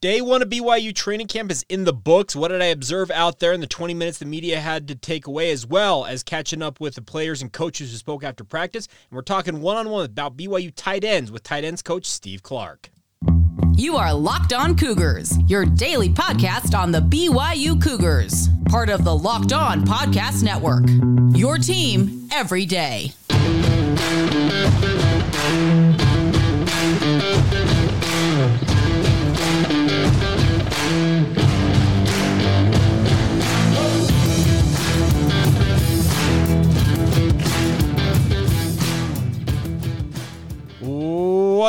Day 0.00 0.20
one 0.20 0.42
of 0.42 0.48
BYU 0.48 0.94
training 0.94 1.26
camp 1.26 1.50
is 1.50 1.66
in 1.68 1.82
the 1.82 1.92
books. 1.92 2.36
What 2.36 2.48
did 2.48 2.62
I 2.62 2.66
observe 2.66 3.10
out 3.10 3.40
there 3.40 3.52
in 3.52 3.58
the 3.60 3.66
20 3.66 3.94
minutes 3.94 4.18
the 4.18 4.26
media 4.26 4.60
had 4.60 4.86
to 4.86 4.94
take 4.94 5.26
away, 5.26 5.50
as 5.50 5.66
well 5.66 6.04
as 6.04 6.22
catching 6.22 6.62
up 6.62 6.78
with 6.78 6.94
the 6.94 7.02
players 7.02 7.42
and 7.42 7.52
coaches 7.52 7.90
who 7.90 7.96
spoke 7.96 8.22
after 8.22 8.44
practice? 8.44 8.86
And 8.86 9.16
we're 9.16 9.22
talking 9.22 9.60
one 9.60 9.76
on 9.76 9.90
one 9.90 10.04
about 10.04 10.36
BYU 10.36 10.72
tight 10.76 11.02
ends 11.02 11.32
with 11.32 11.42
tight 11.42 11.64
ends 11.64 11.82
coach 11.82 12.06
Steve 12.06 12.44
Clark. 12.44 12.90
You 13.74 13.96
are 13.96 14.14
Locked 14.14 14.52
On 14.52 14.76
Cougars, 14.76 15.36
your 15.48 15.64
daily 15.64 16.10
podcast 16.10 16.78
on 16.78 16.92
the 16.92 17.00
BYU 17.00 17.82
Cougars, 17.82 18.50
part 18.66 18.90
of 18.90 19.02
the 19.02 19.16
Locked 19.16 19.52
On 19.52 19.84
Podcast 19.84 20.44
Network. 20.44 20.84
Your 21.36 21.58
team 21.58 22.28
every 22.32 22.66
day. 22.66 23.14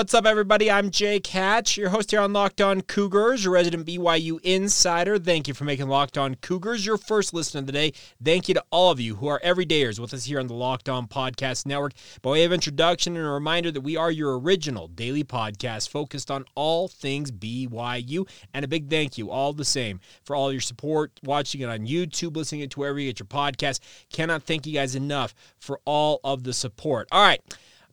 What's 0.09 0.15
up, 0.15 0.25
everybody? 0.25 0.71
I'm 0.71 0.89
Jake 0.89 1.27
Hatch, 1.27 1.77
your 1.77 1.89
host 1.89 2.09
here 2.09 2.19
on 2.19 2.33
Locked 2.33 2.61
On 2.61 2.81
Cougars, 2.81 3.43
your 3.43 3.53
resident 3.53 3.85
BYU 3.85 4.39
insider. 4.41 5.19
Thank 5.19 5.47
you 5.47 5.53
for 5.53 5.65
making 5.65 5.87
Locked 5.87 6.17
On 6.17 6.33
Cougars 6.33 6.83
your 6.83 6.97
first 6.97 7.31
listen 7.31 7.59
of 7.59 7.67
the 7.67 7.71
day. 7.71 7.93
Thank 8.19 8.47
you 8.47 8.55
to 8.55 8.63
all 8.71 8.89
of 8.89 8.99
you 8.99 9.17
who 9.17 9.27
are 9.27 9.39
everydayers 9.41 9.99
with 9.99 10.11
us 10.15 10.25
here 10.25 10.39
on 10.39 10.47
the 10.47 10.55
Locked 10.55 10.89
On 10.89 11.05
Podcast 11.07 11.67
Network. 11.67 11.93
By 12.23 12.31
way 12.31 12.43
of 12.43 12.51
introduction 12.51 13.17
and 13.17 13.23
a 13.23 13.29
reminder 13.29 13.71
that 13.71 13.81
we 13.81 13.97
are 13.97 14.09
your 14.09 14.39
original 14.39 14.87
daily 14.87 15.23
podcast 15.23 15.89
focused 15.89 16.31
on 16.31 16.43
all 16.55 16.87
things 16.87 17.29
BYU. 17.29 18.27
And 18.51 18.65
a 18.65 18.67
big 18.67 18.89
thank 18.89 19.19
you, 19.19 19.29
all 19.29 19.53
the 19.53 19.63
same, 19.63 19.99
for 20.23 20.35
all 20.35 20.51
your 20.51 20.59
support, 20.59 21.11
watching 21.23 21.61
it 21.61 21.69
on 21.69 21.85
YouTube, 21.85 22.35
listening 22.35 22.61
it 22.61 22.71
to 22.71 22.79
wherever 22.79 22.97
you 22.97 23.11
get 23.11 23.19
your 23.19 23.27
podcast. 23.27 23.79
Cannot 24.11 24.41
thank 24.41 24.65
you 24.65 24.73
guys 24.73 24.95
enough 24.95 25.35
for 25.59 25.79
all 25.85 26.19
of 26.23 26.45
the 26.45 26.53
support. 26.53 27.07
All 27.11 27.21
right. 27.21 27.43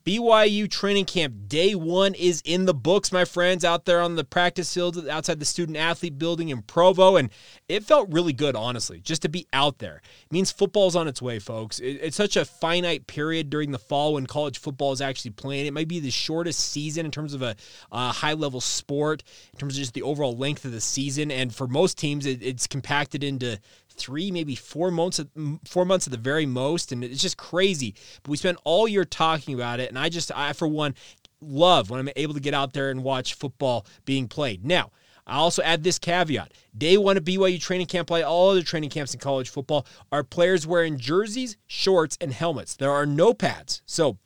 BYU 0.07 0.71
training 0.71 1.05
camp 1.05 1.35
day 1.49 1.75
one 1.75 2.15
is 2.15 2.41
in 2.45 2.65
the 2.65 2.73
books, 2.73 3.11
my 3.11 3.25
friends, 3.25 3.65
out 3.65 3.87
there 3.87 4.01
on 4.01 4.15
the 4.15 4.23
practice 4.23 4.73
field 4.73 5.09
outside 5.09 5.41
the 5.41 5.45
student 5.45 5.77
athlete 5.77 6.17
building 6.17 6.51
in 6.51 6.63
Provo. 6.63 7.17
And 7.17 7.29
it 7.69 7.83
felt 7.83 8.13
really 8.13 8.33
good, 8.33 8.55
honestly, 8.55 9.01
just 9.01 9.23
to 9.23 9.29
be 9.29 9.49
out 9.53 9.79
there. 9.79 9.97
It 9.97 10.33
means 10.33 10.53
football's 10.53 10.95
on 10.95 11.09
its 11.09 11.21
way, 11.21 11.41
folks. 11.41 11.81
It's 11.81 12.17
such 12.17 12.37
a 12.37 12.45
finite 12.45 13.09
period 13.09 13.51
during 13.51 13.73
the 13.73 13.81
fall 13.81 14.15
when 14.15 14.27
college 14.27 14.59
football 14.59 14.93
is 14.93 15.01
actually 15.01 15.33
playing. 15.33 15.67
It 15.67 15.73
might 15.73 15.89
be 15.89 15.99
the 15.99 16.13
shortest 16.13 16.61
season 16.61 17.05
in 17.05 17.11
terms 17.11 17.35
of 17.35 17.43
a, 17.43 17.57
a 17.91 18.13
high 18.13 18.35
level 18.35 18.61
sport, 18.61 19.25
in 19.53 19.59
terms 19.59 19.75
of 19.75 19.81
just 19.81 19.95
the 19.95 20.03
overall 20.03 20.37
length 20.37 20.65
of 20.65 20.71
the 20.71 20.81
season. 20.81 21.33
And 21.33 21.53
for 21.53 21.67
most 21.67 21.99
teams, 21.99 22.27
it's 22.27 22.69
compacted 22.69 23.25
into 23.25 23.59
three, 23.97 24.31
maybe 24.31 24.55
four 24.55 24.91
months, 24.91 25.21
four 25.65 25.85
months 25.85 26.07
at 26.07 26.11
the 26.11 26.19
very 26.19 26.47
most, 26.47 26.93
and 26.93 27.03
it's 27.03 27.23
just 27.23 27.37
crazy. 27.37 27.95
But 28.23 28.31
we 28.31 28.37
spent 28.37 28.59
all 28.65 28.87
year 28.87 29.05
talking 29.05 29.55
about 29.55 29.81
it, 29.81 29.89
and 29.89 29.99
I 29.99 30.09
just, 30.09 30.31
I 30.35 30.53
for 30.53 30.69
one, 30.69 30.95
love 31.41 31.91
when 31.91 32.01
I'm 32.01 32.09
able 32.17 32.35
to 32.35 32.41
get 32.41 32.55
out 32.55 32.73
there 32.73 32.91
and 32.91 33.03
watch 33.03 33.35
football 33.35 33.87
being 34.05 34.29
played. 34.29 34.65
Now. 34.65 34.91
I 35.29 35.39
also 35.39 35.61
add 35.63 35.83
this 35.83 35.99
caveat. 35.99 36.53
Day 36.79 36.97
one 36.97 37.17
of 37.17 37.25
BYU 37.25 37.61
training 37.61 37.89
camp, 37.89 38.11
like 38.11 38.25
all 38.25 38.51
other 38.51 38.63
training 38.63 38.91
camps 38.91 39.13
in 39.13 39.19
college 39.19 39.49
football, 39.49 39.85
are 40.13 40.23
players 40.23 40.69
wearing 40.69 40.99
jerseys, 40.99 41.57
shorts, 41.67 42.17
and 42.21 42.33
helmets. 42.33 42.77
There 42.77 42.93
are 42.93 43.07
no 43.07 43.35
pads. 43.35 43.83
So 43.87 44.19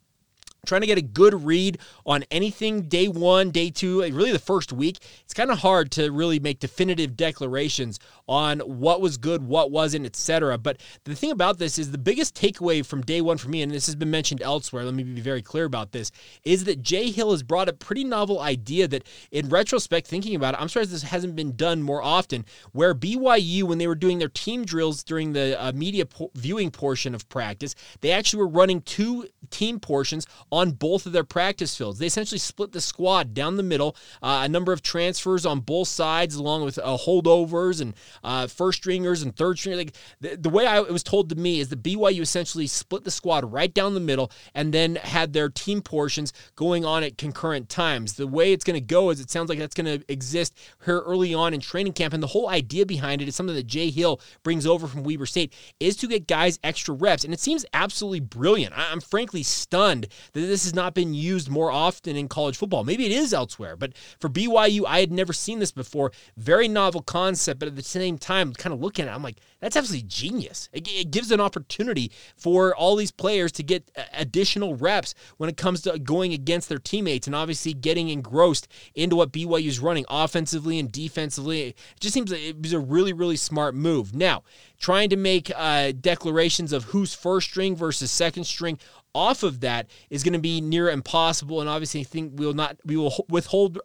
trying 0.65 0.81
to 0.81 0.87
get 0.87 0.97
a 0.97 1.01
good 1.01 1.43
read 1.43 1.79
on 2.05 2.23
anything 2.29 2.83
day 2.83 3.07
one, 3.07 3.49
day 3.49 3.71
two, 3.71 4.01
really 4.01 4.31
the 4.31 4.39
first 4.39 4.71
week, 4.71 4.99
it's 5.23 5.33
kind 5.33 5.49
of 5.49 5.59
hard 5.59 5.91
to 5.91 6.11
really 6.11 6.39
make 6.39 6.59
definitive 6.59 7.17
declarations 7.17 7.99
on 8.31 8.59
what 8.59 9.01
was 9.01 9.17
good, 9.17 9.45
what 9.45 9.71
wasn't, 9.71 10.05
etc. 10.05 10.57
But 10.57 10.77
the 11.03 11.13
thing 11.15 11.31
about 11.31 11.59
this 11.59 11.77
is 11.77 11.91
the 11.91 11.97
biggest 11.97 12.33
takeaway 12.33 12.83
from 12.85 13.01
day 13.01 13.19
one 13.19 13.37
for 13.37 13.49
me, 13.49 13.61
and 13.61 13.69
this 13.69 13.87
has 13.87 13.95
been 13.97 14.09
mentioned 14.09 14.41
elsewhere, 14.41 14.85
let 14.85 14.93
me 14.93 15.03
be 15.03 15.19
very 15.19 15.41
clear 15.41 15.65
about 15.65 15.91
this, 15.91 16.13
is 16.45 16.63
that 16.63 16.81
Jay 16.81 17.11
Hill 17.11 17.31
has 17.31 17.43
brought 17.43 17.67
a 17.67 17.73
pretty 17.73 18.05
novel 18.05 18.39
idea 18.39 18.87
that, 18.87 19.05
in 19.31 19.49
retrospect, 19.49 20.07
thinking 20.07 20.33
about 20.33 20.53
it, 20.53 20.61
I'm 20.61 20.69
surprised 20.69 20.91
this 20.91 21.03
hasn't 21.03 21.35
been 21.35 21.57
done 21.57 21.83
more 21.83 22.01
often, 22.01 22.45
where 22.71 22.95
BYU, 22.95 23.63
when 23.63 23.79
they 23.79 23.87
were 23.87 23.95
doing 23.95 24.19
their 24.19 24.29
team 24.29 24.63
drills 24.63 25.03
during 25.03 25.33
the 25.33 25.61
uh, 25.61 25.73
media 25.73 26.05
po- 26.05 26.31
viewing 26.33 26.71
portion 26.71 27.13
of 27.13 27.27
practice, 27.27 27.75
they 27.99 28.11
actually 28.11 28.39
were 28.39 28.47
running 28.47 28.79
two 28.79 29.27
team 29.49 29.77
portions 29.77 30.25
on 30.53 30.71
both 30.71 31.05
of 31.05 31.11
their 31.11 31.25
practice 31.25 31.75
fields. 31.75 31.99
They 31.99 32.05
essentially 32.05 32.39
split 32.39 32.71
the 32.71 32.79
squad 32.79 33.33
down 33.33 33.57
the 33.57 33.63
middle, 33.63 33.97
uh, 34.21 34.43
a 34.45 34.47
number 34.47 34.71
of 34.71 34.81
transfers 34.81 35.45
on 35.45 35.59
both 35.59 35.89
sides, 35.89 36.35
along 36.35 36.63
with 36.63 36.79
uh, 36.79 36.97
holdovers 36.97 37.81
and 37.81 37.93
uh, 38.23 38.47
first 38.47 38.79
stringers 38.79 39.21
and 39.21 39.35
third 39.35 39.59
stringers. 39.59 39.85
Like 39.85 39.95
the, 40.19 40.37
the 40.37 40.49
way 40.49 40.65
I, 40.65 40.79
it 40.79 40.91
was 40.91 41.03
told 41.03 41.29
to 41.29 41.35
me 41.35 41.59
is 41.59 41.69
that 41.69 41.83
BYU 41.83 42.21
essentially 42.21 42.67
split 42.67 43.03
the 43.03 43.11
squad 43.11 43.51
right 43.51 43.73
down 43.73 43.93
the 43.93 43.99
middle 43.99 44.31
and 44.53 44.73
then 44.73 44.95
had 44.95 45.33
their 45.33 45.49
team 45.49 45.81
portions 45.81 46.33
going 46.55 46.85
on 46.85 47.03
at 47.03 47.17
concurrent 47.17 47.69
times. 47.69 48.13
The 48.13 48.27
way 48.27 48.53
it's 48.53 48.63
going 48.63 48.75
to 48.75 48.81
go 48.85 49.09
is 49.09 49.19
it 49.19 49.29
sounds 49.29 49.49
like 49.49 49.59
that's 49.59 49.75
going 49.75 49.99
to 49.99 50.11
exist 50.11 50.57
here 50.85 50.99
early 50.99 51.33
on 51.33 51.53
in 51.53 51.59
training 51.59 51.93
camp, 51.93 52.13
and 52.13 52.21
the 52.21 52.27
whole 52.27 52.49
idea 52.49 52.85
behind 52.85 53.21
it 53.21 53.27
is 53.27 53.35
something 53.35 53.55
that 53.55 53.67
Jay 53.67 53.89
Hill 53.89 54.21
brings 54.43 54.65
over 54.65 54.87
from 54.87 55.03
Weber 55.03 55.25
State 55.25 55.53
is 55.79 55.95
to 55.97 56.07
get 56.07 56.27
guys 56.27 56.59
extra 56.63 56.93
reps, 56.93 57.23
and 57.23 57.33
it 57.33 57.39
seems 57.39 57.65
absolutely 57.73 58.19
brilliant. 58.19 58.73
I'm 58.75 59.01
frankly 59.01 59.43
stunned 59.43 60.07
that 60.33 60.39
this 60.41 60.63
has 60.63 60.73
not 60.73 60.93
been 60.93 61.13
used 61.13 61.49
more 61.49 61.71
often 61.71 62.15
in 62.15 62.27
college 62.27 62.57
football. 62.57 62.83
Maybe 62.83 63.05
it 63.05 63.11
is 63.11 63.33
elsewhere, 63.33 63.75
but 63.75 63.93
for 64.19 64.29
BYU, 64.29 64.83
I 64.87 64.99
had 64.99 65.11
never 65.11 65.33
seen 65.33 65.59
this 65.59 65.71
before. 65.71 66.11
Very 66.37 66.67
novel 66.67 67.01
concept, 67.01 67.59
but 67.59 67.67
at 67.67 67.75
the 67.75 67.81
same 68.01 68.17
time, 68.17 68.53
kind 68.53 68.73
of 68.73 68.81
looking 68.81 69.05
at 69.05 69.11
it, 69.11 69.15
I'm 69.15 69.23
like, 69.23 69.37
that's 69.59 69.75
absolutely 69.75 70.07
genius. 70.07 70.69
It, 70.73 70.87
it 70.87 71.11
gives 71.11 71.31
an 71.31 71.39
opportunity 71.39 72.11
for 72.35 72.75
all 72.75 72.95
these 72.95 73.11
players 73.11 73.51
to 73.53 73.63
get 73.63 73.89
additional 74.13 74.75
reps 74.75 75.13
when 75.37 75.49
it 75.49 75.57
comes 75.57 75.81
to 75.81 75.97
going 75.99 76.33
against 76.33 76.69
their 76.69 76.79
teammates 76.79 77.27
and 77.27 77.35
obviously 77.35 77.73
getting 77.73 78.09
engrossed 78.09 78.67
into 78.95 79.15
what 79.15 79.31
BYU 79.31 79.67
is 79.67 79.79
running 79.79 80.05
offensively 80.09 80.79
and 80.79 80.91
defensively. 80.91 81.69
It 81.69 81.77
just 81.99 82.13
seems 82.13 82.31
like 82.31 82.41
it 82.41 82.61
was 82.61 82.73
a 82.73 82.79
really, 82.79 83.13
really 83.13 83.37
smart 83.37 83.75
move. 83.75 84.15
Now, 84.15 84.43
trying 84.79 85.09
to 85.09 85.17
make 85.17 85.51
uh, 85.55 85.91
declarations 85.99 86.73
of 86.73 86.85
who's 86.85 87.13
first 87.13 87.49
string 87.49 87.75
versus 87.75 88.11
second 88.11 88.45
string 88.45 88.79
off 89.13 89.43
of 89.43 89.59
that 89.61 89.89
is 90.09 90.23
going 90.23 90.33
to 90.33 90.39
be 90.39 90.61
near 90.61 90.89
impossible. 90.89 91.59
And 91.61 91.69
obviously 91.69 92.01
I 92.01 92.03
think 92.03 92.33
we 92.35 92.45
will 92.45 92.53
not 92.53 92.77
we 92.85 92.97
will 92.97 93.25
withhold 93.29 93.79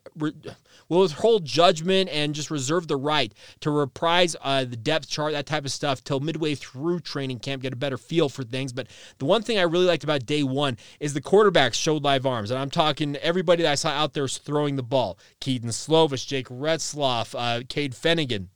we'll 0.88 1.00
withhold 1.00 1.44
judgment 1.44 2.10
and 2.10 2.34
just 2.34 2.50
reserve 2.50 2.88
the 2.88 2.96
right 2.96 3.32
to 3.60 3.70
reprise 3.70 4.36
uh, 4.42 4.64
the 4.64 4.76
depth 4.76 5.08
chart 5.08 5.32
that 5.32 5.46
type 5.46 5.64
of 5.64 5.72
stuff 5.72 6.02
till 6.04 6.20
midway 6.20 6.54
through 6.54 7.00
training 7.00 7.38
camp 7.38 7.62
get 7.62 7.72
a 7.72 7.76
better 7.76 7.98
feel 7.98 8.28
for 8.28 8.42
things. 8.42 8.72
But 8.72 8.88
the 9.18 9.24
one 9.24 9.42
thing 9.42 9.58
I 9.58 9.62
really 9.62 9.86
liked 9.86 10.04
about 10.04 10.26
day 10.26 10.42
1 10.42 10.76
is 11.00 11.14
the 11.14 11.20
quarterbacks 11.20 11.74
showed 11.74 12.04
live 12.04 12.26
arms. 12.26 12.50
And 12.50 12.58
I'm 12.60 12.70
talking 12.70 13.16
everybody 13.16 13.62
that 13.62 13.72
I 13.72 13.76
saw 13.76 13.90
out 13.90 14.14
there 14.14 14.28
throwing 14.28 14.76
the 14.76 14.82
ball. 14.82 15.18
Kedon 15.40 15.70
Slovis 15.70 16.26
Jake 16.26 16.48
Retzlaff 16.48 17.34
uh, 17.36 17.62
Cade 17.68 17.94
Fennegan 17.94 18.48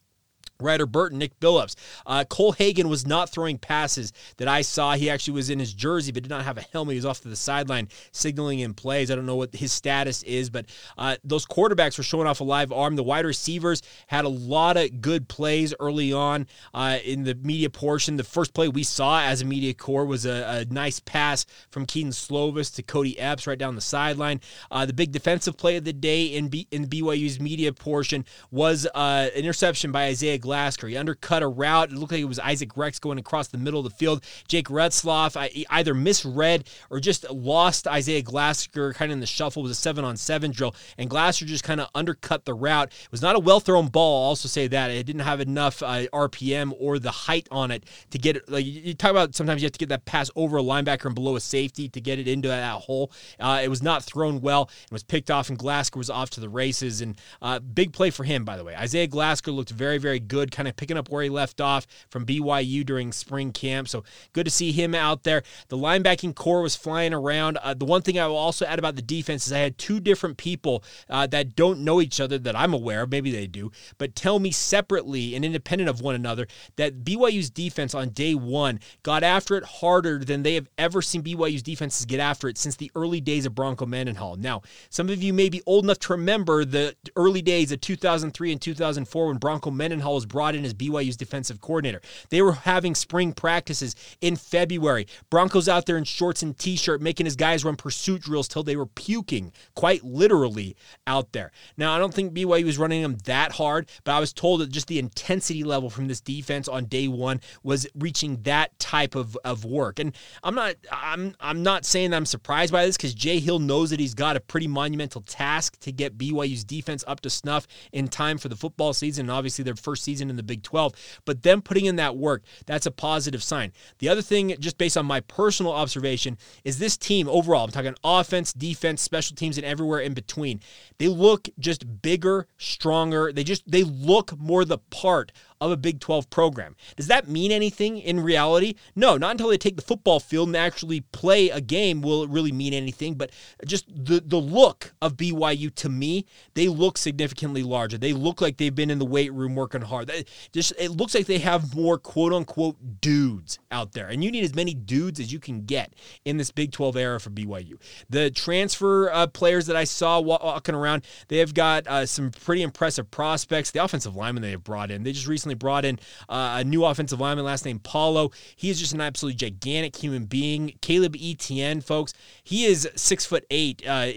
Ryder 0.61 0.87
Burton, 0.87 1.19
Nick 1.19 1.39
Billups. 1.41 1.75
Uh, 2.07 2.25
Cole 2.25 2.53
Hagen 2.53 2.89
was 2.89 3.07
not 3.07 3.31
throwing 3.31 3.59
passes 3.59 4.13
that 4.37 4.49
I 4.49 4.63
saw. 4.63 4.95
He 4.95 5.11
actually 5.11 5.35
was 5.35 5.51
in 5.51 5.59
his 5.59 5.73
jersey, 5.73 6.13
but 6.13 6.23
did 6.23 6.31
not 6.31 6.45
have 6.45 6.59
a 6.59 6.63
helmet. 6.73 6.93
He 6.95 6.99
was 6.99 7.07
off 7.07 7.21
to 7.23 7.29
the 7.29 7.37
sideline 7.37 7.89
signaling 8.13 8.61
in 8.61 8.75
plays. 8.75 9.11
I 9.11 9.15
don't 9.15 9.27
know 9.27 9.37
what 9.37 9.55
his 9.55 9.73
status 9.73 10.23
is, 10.23 10.51
but 10.51 10.67
uh, 10.99 11.17
those 11.25 11.47
quarterbacks 11.47 11.99
were 11.99 12.05
showing 12.05 12.27
off 12.27 12.41
a 12.41 12.45
live 12.45 12.73
arm. 12.73 12.97
The 12.97 13.03
wide 13.03 13.25
receivers 13.25 13.83
had 14.07 14.25
a 14.25 14.29
lot 14.29 14.77
of 14.77 15.01
good 15.01 15.29
plays 15.29 15.75
early 15.81 16.13
on 16.13 16.47
uh, 16.75 16.99
in 17.05 17.25
the 17.25 17.35
media 17.35 17.71
portion. 17.71 18.17
The 18.17 18.25
first 18.25 18.55
play 18.55 18.69
we 18.69 18.83
saw 18.83 19.23
as 19.23 19.43
a 19.43 19.45
media 19.45 19.75
corps 19.75 20.05
was 20.05 20.27
a, 20.27 20.67
a 20.69 20.73
nice 20.73 21.01
pass 21.01 21.47
from 21.71 21.87
Kedon 21.87 22.13
Slovis 22.13 22.75
to 22.75 22.83
Cody 22.83 23.19
Epps 23.19 23.47
right 23.47 23.59
down 23.59 23.75
the 23.75 23.81
sideline. 23.81 24.41
Uh, 24.71 24.87
the 24.87 24.93
big 24.93 25.13
defensive 25.13 25.57
play 25.57 25.77
of 25.77 25.85
the 25.85 25.93
day 25.93 26.27
in, 26.27 26.49
B- 26.49 26.69
in 26.71 26.87
BYU's 26.87 27.41
media 27.41 27.73
portion 27.73 28.25
was 28.51 28.87
uh, 28.95 29.29
an 29.35 29.41
interception 29.41 29.93
by 29.93 30.05
Isaiah 30.05 30.39
Glasgow. 30.51 30.89
He 30.89 30.97
undercut 30.97 31.45
a 31.45 31.47
route. 31.47 31.93
It 31.93 31.95
looked 31.95 32.11
like 32.11 32.21
it 32.21 32.25
was 32.25 32.41
Isaac 32.41 32.77
Rex 32.77 32.99
going 32.99 33.19
across 33.19 33.47
the 33.47 33.57
middle 33.57 33.79
of 33.79 33.85
the 33.85 33.97
field. 33.97 34.25
Jake 34.49 34.67
Retzlaff 34.67 35.37
either 35.71 35.95
misread 35.95 36.69
or 36.91 36.99
just 36.99 37.31
lost 37.31 37.87
Isaiah 37.87 38.21
Glasgow 38.21 38.93
kind 38.93 39.13
of 39.13 39.15
in 39.15 39.21
the 39.21 39.27
shuffle. 39.27 39.63
It 39.63 39.69
was 39.69 39.79
a 39.79 39.81
seven 39.81 40.05
on 40.05 40.17
seven 40.17 40.51
drill, 40.51 40.75
and 40.99 41.09
Glasgow 41.09 41.47
just 41.47 41.63
kind 41.63 41.81
of 41.81 41.87
undercut 41.95 42.47
the 42.47 42.53
route. 42.53 42.89
It 42.89 43.13
was 43.13 43.23
not 43.23 43.37
a 43.37 43.39
well 43.39 43.61
thrown 43.61 43.87
ball. 43.87 44.25
I'll 44.25 44.31
also 44.31 44.49
say 44.49 44.67
that 44.67 44.91
it 44.91 45.07
didn't 45.07 45.21
have 45.21 45.41
enough 45.41 45.85
uh, 45.85 46.07
RPM 46.13 46.75
or 46.81 46.99
the 46.99 47.13
height 47.13 47.47
on 47.53 47.71
it 47.71 47.85
to 48.11 48.19
get 48.19 48.35
it. 48.35 48.51
Like 48.51 48.67
you 48.67 48.93
talk 48.95 49.13
about, 49.13 49.37
sometimes 49.37 49.63
you 49.63 49.67
have 49.67 49.73
to 49.73 49.79
get 49.79 49.91
that 49.91 50.05
pass 50.05 50.33
over 50.35 50.59
a 50.59 50.63
linebacker 50.63 51.05
and 51.05 51.15
below 51.15 51.37
a 51.37 51.41
safety 51.41 51.89
to 51.91 52.01
get 52.01 52.19
it 52.19 52.27
into 52.27 52.49
that 52.49 52.75
hole. 52.75 53.13
Uh, 53.39 53.61
it 53.63 53.69
was 53.69 53.85
not 53.85 54.03
thrown 54.03 54.41
well. 54.41 54.69
It 54.83 54.93
was 54.93 55.05
picked 55.05 55.31
off, 55.31 55.49
and 55.49 55.57
Glasgow 55.57 55.99
was 55.99 56.11
off 56.11 56.31
to 56.31 56.41
the 56.41 56.49
races. 56.49 57.03
And 57.03 57.17
uh, 57.41 57.61
big 57.61 57.93
play 57.93 58.11
for 58.11 58.25
him, 58.25 58.45
by 58.45 58.57
the 58.57 58.65
way. 58.65 58.75
Isaiah 58.75 59.07
Glasgow 59.07 59.53
looked 59.53 59.71
very, 59.71 59.99
very 59.99 60.19
good, 60.19 60.40
kind 60.49 60.69
of 60.69 60.77
picking 60.77 60.97
up 60.97 61.09
where 61.09 61.23
he 61.23 61.29
left 61.29 61.61
off 61.61 61.87
from 62.09 62.27
BYU 62.27 62.85
during 62.85 63.13
spring 63.13 63.53
camp. 63.53 63.89
So 63.89 64.05
good 64.33 64.45
to 64.45 64.51
see 64.51 64.73
him 64.73 64.95
out 64.95 65.25
there. 65.25 65.43
The 65.69 65.77
linebacking 65.77 66.35
corps 66.35 66.63
was 66.63 66.77
flying 66.77 67.13
around. 67.13 67.59
Uh, 67.59 67.75
the 67.75 67.85
one 67.85 68.03
thing 68.03 68.19
I 68.19 68.27
will 68.27 68.37
also 68.37 68.65
add 68.67 68.79
about 68.79 68.97
the 68.97 69.03
defense 69.03 69.47
is 69.47 69.53
I 69.53 69.59
had 69.59 69.79
two 69.79 70.01
different 70.01 70.37
people 70.37 70.83
uh, 71.09 71.27
that 71.29 71.57
don't 71.57 71.81
know 71.81 72.01
each 72.01 72.21
other 72.21 72.39
that 72.39 72.57
I'm 72.57 72.75
aware 72.75 73.03
of. 73.03 73.11
Maybe 73.11 73.31
they 73.31 73.47
do, 73.47 73.71
but 73.99 74.15
tell 74.15 74.39
me 74.39 74.51
separately 74.51 75.35
and 75.35 75.45
independent 75.45 75.91
of 75.91 76.01
one 76.01 76.15
another 76.15 76.47
that 76.77 77.05
BYU's 77.05 77.51
defense 77.51 77.95
on 77.95 78.11
day 78.11 78.35
one 78.35 78.81
got 79.03 79.23
after 79.23 79.57
it 79.57 79.65
harder 79.65 80.19
than 80.19 80.43
they 80.43 80.55
have 80.55 80.69
ever 80.79 81.03
seen 81.03 81.23
BYU's 81.23 81.63
defenses 81.63 82.07
get 82.07 82.21
after 82.21 82.49
it 82.49 82.59
since 82.59 82.77
the 82.77 82.91
early 82.95 83.21
days 83.21 83.47
of 83.47 83.55
Bronco 83.55 83.87
Mendenhall. 83.87 84.37
Now, 84.37 84.63
some 84.89 85.09
of 85.09 85.23
you 85.23 85.33
may 85.33 85.49
be 85.49 85.63
old 85.67 85.85
enough 85.85 85.99
to 86.01 86.13
remember 86.13 86.65
the 86.65 86.95
early 87.17 87.43
days 87.43 87.73
of 87.73 87.81
2003 87.81 88.53
and 88.53 88.61
2004 88.61 89.27
when 89.27 89.37
Bronco 89.37 89.71
Mendenhall 89.71 90.15
was 90.15 90.27
brought 90.31 90.55
in 90.55 90.65
as 90.65 90.73
BYU's 90.73 91.19
defensive 91.19 91.61
coordinator. 91.61 92.01
They 92.31 92.41
were 92.41 92.53
having 92.53 92.95
spring 92.95 93.33
practices 93.33 93.95
in 94.23 94.37
February. 94.37 95.07
Broncos 95.29 95.69
out 95.69 95.85
there 95.85 95.99
in 95.99 96.05
shorts 96.05 96.43
and 96.43 96.57
t-shirt 96.59 97.03
making 97.03 97.27
his 97.27 97.37
guys 97.37 97.65
run 97.65 97.77
pursuit 97.77 98.23
drills 98.23 98.49
till 98.49 98.63
they 98.63 98.77
were 98.77 98.87
puking, 98.87 99.53
quite 99.75 100.03
literally 100.03 100.77
out 101.07 101.33
there. 101.33 101.53
Now, 101.77 101.95
I 101.95 101.99
don't 101.99 102.15
think 102.15 102.33
BYU 102.33 102.65
was 102.65 102.79
running 102.79 103.03
them 103.03 103.19
that 103.25 103.53
hard, 103.53 103.91
but 104.05 104.13
I 104.13 104.21
was 104.21 104.33
told 104.33 104.61
that 104.61 104.71
just 104.71 104.87
the 104.87 104.99
intensity 104.99 105.65
level 105.65 105.91
from 105.91 106.09
this 106.09 106.21
defense 106.21 106.69
on 106.69 106.87
day 106.87 107.09
one 107.09 107.41
was 107.63 107.87
reaching 107.95 108.43
that 108.43 108.79
type 108.79 109.15
of, 109.15 109.37
of 109.45 109.65
work. 109.65 109.99
And 109.99 110.15
I'm 110.43 110.55
not 110.55 110.77
I'm 110.91 111.35
I'm 111.41 111.63
not 111.63 111.85
saying 111.85 112.11
that 112.11 112.17
I'm 112.17 112.27
surprised 112.27 112.73
by 112.73 112.87
this 112.87 112.97
because 112.97 113.15
Jay 113.15 113.41
Hill 113.41 113.59
knows 113.59 113.91
that 113.91 114.01
he's 114.01 114.15
got 114.15 114.37
a 114.37 114.41
pretty 114.41 114.69
monumental 114.69 115.23
task 115.23 115.79
to 115.81 115.93
get 115.93 116.17
BYU's 116.17 116.65
defense 116.65 117.05
up 117.07 117.21
to 117.21 117.31
snuff 117.31 117.67
in 117.93 118.09
time 118.09 118.39
for 118.39 118.49
the 118.49 118.57
football 118.57 118.93
season 118.93 119.25
and 119.25 119.31
obviously 119.31 119.65
their 119.65 119.77
first 119.77 120.05
season 120.05 120.20
in 120.29 120.37
the 120.37 120.43
Big 120.43 120.63
12. 120.63 120.93
But 121.25 121.43
them 121.43 121.63
putting 121.63 121.87
in 121.87 121.97
that 121.97 122.17
work, 122.17 122.43
that's 122.67 122.87
a 122.87 122.91
positive 122.91 123.43
sign. 123.43 123.73
The 123.99 124.09
other 124.09 124.23
thing, 124.23 124.55
just 124.61 124.77
based 124.77 124.97
on 124.97 125.07
my 125.07 125.21
personal 125.21 125.73
observation, 125.73 126.37
is 126.65 126.79
this 126.79 126.97
team 126.97 127.29
overall, 127.29 127.65
I'm 127.65 127.71
talking 127.71 127.95
offense, 128.05 128.53
defense, 128.53 129.01
special 129.01 129.37
teams, 129.37 129.57
and 129.57 129.65
everywhere 129.65 130.01
in 130.01 130.13
between. 130.13 130.61
They 130.99 131.09
look 131.09 131.49
just 131.59 132.03
bigger, 132.03 132.47
stronger. 132.59 133.33
They 133.33 133.45
just 133.45 133.71
they 133.71 133.85
look 133.85 134.37
more 134.39 134.65
the 134.65 134.79
part 134.79 135.33
of 135.61 135.71
a 135.71 135.77
Big 135.77 136.01
12 136.01 136.31
program. 136.31 136.77
Does 136.97 137.07
that 137.09 137.29
mean 137.29 137.53
anything 137.53 137.99
in 137.99 138.21
reality? 138.21 138.75
No, 138.97 139.17
not 139.17 139.33
until 139.33 139.49
they 139.49 139.59
take 139.59 139.77
the 139.77 139.83
football 139.83 140.21
field 140.21 140.49
and 140.49 140.57
actually 140.57 141.01
play 141.01 141.51
a 141.51 141.61
game 141.61 142.01
will 142.01 142.25
it 142.25 142.31
really 142.31 142.53
mean 142.53 142.73
anything. 142.73 143.15
But 143.15 143.31
just 143.67 143.87
the, 143.89 144.23
the 144.25 144.39
look 144.39 144.95
of 145.03 145.17
BYU 145.17 145.75
to 145.77 145.89
me, 145.89 146.27
they 146.55 146.69
look 146.69 146.97
significantly 146.97 147.63
larger. 147.63 147.99
They 147.99 148.13
look 148.13 148.41
like 148.41 148.57
they've 148.57 148.75
been 148.75 148.91
in 148.91 148.99
the 148.99 149.05
weight 149.05 149.33
room 149.33 149.55
working 149.55 149.83
hard. 149.83 150.09
They 150.09 150.25
just 150.53 150.73
It 150.79 150.91
looks 150.93 151.15
like 151.15 151.27
they 151.27 151.39
have 151.39 151.75
more 151.75 151.99
quote 151.99 152.33
unquote 152.33 153.01
dudes 153.01 153.59
out 153.71 153.93
there. 153.93 154.09
And 154.09 154.25
you 154.25 154.31
need 154.31 154.45
as 154.45 154.55
many 154.55 154.75
dudes 154.75 155.21
as 155.21 155.33
you 155.33 155.39
can 155.39 155.65
get 155.65 155.95
in 156.25 156.37
this 156.37 156.51
Big 156.51 156.73
12 156.73 156.97
era 156.97 157.21
for 157.21 157.31
BYU. 157.31 157.79
The 158.09 158.31
transfer 158.31 159.11
uh, 159.13 159.27
players 159.27 159.67
that 159.67 159.77
I 159.77 159.85
saw 159.85 160.21
walking 160.21 160.75
around, 160.75 161.05
they 161.29 161.39
have 161.39 161.55
got 161.55 161.87
uh, 161.87 162.07
some 162.07 162.31
pretty 162.31 162.63
impressive 162.63 163.11
prospects. 163.11 163.71
The 163.71 163.83
offensive 163.85 164.17
linemen 164.17 164.43
they 164.43 164.51
have 164.53 164.65
brought 164.65 164.91
in, 164.91 165.03
they 165.03 165.13
just 165.13 165.27
recently 165.27 165.50
recently 165.51 165.55
brought 165.55 165.85
in 165.85 165.99
uh, 166.29 166.59
a 166.61 166.65
new 166.65 166.85
offensive 166.85 167.21
lineman, 167.21 167.45
last 167.45 167.65
name 167.65 167.79
Paulo. 167.79 168.31
He 168.57 168.71
is 168.71 168.79
just 168.79 168.93
an 168.93 169.01
absolutely 169.01 169.37
gigantic 169.37 169.97
human 169.97 170.25
being. 170.25 170.79
Caleb 170.81 171.17
Etienne, 171.21 171.81
folks, 171.81 172.15
he 172.45 172.65
is 172.65 172.89
six 172.97 173.27
foot 173.27 173.45
eight, 173.51 173.87
uh, 173.87 174.09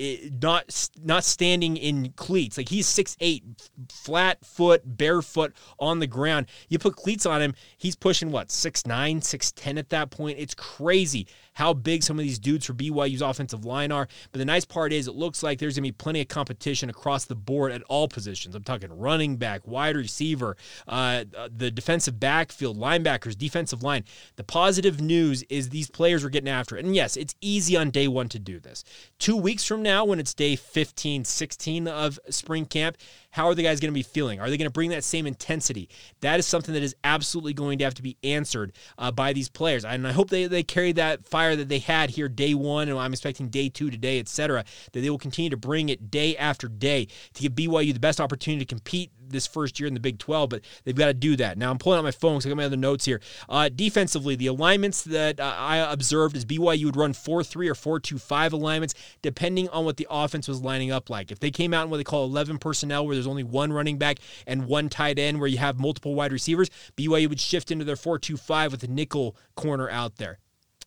not 0.41 0.89
not 1.03 1.23
standing 1.23 1.77
in 1.77 2.13
cleats. 2.15 2.57
Like 2.57 2.69
he's 2.69 2.87
six 2.87 3.17
eight, 3.19 3.43
flat 3.89 4.45
foot, 4.45 4.81
barefoot 4.85 5.53
on 5.79 5.99
the 5.99 6.07
ground. 6.07 6.47
You 6.69 6.79
put 6.79 6.95
cleats 6.95 7.25
on 7.25 7.41
him, 7.41 7.53
he's 7.77 7.95
pushing 7.95 8.31
what 8.31 8.51
six 8.51 8.85
nine, 8.85 9.21
six 9.21 9.51
ten 9.51 9.77
at 9.77 9.89
that 9.89 10.11
point. 10.11 10.39
It's 10.39 10.55
crazy 10.55 11.27
how 11.53 11.73
big 11.73 12.03
some 12.03 12.17
of 12.17 12.23
these 12.23 12.39
dudes 12.39 12.65
for 12.65 12.73
BYU's 12.73 13.21
offensive 13.21 13.65
line 13.65 13.91
are. 13.91 14.07
But 14.31 14.39
the 14.39 14.45
nice 14.45 14.65
part 14.65 14.91
is 14.91 15.07
it 15.07 15.15
looks 15.15 15.43
like 15.43 15.59
there's 15.59 15.75
going 15.75 15.83
to 15.83 15.91
be 15.91 15.91
plenty 15.91 16.21
of 16.21 16.27
competition 16.27 16.89
across 16.89 17.25
the 17.25 17.35
board 17.35 17.71
at 17.71 17.83
all 17.83 18.07
positions. 18.07 18.55
I'm 18.55 18.63
talking 18.63 18.91
running 18.91 19.37
back, 19.37 19.67
wide 19.67 19.95
receiver, 19.95 20.57
uh, 20.87 21.22
Uh, 21.35 21.49
the 21.55 21.71
defensive 21.71 22.19
backfield, 22.19 22.77
linebackers, 22.77 23.37
defensive 23.37 23.83
line. 23.83 24.03
The 24.35 24.43
positive 24.43 25.01
news 25.01 25.43
is 25.43 25.69
these 25.69 25.89
players 25.89 26.23
are 26.23 26.29
getting 26.29 26.49
after 26.49 26.77
it. 26.77 26.85
And 26.85 26.95
yes, 26.95 27.17
it's 27.17 27.35
easy 27.41 27.75
on 27.75 27.89
day 27.91 28.07
one 28.07 28.29
to 28.29 28.39
do 28.39 28.59
this. 28.59 28.83
Two 29.19 29.37
weeks 29.37 29.63
from 29.63 29.81
now, 29.81 30.05
when 30.05 30.19
it's 30.19 30.33
day 30.33 30.55
15, 30.55 31.25
16 31.25 31.87
of 31.87 32.19
spring 32.29 32.65
camp, 32.65 32.97
how 33.33 33.47
are 33.47 33.55
the 33.55 33.63
guys 33.63 33.79
going 33.79 33.91
to 33.91 33.95
be 33.95 34.03
feeling? 34.03 34.39
Are 34.39 34.47
they 34.47 34.57
going 34.57 34.67
to 34.67 34.71
bring 34.71 34.91
that 34.91 35.03
same 35.03 35.25
intensity? 35.25 35.89
That 36.21 36.39
is 36.39 36.45
something 36.45 36.71
that 36.75 36.83
is 36.83 36.95
absolutely 37.03 37.55
going 37.55 37.79
to 37.79 37.83
have 37.83 37.95
to 37.95 38.03
be 38.03 38.15
answered 38.23 38.73
uh, 38.99 39.11
by 39.11 39.33
these 39.33 39.49
players. 39.49 39.83
And 39.83 40.07
I 40.07 40.11
hope 40.11 40.29
they, 40.29 40.45
they 40.45 40.61
carry 40.61 40.91
that 40.93 41.25
fire 41.25 41.55
that 41.55 41.67
they 41.67 41.79
had 41.79 42.11
here 42.11 42.29
day 42.29 42.53
one, 42.53 42.89
and 42.89 42.97
I'm 42.97 43.11
expecting 43.11 43.49
day 43.49 43.69
two 43.69 43.89
today, 43.89 44.19
etc., 44.19 44.63
that 44.91 45.01
they 45.01 45.09
will 45.09 45.17
continue 45.17 45.49
to 45.49 45.57
bring 45.57 45.89
it 45.89 46.11
day 46.11 46.37
after 46.37 46.67
day 46.67 47.07
to 47.33 47.41
give 47.41 47.53
BYU 47.53 47.91
the 47.93 47.99
best 47.99 48.21
opportunity 48.21 48.63
to 48.63 48.69
compete 48.69 49.11
this 49.33 49.47
first 49.47 49.79
year 49.79 49.87
in 49.87 49.93
the 49.93 49.99
Big 49.99 50.19
12, 50.19 50.49
but 50.49 50.61
they've 50.83 50.95
got 50.95 51.07
to 51.07 51.13
do 51.13 51.35
that. 51.35 51.57
Now 51.57 51.71
I'm 51.71 51.77
pulling 51.77 51.99
out 51.99 52.03
my 52.03 52.11
phone 52.11 52.35
because 52.35 52.45
I 52.45 52.49
got 52.49 52.57
my 52.57 52.65
other 52.65 52.77
notes 52.77 53.03
here. 53.03 53.19
Uh, 53.49 53.67
defensively, 53.67 54.35
the 54.35 54.47
alignments 54.47 55.03
that 55.03 55.39
uh, 55.39 55.55
I 55.57 55.77
observed 55.77 56.37
is 56.37 56.45
BYU 56.45 56.85
would 56.85 56.95
run 56.95 57.13
4 57.13 57.43
3 57.43 57.67
or 57.67 57.75
4 57.75 57.99
2 57.99 58.17
5 58.17 58.53
alignments, 58.53 58.93
depending 59.21 59.67
on 59.69 59.83
what 59.83 59.97
the 59.97 60.07
offense 60.09 60.47
was 60.47 60.61
lining 60.61 60.91
up 60.91 61.09
like. 61.09 61.31
If 61.31 61.39
they 61.39 61.51
came 61.51 61.73
out 61.73 61.85
in 61.85 61.89
what 61.89 61.97
they 61.97 62.03
call 62.03 62.25
11 62.25 62.59
personnel, 62.59 63.05
where 63.05 63.15
there's 63.23 63.31
only 63.31 63.43
one 63.43 63.71
running 63.71 63.97
back 63.97 64.19
and 64.45 64.65
one 64.65 64.89
tight 64.89 65.17
end, 65.17 65.39
where 65.39 65.47
you 65.47 65.57
have 65.57 65.79
multiple 65.79 66.13
wide 66.13 66.33
receivers, 66.33 66.69
BYU 66.97 67.29
would 67.29 67.39
shift 67.39 67.71
into 67.71 67.85
their 67.85 67.95
4 67.95 68.19
2 68.19 68.37
5 68.37 68.71
with 68.71 68.83
a 68.83 68.87
nickel 68.87 69.35
corner 69.55 69.89
out 69.89 70.17
there. 70.17 70.39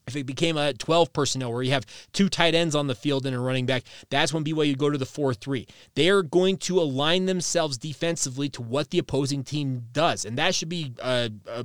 If 0.06 0.14
it 0.14 0.24
became 0.24 0.56
a 0.56 0.72
12 0.72 1.12
personnel 1.12 1.52
where 1.52 1.64
you 1.64 1.72
have 1.72 1.84
two 2.12 2.28
tight 2.28 2.54
ends 2.54 2.76
on 2.76 2.86
the 2.86 2.94
field 2.94 3.26
and 3.26 3.34
a 3.34 3.40
running 3.40 3.66
back, 3.66 3.82
that's 4.08 4.32
when 4.32 4.44
BYU 4.44 4.68
would 4.68 4.78
go 4.78 4.90
to 4.90 4.98
the 4.98 5.06
4 5.06 5.34
3. 5.34 5.66
They 5.94 6.10
are 6.10 6.22
going 6.22 6.58
to 6.58 6.78
align 6.78 7.26
themselves 7.26 7.78
defensively 7.78 8.48
to 8.50 8.62
what 8.62 8.90
the 8.90 8.98
opposing 8.98 9.42
team 9.42 9.86
does. 9.92 10.24
And 10.24 10.36
that 10.38 10.54
should 10.54 10.68
be 10.68 10.92
a, 11.02 11.30
a 11.48 11.64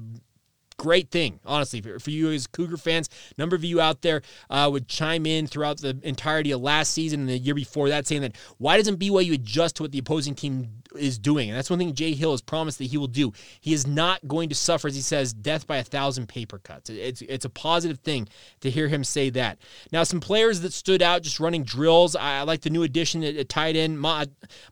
great 0.82 1.12
thing, 1.12 1.40
honestly, 1.46 1.80
for, 1.80 2.00
for, 2.00 2.10
you 2.10 2.32
as 2.32 2.48
Cougar 2.48 2.78
fans. 2.78 3.08
A 3.38 3.40
number 3.40 3.56
of 3.56 3.64
you 3.64 3.80
out 3.80 4.02
there 4.02 4.24
uh, 4.50 4.68
would 4.72 4.88
chime 4.88 5.28
in 5.28 5.46
throughout 5.46 5.78
the 5.78 6.00
entirety 6.02 6.50
of 6.50 6.60
last 6.60 6.92
season 6.92 7.20
and 7.20 7.30
the 7.30 7.38
year 7.38 7.54
before 7.54 7.88
that, 7.90 8.08
saying 8.08 8.22
that 8.22 8.36
why 8.58 8.78
doesn't 8.78 8.98
BYU 8.98 9.36
adjust 9.36 9.76
to 9.76 9.84
what 9.84 9.92
the 9.92 10.00
opposing 10.00 10.34
team 10.34 10.81
is 10.96 11.18
doing. 11.18 11.50
And 11.50 11.58
that's 11.58 11.70
one 11.70 11.80
thing 11.80 11.94
Jay 11.94 12.14
Hill 12.14 12.32
has 12.32 12.42
promised 12.42 12.78
that 12.80 12.86
he 12.86 12.98
will 12.98 13.08
do. 13.08 13.32
He 13.60 13.74
is 13.74 13.88
not 13.88 14.28
going 14.28 14.50
to 14.50 14.56
suffer, 14.56 14.88
as 14.88 14.96
he 14.96 15.02
says, 15.02 15.34
death 15.34 15.68
by 15.68 15.78
a 15.78 15.84
thousand 15.84 16.28
paper 16.28 16.60
cuts. 16.60 16.90
It's, 16.90 17.22
it's 17.22 17.46
a 17.46 17.50
positive 17.50 18.00
thing 18.00 18.28
to 18.62 18.70
hear 18.70 18.88
him 18.88 19.04
say 19.04 19.30
that. 19.32 19.60
Now, 19.92 20.04
some 20.04 20.20
players 20.20 20.62
that 20.62 20.74
stood 20.74 21.02
out 21.02 21.24
just 21.24 21.40
running 21.40 21.64
drills. 21.64 22.16
I, 22.16 22.42
like 22.44 22.62
the 22.62 22.70
new 22.70 22.84
addition 22.84 23.24
at, 23.24 23.36
at 23.36 23.50
tight 23.50 23.76
end, 23.76 24.00
Ma, 24.00 24.26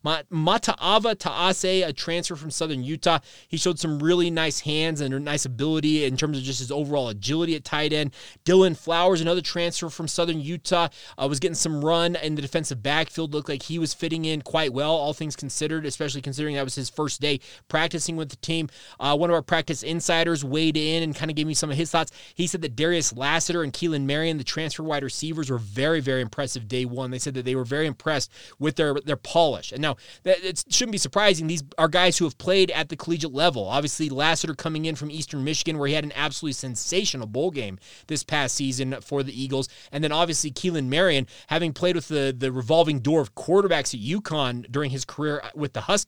Ma, 0.03 0.21
Mata'ava 0.31 1.17
Ta'ase, 1.17 1.83
a 1.87 1.93
transfer 1.93 2.35
from 2.35 2.51
Southern 2.51 2.83
Utah. 2.83 3.19
He 3.47 3.57
showed 3.57 3.79
some 3.79 3.99
really 3.99 4.29
nice 4.29 4.61
hands 4.61 5.01
and 5.01 5.23
nice 5.23 5.45
ability 5.45 6.05
in 6.05 6.17
terms 6.17 6.37
of 6.37 6.43
just 6.43 6.59
his 6.59 6.71
overall 6.71 7.09
agility 7.09 7.55
at 7.55 7.63
tight 7.63 7.93
end. 7.93 8.13
Dylan 8.45 8.77
Flowers, 8.77 9.21
another 9.21 9.41
transfer 9.41 9.89
from 9.89 10.07
Southern 10.07 10.41
Utah, 10.41 10.89
uh, 11.17 11.27
was 11.27 11.39
getting 11.39 11.55
some 11.55 11.83
run 11.83 12.15
in 12.15 12.35
the 12.35 12.41
defensive 12.41 12.83
backfield. 12.83 13.33
Looked 13.33 13.49
like 13.49 13.63
he 13.63 13.79
was 13.79 13.93
fitting 13.93 14.25
in 14.25 14.41
quite 14.41 14.73
well, 14.73 14.91
all 14.91 15.13
things 15.13 15.35
considered, 15.35 15.85
especially 15.85 16.08
especially 16.09 16.21
considering 16.21 16.55
that 16.55 16.63
was 16.63 16.75
his 16.75 16.89
first 16.89 17.21
day 17.21 17.39
practicing 17.67 18.15
with 18.15 18.29
the 18.29 18.35
team. 18.37 18.67
Uh, 18.99 19.15
one 19.15 19.29
of 19.29 19.33
our 19.33 19.41
practice 19.41 19.83
insiders 19.83 20.43
weighed 20.43 20.77
in 20.77 21.03
and 21.03 21.15
kind 21.15 21.29
of 21.29 21.35
gave 21.35 21.47
me 21.47 21.53
some 21.53 21.69
of 21.69 21.77
his 21.77 21.91
thoughts. 21.91 22.11
He 22.35 22.47
said 22.47 22.61
that 22.63 22.75
Darius 22.75 23.15
Lassiter 23.15 23.63
and 23.63 23.71
Keelan 23.71 24.03
Marion, 24.03 24.37
the 24.37 24.43
transfer 24.43 24.83
wide 24.83 25.03
receivers, 25.03 25.49
were 25.49 25.57
very, 25.57 25.99
very 25.99 26.21
impressive 26.21 26.67
day 26.67 26.85
one. 26.85 27.11
They 27.11 27.19
said 27.19 27.33
that 27.35 27.45
they 27.45 27.55
were 27.55 27.65
very 27.65 27.85
impressed 27.85 28.31
with 28.57 28.75
their 28.75 28.95
their 29.05 29.15
polish. 29.15 29.71
And 29.71 29.81
now 29.81 29.97
that 30.23 30.43
it 30.43 30.63
shouldn't 30.69 30.91
be 30.91 30.97
surprising. 30.97 31.47
These 31.47 31.63
are 31.77 31.87
guys 31.87 32.17
who 32.17 32.25
have 32.25 32.37
played 32.37 32.71
at 32.71 32.89
the 32.89 32.95
collegiate 32.95 33.33
level. 33.33 33.67
Obviously, 33.67 34.09
Lassiter 34.09 34.55
coming 34.55 34.85
in 34.85 34.95
from 34.95 35.11
Eastern 35.11 35.43
Michigan, 35.43 35.77
where 35.77 35.87
he 35.87 35.93
had 35.93 36.03
an 36.03 36.13
absolutely 36.15 36.53
sensational 36.53 37.27
bowl 37.27 37.51
game 37.51 37.77
this 38.07 38.23
past 38.23 38.55
season 38.55 38.99
for 39.01 39.23
the 39.23 39.41
Eagles. 39.41 39.69
And 39.91 40.03
then 40.03 40.11
obviously 40.11 40.51
Keelan 40.51 40.87
Marion, 40.87 41.27
having 41.47 41.73
played 41.73 41.95
with 41.95 42.07
the, 42.07 42.35
the 42.35 42.51
revolving 42.51 42.99
door 42.99 43.21
of 43.21 43.35
quarterbacks 43.35 43.93
at 43.93 44.01
UConn 44.01 44.69
during 44.71 44.91
his 44.91 45.05
career 45.05 45.41
with 45.55 45.73
the 45.73 45.81
Huskies, 45.81 45.98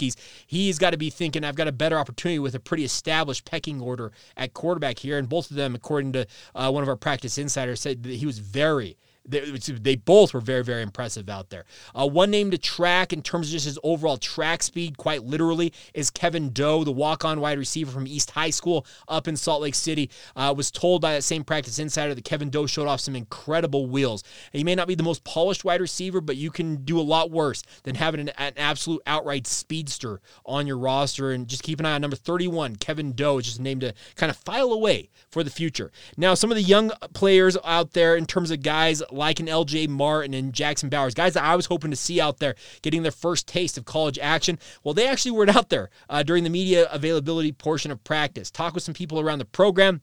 he's 0.48 0.78
got 0.78 0.92
to 0.92 0.98
be 0.98 1.10
thinking, 1.10 1.44
I've 1.44 1.56
got 1.56 1.68
a 1.68 1.72
better 1.72 1.98
opportunity 1.98 2.40
with 2.40 2.56
a 2.56 2.60
pretty 2.60 2.84
established 2.84 3.46
pecking 3.46 3.82
order 3.82 4.12
at 4.38 4.54
quarterback 4.54 5.00
here. 5.00 5.18
And 5.18 5.28
both 5.28 5.50
of 5.50 5.58
them, 5.58 5.76
according 5.76 6.14
to 6.14 6.28
uh, 6.56 6.72
one 6.72 6.84
of 6.84 6.90
our 6.90 6.96
practice 6.96 7.38
insiders, 7.38 7.82
said 7.82 8.04
that 8.04 8.14
he 8.14 8.26
was 8.26 8.40
very 8.40 8.98
they, 9.26 9.40
they 9.42 9.96
both 9.96 10.34
were 10.34 10.42
very, 10.42 10.64
very 10.64 10.82
impressive 10.82 11.30
out 11.30 11.50
there. 11.50 11.66
Uh, 11.94 12.08
one 12.08 12.32
name 12.32 12.52
to 12.52 12.58
track 12.58 13.14
in 13.14 13.22
terms 13.22 13.48
of 13.48 13.52
just 13.52 13.66
his 13.66 13.80
overall 13.84 14.18
track 14.18 14.64
speed, 14.64 14.98
quite 14.98 15.24
literally, 15.24 15.72
is 15.94 16.10
Kevin 16.10 16.52
Doe, 16.52 16.84
the 16.84 16.92
walk 16.92 17.24
on 17.24 17.40
wide 17.40 17.60
receiver 17.60 17.92
from 17.92 18.08
East 18.08 18.32
High 18.32 18.50
School 18.50 18.86
up 19.08 19.28
in 19.28 19.36
Salt 19.36 19.62
Lake 19.62 19.76
City. 19.76 20.10
Uh, 20.36 20.54
was 20.56 20.72
told 20.72 21.02
by 21.02 21.14
that 21.14 21.24
same 21.24 21.44
practice 21.44 21.80
insider 21.80 22.16
that 22.16 22.24
Kevin 22.26 22.50
Doe 22.50 22.66
showed 22.66 22.88
off 22.88 23.00
some 23.00 23.16
incredible 23.16 23.88
wheels. 23.88 24.24
He 24.52 24.64
may 24.64 24.76
not 24.76 24.88
be 24.88 24.96
the 24.96 25.04
most 25.04 25.24
polished 25.24 25.64
wide 25.64 25.82
receiver, 25.82 26.22
but 26.22 26.38
you 26.38 26.52
can 26.52 26.84
do 26.84 27.00
a 27.00 27.02
lot 27.02 27.32
worse 27.32 27.64
than 27.84 27.96
having 27.96 28.22
an, 28.22 28.30
an 28.38 28.54
absolute 28.58 29.02
outright 29.06 29.46
speedster 29.46 30.22
on 30.46 30.68
your 30.68 30.78
roster. 30.78 31.32
And 31.32 31.48
just 31.48 31.64
keep 31.64 31.80
an 31.80 31.86
eye 31.86 31.94
on 31.94 32.02
number 32.02 32.16
31, 32.16 32.78
Kevin 32.78 33.14
Doe, 33.14 33.38
is 33.38 33.46
just 33.46 33.60
a 33.60 33.62
name 33.62 33.80
to 33.82 33.94
kind 34.16 34.30
of 34.30 34.38
file 34.38 34.72
away 34.72 35.10
for 35.30 35.44
the 35.44 35.50
future. 35.50 35.92
Now, 36.18 36.34
some 36.34 36.52
of 36.52 36.56
the 36.56 36.64
young 36.64 36.92
players 37.14 37.58
out 37.64 37.94
there 37.94 38.16
in 38.16 38.26
terms 38.26 38.52
of 38.52 38.64
guys 38.64 39.02
like 39.22 39.40
an 39.40 39.46
LJ 39.46 39.88
Martin 39.88 40.34
and 40.34 40.52
Jackson 40.52 40.90
Bowers, 40.90 41.14
guys 41.14 41.36
that 41.36 41.44
I 41.44 41.56
was 41.56 41.68
hoping 41.68 41.92
to 41.92 41.96
see 41.96 42.20
out 42.20 42.40
there 42.40 42.56
getting 42.82 43.04
their 43.04 43.12
first 43.12 43.48
taste 43.48 43.78
of 43.78 43.86
college 43.86 44.18
action. 44.18 44.58
Well, 44.84 44.96
they 44.96 45.08
actually 45.08 45.32
weren't 45.32 45.56
out 45.56 45.70
there 45.70 45.92
uh, 46.10 46.24
during 46.24 46.44
the 46.44 46.50
media 46.50 46.88
availability 46.92 47.52
portion 47.52 47.92
of 47.92 48.04
practice. 48.04 48.50
Talk 48.50 48.74
with 48.74 48.84
some 48.84 48.96
people 48.96 49.20
around 49.20 49.38
the 49.38 49.46
program. 49.46 50.02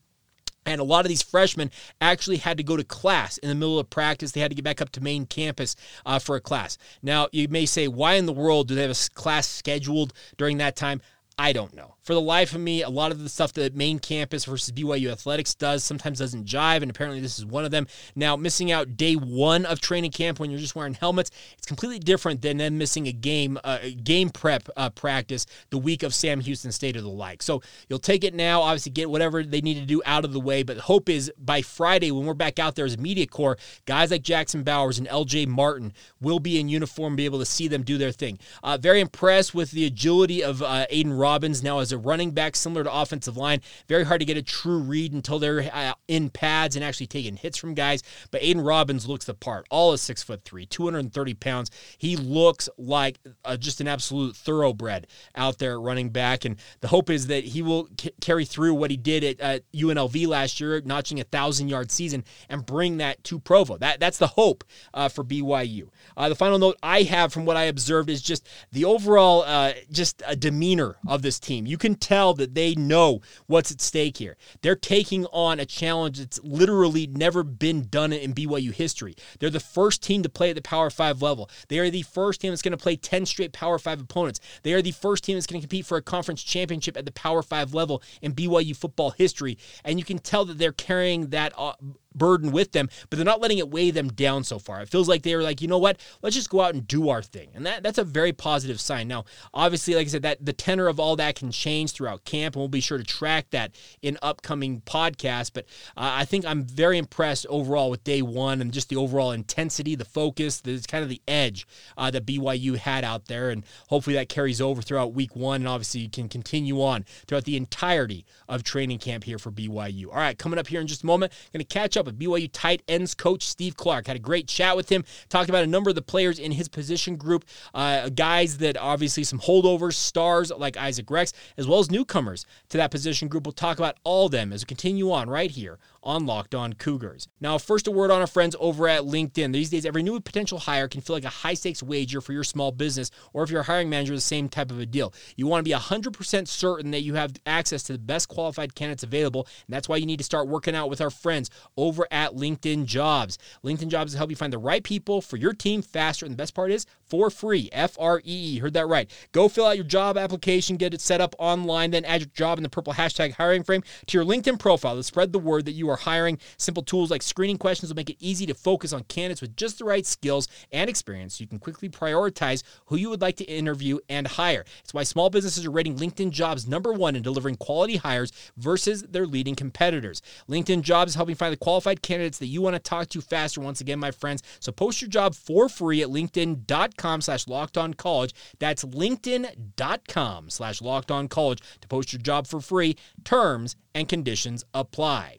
And 0.65 0.81
a 0.81 0.85
lot 0.85 1.05
of 1.05 1.09
these 1.09 1.23
freshmen 1.23 1.71
actually 2.01 2.37
had 2.37 2.59
to 2.59 2.63
go 2.63 2.77
to 2.77 2.85
class 2.85 3.39
in 3.39 3.49
the 3.49 3.55
middle 3.57 3.79
of 3.81 3.91
practice. 3.91 4.33
They 4.33 4.41
had 4.41 4.51
to 4.51 4.55
get 4.55 4.65
back 4.65 4.81
up 4.81 4.91
to 4.91 5.01
main 5.01 5.27
campus 5.27 5.75
uh, 6.07 6.21
for 6.21 6.37
a 6.37 6.41
class. 6.41 6.79
Now, 7.03 7.27
you 7.33 7.49
may 7.49 7.67
say, 7.67 7.89
why 7.89 8.15
in 8.15 8.27
the 8.27 8.33
world 8.33 8.69
do 8.69 8.75
they 8.77 8.83
have 8.83 8.91
a 8.91 9.15
class 9.15 9.49
scheduled 9.49 10.13
during 10.37 10.59
that 10.59 10.77
time? 10.77 11.01
I 11.39 11.53
don't 11.53 11.75
know 11.75 11.95
for 12.09 12.15
the 12.15 12.21
life 12.23 12.55
of 12.55 12.61
me, 12.63 12.81
a 12.81 12.89
lot 12.89 13.13
of 13.13 13.23
the 13.23 13.29
stuff 13.29 13.53
that 13.53 13.77
main 13.77 13.99
campus 13.99 14.47
versus 14.47 14.73
BYU 14.73 15.13
athletics 15.13 15.55
does 15.55 15.85
sometimes 15.85 16.21
doesn't 16.21 16.47
jive, 16.47 16.81
and 16.81 16.91
apparently 16.91 17.21
this 17.21 17.39
is 17.39 17.45
one 17.45 17.67
of 17.67 17.71
them. 17.71 17.87
Now, 18.17 18.35
missing 18.35 18.73
out 18.73 18.97
day 18.97 19.13
one 19.13 19.67
of 19.67 19.79
training 19.79 20.13
camp 20.13 20.41
when 20.41 20.51
you're 20.51 20.59
just 20.59 20.75
wearing 20.75 20.95
helmets, 20.95 21.31
it's 21.59 21.67
completely 21.67 21.99
different 21.99 22.41
than 22.41 22.57
them 22.57 22.79
missing 22.79 23.09
a 23.09 23.13
game, 23.13 23.59
uh, 23.63 23.81
game 24.03 24.31
prep 24.31 24.71
uh, 24.75 24.89
practice 24.89 25.45
the 25.69 25.77
week 25.77 26.03
of 26.03 26.15
Sam 26.15 26.41
Houston 26.41 26.73
State 26.73 26.97
or 26.97 27.03
the 27.03 27.09
like. 27.11 27.43
So 27.43 27.61
you'll 27.91 27.99
take 27.99 28.25
it 28.25 28.33
now, 28.33 28.63
obviously 28.63 28.93
get 28.93 29.11
whatever 29.11 29.43
they 29.43 29.61
need 29.61 29.75
to 29.75 29.85
do 29.85 30.01
out 30.07 30.25
of 30.25 30.33
the 30.33 30.41
way, 30.41 30.63
but 30.63 30.77
the 30.77 30.83
hope 30.83 31.11
is 31.11 31.31
by 31.37 31.61
Friday 31.61 32.11
when 32.11 32.25
we're 32.25 32.33
back 32.33 32.59
out 32.59 32.75
there 32.75 32.87
as 32.87 32.97
media 32.97 33.27
corps, 33.27 33.59
guys 33.85 34.13
like 34.13 34.23
Jackson 34.23 34.63
Bowers 34.63 34.99
and 34.99 35.09
LJ 35.09 35.47
Martin 35.47 35.93
will 36.23 36.41
be 36.41 36.59
in 36.59 36.71
uniform, 36.71 37.17
be 37.17 37.27
able 37.27 37.41
to 37.41 37.45
see 37.45 37.69
them 37.69 37.83
do 37.83 37.99
their 37.99 38.13
thing. 38.13 38.39
Uh, 38.63 38.79
very 38.79 39.03
impressed 39.03 39.55
with 39.55 39.73
the 39.73 39.85
agility 39.85 40.43
of 40.43 40.63
uh, 40.63 40.87
Aidan 40.89 41.13
Robbins 41.13 41.63
now 41.63 41.81
as 41.81 41.93
a 41.93 41.98
running 41.99 42.33
back, 42.33 42.57
similar 42.57 42.85
to 42.85 42.93
offensive 42.93 43.37
line. 43.37 43.61
Very 43.89 44.05
hard 44.05 44.21
to 44.21 44.25
get 44.25 44.37
a 44.37 44.43
true 44.43 44.79
read 44.79 45.13
until 45.13 45.39
they're 45.39 45.71
uh, 45.73 45.95
in 46.07 46.31
pads 46.31 46.77
and 46.77 46.85
actually 46.85 47.07
taking 47.07 47.37
hits 47.37 47.59
from 47.59 47.75
guys. 47.75 48.03
But 48.31 48.43
Aidan 48.43 48.63
Robbins 48.63 49.07
looks 49.07 49.25
the 49.25 49.35
part. 49.35 49.67
All 49.71 49.93
is 49.93 50.03
six 50.03 50.23
foot 50.23 50.45
three, 50.45 50.67
230 50.67 51.35
pounds. 51.35 51.71
He 51.99 52.17
looks 52.17 52.69
like 52.79 53.19
uh, 53.45 53.57
just 53.57 53.81
an 53.81 53.89
absolute 53.89 54.37
thoroughbred 54.37 55.07
out 55.35 55.59
there 55.59 55.81
running 55.81 56.11
back. 56.11 56.45
And 56.45 56.57
the 56.81 56.89
hope 56.89 57.11
is 57.11 57.27
that 57.29 57.45
he 57.45 57.63
will 57.63 57.89
c- 58.01 58.13
carry 58.21 58.45
through 58.45 58.75
what 58.75 58.91
he 58.91 58.97
did 58.97 59.25
at, 59.25 59.41
at 59.41 59.73
UNLV 59.73 60.27
last 60.27 60.61
year, 60.61 60.81
notching 60.85 61.21
a 61.21 61.25
thousand 61.25 61.69
yard 61.69 61.91
season, 61.91 62.25
and 62.49 62.65
bring 62.65 62.99
that 62.99 63.23
to 63.25 63.39
Provo. 63.39 63.77
That 63.77 64.01
that's 64.01 64.19
the 64.19 64.27
hope 64.27 64.65
uh, 64.95 65.09
for 65.09 65.25
BYU. 65.25 65.89
Uh, 66.17 66.29
the 66.29 66.35
final 66.35 66.59
note 66.59 66.77
I 66.83 67.03
have 67.03 67.33
from 67.33 67.45
what 67.45 67.57
I 67.57 67.65
observed 67.65 68.11
is 68.11 68.23
just 68.23 68.49
the 68.73 68.85
overall 68.85 69.43
uh, 69.43 69.73
just 69.91 70.23
a 70.27 70.37
demeanor 70.37 70.97
of 71.07 71.23
this 71.23 71.39
team. 71.39 71.67
You 71.67 71.79
can 71.79 71.88
tell 71.95 72.35
that 72.35 72.55
they 72.55 72.75
know 72.75 73.21
what's 73.47 73.71
at 73.71 73.81
stake 73.81 74.19
here. 74.19 74.37
They're 74.63 74.77
taking 74.77 75.27
on 75.27 75.61
a 75.61 75.67
challenge 75.67 76.19
that's 76.19 76.41
literally 76.43 77.07
never 77.07 77.43
been 77.43 77.89
done 77.89 78.13
in 78.13 78.35
BYU 78.35 78.73
history. 78.73 79.15
They're 79.39 79.51
the 79.51 79.61
first 79.61 80.03
team 80.03 80.23
to 80.23 80.29
play 80.29 80.51
at 80.51 80.57
the 80.57 80.63
Power 80.63 80.91
5 80.91 81.23
level. 81.23 81.51
They 81.69 81.79
are 81.79 81.91
the 81.91 82.03
first 82.03 82.41
team 82.41 82.53
that's 82.53 82.63
going 82.63 82.73
to 82.73 82.83
play 82.83 82.97
10 82.97 83.27
straight 83.27 83.53
Power 83.53 83.79
5 83.79 84.01
opponents. 84.01 84.41
They 84.63 84.73
are 84.73 84.83
the 84.83 84.93
first 84.93 85.25
team 85.25 85.37
that's 85.37 85.47
going 85.47 85.61
to 85.61 85.67
compete 85.67 85.87
for 85.87 85.97
a 85.97 86.03
conference 86.03 86.43
championship 86.43 86.97
at 86.97 87.05
the 87.05 87.13
Power 87.13 87.43
5 87.43 87.75
level 87.75 88.03
in 88.23 88.35
BYU 88.35 88.77
football 88.77 89.11
history. 89.11 89.59
And 89.85 89.99
you 89.99 90.05
can 90.05 90.19
tell 90.19 90.45
that 90.47 90.59
they're 90.59 90.73
carrying 90.73 91.29
that 91.29 91.53
uh, 91.57 91.73
burden 92.15 92.53
with 92.53 92.73
them, 92.73 92.89
but 93.09 93.17
they're 93.17 93.25
not 93.25 93.41
letting 93.41 93.59
it 93.59 93.71
weigh 93.71 93.91
them 93.91 94.09
down 94.09 94.45
so 94.45 94.59
far. 94.59 94.81
It 94.81 94.89
feels 94.89 95.09
like 95.09 95.23
they 95.23 95.37
were 95.37 95.43
like, 95.43 95.61
you 95.61 95.69
know 95.69 95.79
what, 95.79 95.99
let's 96.23 96.37
just 96.37 96.51
go 96.51 96.61
out 96.61 96.75
and 96.75 96.87
do 96.87 97.09
our 97.09 97.23
thing, 97.23 97.51
and 97.55 97.67
that 97.67 97.83
that's 97.83 97.99
a 97.99 98.05
very 98.05 98.33
positive 98.33 98.81
sign. 98.81 99.09
Now, 99.09 99.25
obviously, 99.55 99.95
like 99.95 100.07
I 100.07 100.11
said, 100.11 100.23
that 100.23 100.45
the 100.45 100.53
tenor 100.53 100.89
of 100.89 100.99
all 100.99 101.17
that 101.17 101.37
can 101.37 101.51
change 101.51 101.93
throughout 101.93 102.25
camp, 102.25 102.55
and 102.55 102.61
we'll 102.61 102.69
be 102.69 102.81
sure 102.81 102.99
to 102.99 103.05
track 103.05 103.51
that 103.51 103.75
in 104.03 104.19
upcoming 104.23 104.81
podcasts. 104.83 105.51
But 105.53 105.65
uh, 105.97 106.13
I 106.15 106.25
think 106.25 106.45
I'm 106.45 106.65
very 106.65 106.99
impressed 106.99 107.47
overall 107.49 107.91
with 107.91 108.05
day 108.05 108.23
one 108.23 108.61
and 108.61 108.73
just 108.73 108.89
the 108.89 108.97
overall 108.97 109.33
intensity, 109.33 109.95
the 109.95 110.05
focus, 110.05 110.61
the 110.61 110.83
kind 110.89 111.03
of 111.03 111.11
the 111.11 111.23
edge 111.29 111.67
uh, 111.97 112.11
that 112.11 112.27
BYU 112.27 112.77
had 112.77 113.05
out 113.05 113.27
there, 113.27 113.51
and 113.51 113.65
hopefully 113.89 114.17
that 114.17 114.29
carries 114.29 114.61
over 114.61 114.83
throughout 114.83 115.13
week 115.13 115.37
one, 115.37 115.63
and 115.63 115.69
obviously 115.69 116.01
you 116.01 116.11
can 116.11 116.29
continue 116.29 116.83
on 116.83 117.05
throughout 117.27 117.45
the 117.45 117.57
entirety 117.57 118.25
of 118.49 118.63
training 118.63 118.99
camp 118.99 119.25
here 119.25 119.39
for 119.39 119.51
BYU. 119.51 120.07
All 120.09 120.17
right, 120.17 120.39
coming 120.39 120.59
up 120.59 120.67
here 120.67 120.81
in 120.81 120.87
just 120.87 121.03
a 121.03 121.07
moment, 121.07 121.33
going 121.53 121.65
to 121.65 121.65
catch 121.65 121.97
up 121.99 122.07
with 122.07 122.19
BYU 122.19 122.49
tight 122.53 122.83
ends 122.89 123.15
coach 123.15 123.43
Steve 123.47 123.77
Clark. 123.77 124.07
Had 124.07 124.17
a 124.17 124.21
great 124.21 124.49
chat 124.49 124.77
with 124.77 124.89
him, 124.89 125.05
talked 125.29 125.49
about 125.49 125.65
a 125.65 125.67
number 125.67 125.91
of 125.91 125.97
the 125.97 126.03
players 126.03 126.39
in 126.39 126.53
his 126.53 126.69
position 126.69 127.17
group, 127.17 127.45
uh, 127.75 128.09
guys 128.09 128.59
that 128.59 128.77
obviously 128.77 129.25
some 129.25 129.41
holdovers, 129.41 129.95
stars 129.95 130.51
like 130.51 130.77
Isaac 130.77 131.11
Rex, 131.11 131.33
as 131.57 131.67
well 131.67 131.79
as 131.79 131.91
newcomers 131.91 132.47
to 132.71 132.77
that 132.77 132.91
position 132.91 133.29
group. 133.29 133.47
We'll 133.47 133.53
talk 133.53 133.79
about 133.79 133.97
all 134.05 134.29
them 134.29 134.53
as 134.53 134.63
we 134.63 134.67
continue 134.67 135.13
on 135.13 135.29
right 135.29 135.51
here 135.51 135.79
on 136.09 136.25
Locked 136.25 136.55
On 136.55 136.73
Cougars. 136.73 137.29
Now, 137.39 137.59
first, 137.59 137.87
a 137.87 137.91
word 137.91 138.11
on 138.11 138.23
our 138.23 138.27
friends 138.27 138.57
over 138.59 138.89
at 138.89 139.03
LinkedIn. 139.03 139.53
These 139.53 139.69
days, 139.69 139.85
every 139.85 140.03
new 140.03 140.19
potential 140.21 140.59
hire 140.59 140.89
can 140.89 141.03
feel 141.03 141.15
like 141.15 141.25
a 141.25 141.29
high 141.29 141.53
stakes 141.53 141.83
wager 141.83 142.23
for 142.23 142.33
your 142.33 142.45
small 142.45 142.73
business, 142.73 143.11
or 143.35 143.43
if 143.43 143.51
you're 143.51 143.61
a 143.61 143.65
hiring 143.65 143.91
manager, 143.91 144.15
the 144.15 144.21
same 144.23 144.49
type 144.49 144.71
of 144.71 144.81
a 144.81 144.87
deal. 144.87 145.13
You 145.37 145.47
want 145.47 145.61
to 145.61 145.69
be 145.69 145.77
100% 145.77 146.49
certain 146.49 146.93
that 146.93 147.03
you 147.03 147.13
have 147.15 147.35
access 147.45 147.83
to 147.85 147.93
the 147.93 147.99
best 147.99 148.29
qualified 148.31 148.75
candidates 148.75 149.03
available, 149.03 149.47
and 149.67 149.75
that's 149.75 149.87
why 149.87 149.97
you 149.97 150.07
need 150.07 150.17
to 150.17 150.25
start 150.25 150.49
working 150.49 150.75
out 150.75 150.89
with 150.89 151.03
our 151.03 151.11
friends 151.11 151.51
over 151.77 152.09
at 152.11 152.33
LinkedIn 152.33 152.87
Jobs. 152.87 153.37
LinkedIn 153.63 153.89
Jobs 153.89 154.13
will 154.13 154.19
help 154.19 154.31
you 154.31 154.37
find 154.37 154.53
the 154.53 154.57
right 154.57 154.83
people 154.83 155.21
for 155.21 155.37
your 155.37 155.53
team 155.53 155.83
faster, 155.83 156.25
and 156.25 156.33
the 156.33 156.39
best 156.39 156.55
part 156.55 156.73
is 156.73 156.87
for 157.05 157.29
free. 157.29 157.69
F 157.71 157.97
R 158.01 158.21
E 158.21 158.55
E. 158.55 158.59
Heard 158.61 158.73
that 158.73 158.89
right. 158.89 159.11
Go 159.33 159.47
fill 159.51 159.67
out 159.67 159.77
your 159.77 159.85
job 159.85 160.17
application, 160.17 160.79
get 160.79 160.95
it 160.95 161.03
set 161.03 161.21
up 161.21 161.35
online, 161.39 161.91
then 161.91 162.07
add 162.07 162.23
your 162.23 162.31
job 162.35 162.59
in 162.59 162.63
the 162.63 162.71
purple 162.71 162.95
hashtag 162.95 163.33
hiring 163.33 163.63
frame 163.63 163.83
to 164.07 164.17
your 164.17 164.25
LinkedIn 164.25 164.59
profile 164.59 164.97
to 164.97 165.03
spread 165.03 165.35
the 165.35 165.39
word 165.39 165.67
that 165.67 165.73
you 165.73 165.91
are 165.91 165.98
hiring. 165.99 166.39
Simple 166.57 166.83
tools 166.83 167.11
like 167.11 167.23
screening 167.23 167.59
questions 167.59 167.91
will 167.91 167.97
make 167.97 168.11
it 168.11 168.17
easy 168.21 168.47
to 168.47 168.55
focus 168.55 168.93
on 168.93 169.05
candidates 169.05 169.41
with 169.41 169.57
just 169.57 169.79
the 169.79 169.85
right 169.85 170.07
skills 170.07 170.49
and 170.73 170.89
experience 170.89 171.37
so 171.37 171.43
you 171.43 171.49
can 171.49 171.59
quickly 171.59 171.89
prioritize 171.89 172.63
who 172.87 172.97
you 172.97 173.11
would 173.11 173.21
like 173.21 173.37
to 173.37 173.45
interview 173.45 173.99
and 174.09 174.27
hire. 174.27 174.65
It's 174.83 174.95
why 174.95 175.03
small 175.03 175.31
businesses 175.31 175.67
are 175.67 175.71
rating 175.71 175.97
LinkedIn 175.97 176.31
jobs 176.31 176.69
number 176.69 176.93
one 176.93 177.17
in 177.17 177.23
delivering 177.23 177.57
quality 177.57 177.97
hires 177.97 178.33
versus 178.57 179.03
their 179.03 179.27
leading 179.27 179.55
competitors. 179.55 180.23
LinkedIn 180.49 180.83
jobs 180.83 181.15
helping 181.15 181.35
find 181.35 181.53
the 181.53 181.57
qualified 181.57 182.03
candidates 182.03 182.39
that 182.39 182.47
you 182.47 182.63
want 182.63 182.75
to 182.75 182.81
talk 182.81 183.09
to 183.09 183.21
faster 183.21 183.61
once 183.61 183.81
again, 183.81 183.99
my 183.99 184.11
friends. 184.11 184.43
So 184.61 184.73
post 184.73 185.01
your 185.01 185.11
job 185.11 185.35
for 185.35 185.69
free 185.69 186.03
at 186.03 186.09
LinkedIn.com 186.09 187.21
slash 187.21 187.47
locked 187.49 187.77
on 187.77 187.95
college. 187.95 188.35
That's 188.59 188.85
LinkedIn.com 188.85 190.51
slash 190.51 190.81
locked 190.81 191.11
on 191.11 191.29
college 191.29 191.63
to 191.81 191.89
post 191.89 192.13
your 192.13 192.23
job 192.23 192.47
for 192.47 192.61
free. 192.61 192.97
Terms 193.25 193.77
and 193.95 194.09
conditions 194.09 194.65
apply. 194.75 195.39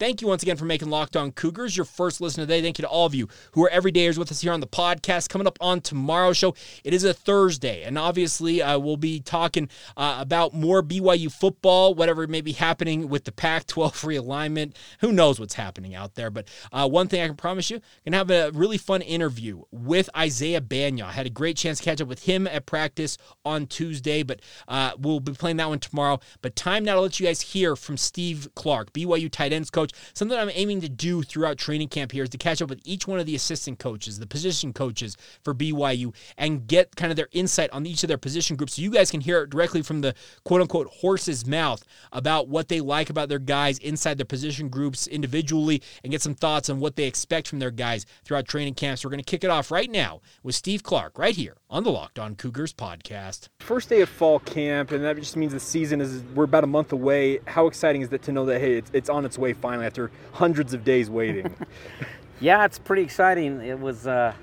Thank 0.00 0.22
you 0.22 0.28
once 0.28 0.42
again 0.42 0.56
for 0.56 0.64
making 0.64 0.88
Locked 0.88 1.14
On 1.14 1.30
Cougars 1.30 1.76
your 1.76 1.84
first 1.84 2.22
listen 2.22 2.40
today. 2.40 2.62
Thank 2.62 2.78
you 2.78 2.82
to 2.84 2.88
all 2.88 3.04
of 3.04 3.14
you 3.14 3.28
who 3.52 3.66
are 3.66 3.68
everydayers 3.68 4.16
with 4.16 4.30
us 4.30 4.40
here 4.40 4.50
on 4.50 4.60
the 4.60 4.66
podcast. 4.66 5.28
Coming 5.28 5.46
up 5.46 5.58
on 5.60 5.82
tomorrow's 5.82 6.38
show, 6.38 6.54
it 6.84 6.94
is 6.94 7.04
a 7.04 7.12
Thursday, 7.12 7.82
and 7.82 7.98
obviously 7.98 8.62
uh, 8.62 8.78
we'll 8.78 8.96
be 8.96 9.20
talking 9.20 9.68
uh, 9.98 10.16
about 10.18 10.54
more 10.54 10.82
BYU 10.82 11.30
football, 11.30 11.94
whatever 11.94 12.26
may 12.26 12.40
be 12.40 12.52
happening 12.52 13.10
with 13.10 13.24
the 13.24 13.32
Pac-12 13.32 13.92
realignment. 13.92 14.74
Who 15.00 15.12
knows 15.12 15.38
what's 15.38 15.52
happening 15.52 15.94
out 15.94 16.14
there? 16.14 16.30
But 16.30 16.48
uh, 16.72 16.88
one 16.88 17.06
thing 17.06 17.20
I 17.20 17.26
can 17.26 17.36
promise 17.36 17.68
you, 17.68 17.82
gonna 18.06 18.16
have 18.16 18.30
a 18.30 18.52
really 18.52 18.78
fun 18.78 19.02
interview 19.02 19.64
with 19.70 20.08
Isaiah 20.16 20.62
Bagnah. 20.62 21.02
I 21.02 21.12
had 21.12 21.26
a 21.26 21.30
great 21.30 21.58
chance 21.58 21.76
to 21.76 21.84
catch 21.84 22.00
up 22.00 22.08
with 22.08 22.24
him 22.24 22.46
at 22.46 22.64
practice 22.64 23.18
on 23.44 23.66
Tuesday, 23.66 24.22
but 24.22 24.40
uh, 24.66 24.92
we'll 24.98 25.20
be 25.20 25.32
playing 25.32 25.58
that 25.58 25.68
one 25.68 25.78
tomorrow. 25.78 26.20
But 26.40 26.56
time 26.56 26.86
now 26.86 26.94
to 26.94 27.02
let 27.02 27.20
you 27.20 27.26
guys 27.26 27.42
hear 27.42 27.76
from 27.76 27.98
Steve 27.98 28.48
Clark, 28.54 28.94
BYU 28.94 29.30
tight 29.30 29.52
ends 29.52 29.68
coach. 29.68 29.89
Something 30.14 30.38
I'm 30.38 30.50
aiming 30.52 30.80
to 30.82 30.88
do 30.88 31.22
throughout 31.22 31.58
training 31.58 31.88
camp 31.88 32.12
here 32.12 32.24
is 32.24 32.30
to 32.30 32.38
catch 32.38 32.60
up 32.62 32.68
with 32.70 32.80
each 32.84 33.06
one 33.06 33.20
of 33.20 33.26
the 33.26 33.34
assistant 33.34 33.78
coaches, 33.78 34.18
the 34.18 34.26
position 34.26 34.72
coaches 34.72 35.16
for 35.42 35.54
BYU, 35.54 36.14
and 36.36 36.66
get 36.66 36.96
kind 36.96 37.10
of 37.10 37.16
their 37.16 37.28
insight 37.32 37.70
on 37.72 37.86
each 37.86 38.02
of 38.02 38.08
their 38.08 38.18
position 38.18 38.56
groups. 38.56 38.74
So 38.74 38.82
you 38.82 38.90
guys 38.90 39.10
can 39.10 39.20
hear 39.20 39.42
it 39.42 39.50
directly 39.50 39.82
from 39.82 40.00
the 40.00 40.14
quote 40.44 40.60
unquote 40.60 40.88
horse's 40.88 41.46
mouth 41.46 41.84
about 42.12 42.48
what 42.48 42.68
they 42.68 42.80
like 42.80 43.10
about 43.10 43.28
their 43.28 43.38
guys 43.38 43.78
inside 43.78 44.18
their 44.18 44.24
position 44.24 44.68
groups 44.68 45.06
individually 45.06 45.82
and 46.02 46.10
get 46.10 46.22
some 46.22 46.34
thoughts 46.34 46.70
on 46.70 46.80
what 46.80 46.96
they 46.96 47.04
expect 47.04 47.48
from 47.48 47.58
their 47.58 47.70
guys 47.70 48.06
throughout 48.24 48.48
training 48.48 48.74
camps. 48.74 49.02
So 49.02 49.08
we're 49.08 49.12
going 49.12 49.24
to 49.24 49.30
kick 49.30 49.44
it 49.44 49.50
off 49.50 49.70
right 49.70 49.90
now 49.90 50.20
with 50.42 50.54
Steve 50.54 50.82
Clark 50.82 51.18
right 51.18 51.36
here 51.36 51.56
on 51.70 51.84
the 51.84 51.90
Locked 51.90 52.18
On 52.18 52.34
Cougars 52.34 52.72
podcast. 52.72 53.48
First 53.60 53.88
day 53.88 54.00
of 54.00 54.08
fall 54.08 54.40
camp, 54.40 54.90
and 54.90 55.04
that 55.04 55.16
just 55.16 55.36
means 55.36 55.52
the 55.52 55.60
season 55.60 56.00
is 56.00 56.22
we're 56.34 56.44
about 56.44 56.64
a 56.64 56.66
month 56.66 56.92
away. 56.92 57.38
How 57.46 57.68
exciting 57.68 58.02
is 58.02 58.12
it 58.12 58.22
to 58.22 58.32
know 58.32 58.44
that 58.46 58.60
hey, 58.60 58.74
it's, 58.74 58.90
it's 58.92 59.08
on 59.08 59.24
its 59.24 59.38
way 59.38 59.52
finally 59.52 59.86
after 59.86 60.10
hundreds 60.32 60.74
of 60.74 60.82
days 60.82 61.08
waiting? 61.08 61.54
yeah, 62.40 62.64
it's 62.64 62.78
pretty 62.78 63.02
exciting. 63.02 63.60
It 63.60 63.78
was, 63.78 64.06
uh, 64.08 64.34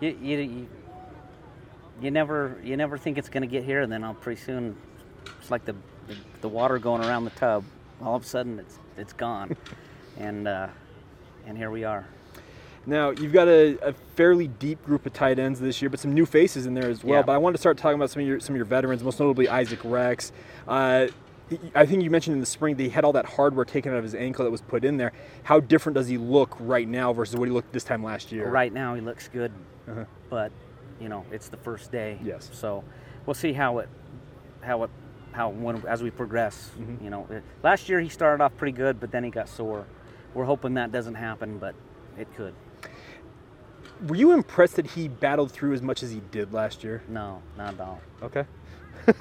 you, 0.00 0.16
you, 0.20 0.38
you, 0.38 0.68
you 2.02 2.10
never 2.10 2.58
you 2.62 2.76
never 2.76 2.98
think 2.98 3.16
it's 3.16 3.30
going 3.30 3.42
to 3.42 3.46
get 3.46 3.64
here, 3.64 3.80
and 3.80 3.90
then 3.90 4.04
all 4.04 4.12
pretty 4.12 4.40
soon 4.40 4.76
it's 5.40 5.50
like 5.50 5.64
the, 5.64 5.74
the, 6.06 6.16
the 6.42 6.48
water 6.48 6.78
going 6.78 7.02
around 7.02 7.24
the 7.24 7.30
tub. 7.30 7.64
All 8.02 8.14
of 8.14 8.22
a 8.22 8.26
sudden, 8.26 8.58
it's 8.58 8.78
it's 8.98 9.14
gone, 9.14 9.56
and 10.18 10.46
uh, 10.46 10.68
and 11.46 11.56
here 11.56 11.70
we 11.70 11.84
are. 11.84 12.06
Now 12.86 13.10
you've 13.10 13.32
got 13.32 13.48
a, 13.48 13.76
a, 13.82 13.92
fairly 14.14 14.46
deep 14.46 14.82
group 14.84 15.04
of 15.04 15.12
tight 15.12 15.38
ends 15.38 15.58
this 15.60 15.82
year, 15.82 15.90
but 15.90 15.98
some 15.98 16.14
new 16.14 16.24
faces 16.24 16.66
in 16.66 16.74
there 16.74 16.88
as 16.88 17.02
well. 17.02 17.18
Yeah. 17.18 17.22
But 17.22 17.32
I 17.32 17.38
wanted 17.38 17.54
to 17.54 17.60
start 17.60 17.76
talking 17.76 17.96
about 17.96 18.10
some 18.10 18.22
of 18.22 18.28
your 18.28 18.40
some 18.40 18.54
of 18.54 18.56
your 18.56 18.64
veterans, 18.64 19.02
most 19.02 19.18
notably 19.18 19.48
Isaac 19.48 19.80
Rex. 19.84 20.32
Uh, 20.68 21.08
I 21.74 21.86
think 21.86 22.02
you 22.02 22.10
mentioned 22.10 22.34
in 22.34 22.40
the 22.40 22.46
spring 22.46 22.76
that 22.76 22.82
he 22.82 22.88
had 22.88 23.04
all 23.04 23.12
that 23.12 23.24
hardware 23.26 23.64
taken 23.64 23.92
out 23.92 23.98
of 23.98 24.04
his 24.04 24.14
ankle 24.14 24.44
that 24.44 24.50
was 24.50 24.62
put 24.62 24.84
in 24.84 24.96
there. 24.96 25.12
How 25.44 25.60
different 25.60 25.94
does 25.94 26.08
he 26.08 26.18
look 26.18 26.56
right 26.58 26.88
now 26.88 27.12
versus 27.12 27.36
what 27.36 27.46
he 27.46 27.52
looked 27.52 27.72
this 27.72 27.84
time 27.84 28.02
last 28.02 28.32
year? 28.32 28.48
Right 28.48 28.72
now, 28.72 28.94
he 28.94 29.00
looks 29.00 29.28
good, 29.28 29.52
Uh-huh. 29.88 30.04
but 30.28 30.50
you 31.00 31.08
know 31.08 31.24
it's 31.30 31.48
the 31.48 31.56
first 31.56 31.92
day. 31.92 32.18
Yes. 32.22 32.50
So 32.52 32.82
we'll 33.26 33.34
see 33.34 33.52
how 33.52 33.78
it 33.78 33.88
how 34.60 34.84
it 34.84 34.90
how 35.32 35.50
when 35.50 35.84
as 35.86 36.02
we 36.02 36.10
progress. 36.10 36.70
Mm-hmm. 36.78 37.04
You 37.04 37.10
know, 37.10 37.28
last 37.62 37.88
year 37.88 38.00
he 38.00 38.08
started 38.08 38.42
off 38.42 38.56
pretty 38.56 38.76
good, 38.76 38.98
but 38.98 39.10
then 39.10 39.22
he 39.22 39.30
got 39.30 39.48
sore. 39.48 39.86
We're 40.34 40.44
hoping 40.44 40.74
that 40.74 40.92
doesn't 40.92 41.14
happen, 41.14 41.58
but 41.58 41.74
it 42.18 42.32
could. 42.34 42.54
Were 44.08 44.16
you 44.16 44.32
impressed 44.32 44.76
that 44.76 44.86
he 44.86 45.08
battled 45.08 45.50
through 45.52 45.72
as 45.72 45.82
much 45.82 46.02
as 46.02 46.10
he 46.10 46.20
did 46.30 46.52
last 46.52 46.84
year? 46.84 47.02
No, 47.08 47.42
not 47.56 47.74
at 47.74 47.80
all. 47.80 48.00
Okay. 48.22 48.44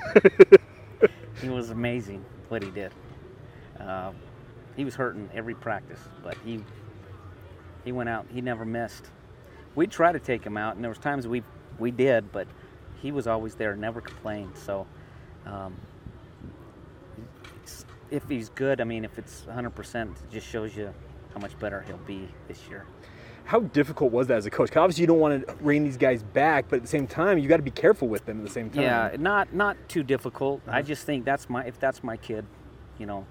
He 1.41 1.49
was 1.49 1.69
amazing 1.69 2.23
what 2.47 2.63
he 2.63 2.71
did. 2.71 2.93
Uh, 3.79 4.11
he 4.77 4.85
was 4.85 4.95
hurting 4.95 5.29
every 5.33 5.53
practice, 5.53 5.99
but 6.23 6.37
he 6.45 6.63
he 7.83 7.91
went 7.91 8.07
out. 8.09 8.25
He 8.33 8.39
never 8.41 8.63
missed. 8.65 9.03
We 9.75 9.85
tried 9.85 10.13
to 10.13 10.19
take 10.19 10.43
him 10.45 10.55
out, 10.55 10.75
and 10.75 10.83
there 10.83 10.89
was 10.89 10.97
times 10.97 11.27
we 11.27 11.43
we 11.77 11.91
did, 11.91 12.31
but 12.31 12.47
he 13.01 13.11
was 13.11 13.27
always 13.27 13.55
there, 13.55 13.75
never 13.75 13.99
complained. 13.99 14.55
So, 14.55 14.87
um, 15.45 15.75
it's- 17.57 17.85
if 18.09 18.27
he's 18.29 18.47
good, 18.49 18.79
I 18.79 18.85
mean, 18.85 19.03
if 19.03 19.19
it's 19.19 19.45
100%, 19.45 20.11
it 20.23 20.31
just 20.31 20.47
shows 20.47 20.75
you 20.75 20.93
how 21.33 21.39
much 21.41 21.59
better 21.59 21.81
he'll 21.81 21.97
be 21.97 22.29
this 22.47 22.65
year. 22.69 22.85
How 23.45 23.59
difficult 23.59 24.11
was 24.11 24.27
that 24.27 24.37
as 24.37 24.45
a 24.45 24.49
coach? 24.49 24.71
'Cause 24.71 24.77
obviously 24.81 25.01
you 25.01 25.07
don't 25.07 25.19
want 25.19 25.47
to 25.47 25.53
rein 25.61 25.83
these 25.83 25.97
guys 25.97 26.23
back, 26.23 26.65
but 26.69 26.77
at 26.77 26.81
the 26.81 26.87
same 26.87 27.05
time 27.07 27.37
you 27.37 27.47
got 27.47 27.57
to 27.57 27.63
be 27.63 27.71
careful 27.71 28.07
with 28.07 28.25
them 28.25 28.39
at 28.39 28.43
the 28.45 28.51
same 28.51 28.69
time. 28.71 28.81
Yeah, 28.83 29.15
not 29.19 29.53
not 29.53 29.77
too 29.87 30.03
difficult. 30.03 30.61
I 30.67 30.69
Uh-huh. 30.79 30.81
just 30.81 31.05
think 31.05 31.25
that's 31.25 31.47
my 31.49 31.63
if 31.65 31.79
that's 31.79 32.03
my 32.03 32.17
kid, 32.17 32.45
you 32.97 33.05
know, 33.05 33.25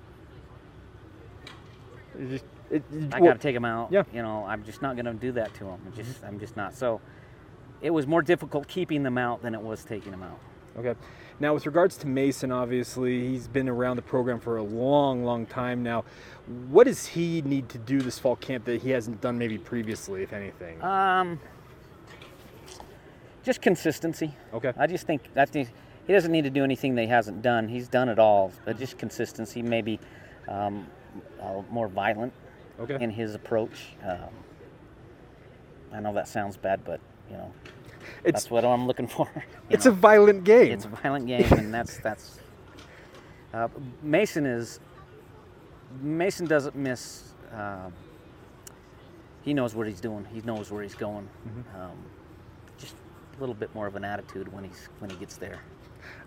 It 2.19 2.29
just, 2.31 2.45
it, 2.71 2.83
I 3.13 3.19
well, 3.21 3.31
got 3.31 3.41
to 3.41 3.49
take 3.49 3.57
him 3.57 3.65
out. 3.65 3.91
yeah. 3.91 4.03
Mm-hmm. 4.03 4.17
You 4.17 4.23
know, 4.23 4.45
I'm 4.47 4.63
just 4.65 4.83
not 4.83 4.95
going 4.95 5.07
to 5.07 5.15
do 5.15 5.33
that 5.33 5.53
to 5.55 5.65
him. 5.67 5.81
I'm 5.85 5.93
just, 5.93 6.23
I'm 6.25 6.39
just 6.39 6.57
not. 6.57 6.75
So, 6.75 7.01
it 7.83 7.91
was 7.91 8.07
more 8.07 8.23
difficult 8.23 8.69
keeping 8.69 9.03
them 9.03 9.19
out 9.19 9.43
than 9.43 9.53
it 9.55 9.61
was 9.61 9.85
taking 9.85 10.13
them 10.13 10.23
out. 10.23 10.39
Okay. 10.79 10.95
Now, 11.41 11.53
with 11.55 11.67
regards 11.67 11.97
to 11.99 12.07
Masen, 12.07 12.53
obviously 12.53 13.29
he's 13.29 13.49
been 13.49 13.69
around 13.69 13.97
the 13.97 14.03
program 14.03 14.39
for 14.39 14.57
a 14.57 14.63
long, 14.63 15.25
long 15.25 15.47
time 15.47 15.83
now. 15.83 16.05
What 16.69 16.85
does 16.85 17.07
he 17.07 17.43
need 17.43 17.69
to 17.71 17.79
do 17.79 18.01
this 18.01 18.19
fall 18.19 18.37
camp 18.37 18.65
that 18.67 18.83
he 18.83 18.91
hasn't 18.91 19.21
done 19.21 19.37
maybe 19.37 19.59
previously, 19.59 20.23
if 20.23 20.33
anything? 20.33 20.81
Um, 20.83 21.41
just 23.43 23.61
consistency. 23.61 24.35
Okay. 24.53 24.73
I 24.77 24.87
just 24.87 25.07
think 25.07 25.33
that 25.35 25.53
he 25.53 25.67
he 26.07 26.13
doesn't 26.13 26.31
need 26.33 26.45
to 26.45 26.51
do 26.51 26.63
anything 26.65 26.95
that 26.97 27.03
he 27.03 27.09
hasn't 27.09 27.41
done. 27.41 27.67
He's 27.69 27.89
done 27.89 28.09
it 28.11 28.19
all. 28.19 28.53
But 28.67 28.79
just 28.79 28.99
consistency, 28.99 29.63
maybe 29.63 29.99
um, 30.49 30.87
uh, 31.41 31.63
more 31.71 31.89
violent 31.89 32.33
Okay. 32.79 33.03
in 33.03 33.09
his 33.11 33.35
approach. 33.35 33.95
Um, 34.07 34.19
I 35.93 36.01
know 36.01 36.13
that 36.13 36.29
sounds 36.29 36.57
bad, 36.59 36.85
but 36.85 37.01
you 37.31 37.37
know, 37.37 37.53
It's 38.25 38.45
that's 38.45 38.51
what 38.51 38.65
I'm 38.65 38.87
looking 38.87 39.07
for. 39.07 39.29
it's 39.71 39.85
know. 39.85 39.93
a 39.93 39.95
violent 39.95 40.45
game. 40.45 40.73
It's 40.73 40.85
a 40.85 40.89
violent 40.89 41.27
game, 41.27 41.51
and 41.53 41.73
that's 41.73 41.99
that's. 41.99 42.39
Uh, 43.53 43.69
Masen 44.03 44.47
is. 44.47 44.81
Masen 46.03 46.47
doesn't 46.47 46.75
miss. 46.75 47.35
Um, 47.53 47.93
he 49.43 49.55
knows 49.55 49.75
what 49.75 49.87
he's 49.87 50.01
doing. 50.01 50.27
He 50.33 50.41
knows 50.41 50.71
where 50.71 50.83
he's 50.83 50.95
going. 50.95 51.29
Um, 51.75 51.93
just 52.79 52.95
a 53.37 53.41
little 53.41 53.55
bit 53.55 53.75
more 53.75 53.87
of 53.87 53.95
an 53.95 54.05
attitude 54.05 54.53
when 54.53 54.65
he's 54.65 54.89
when 54.99 55.11
he 55.11 55.17
gets 55.17 55.37
there. 55.37 55.61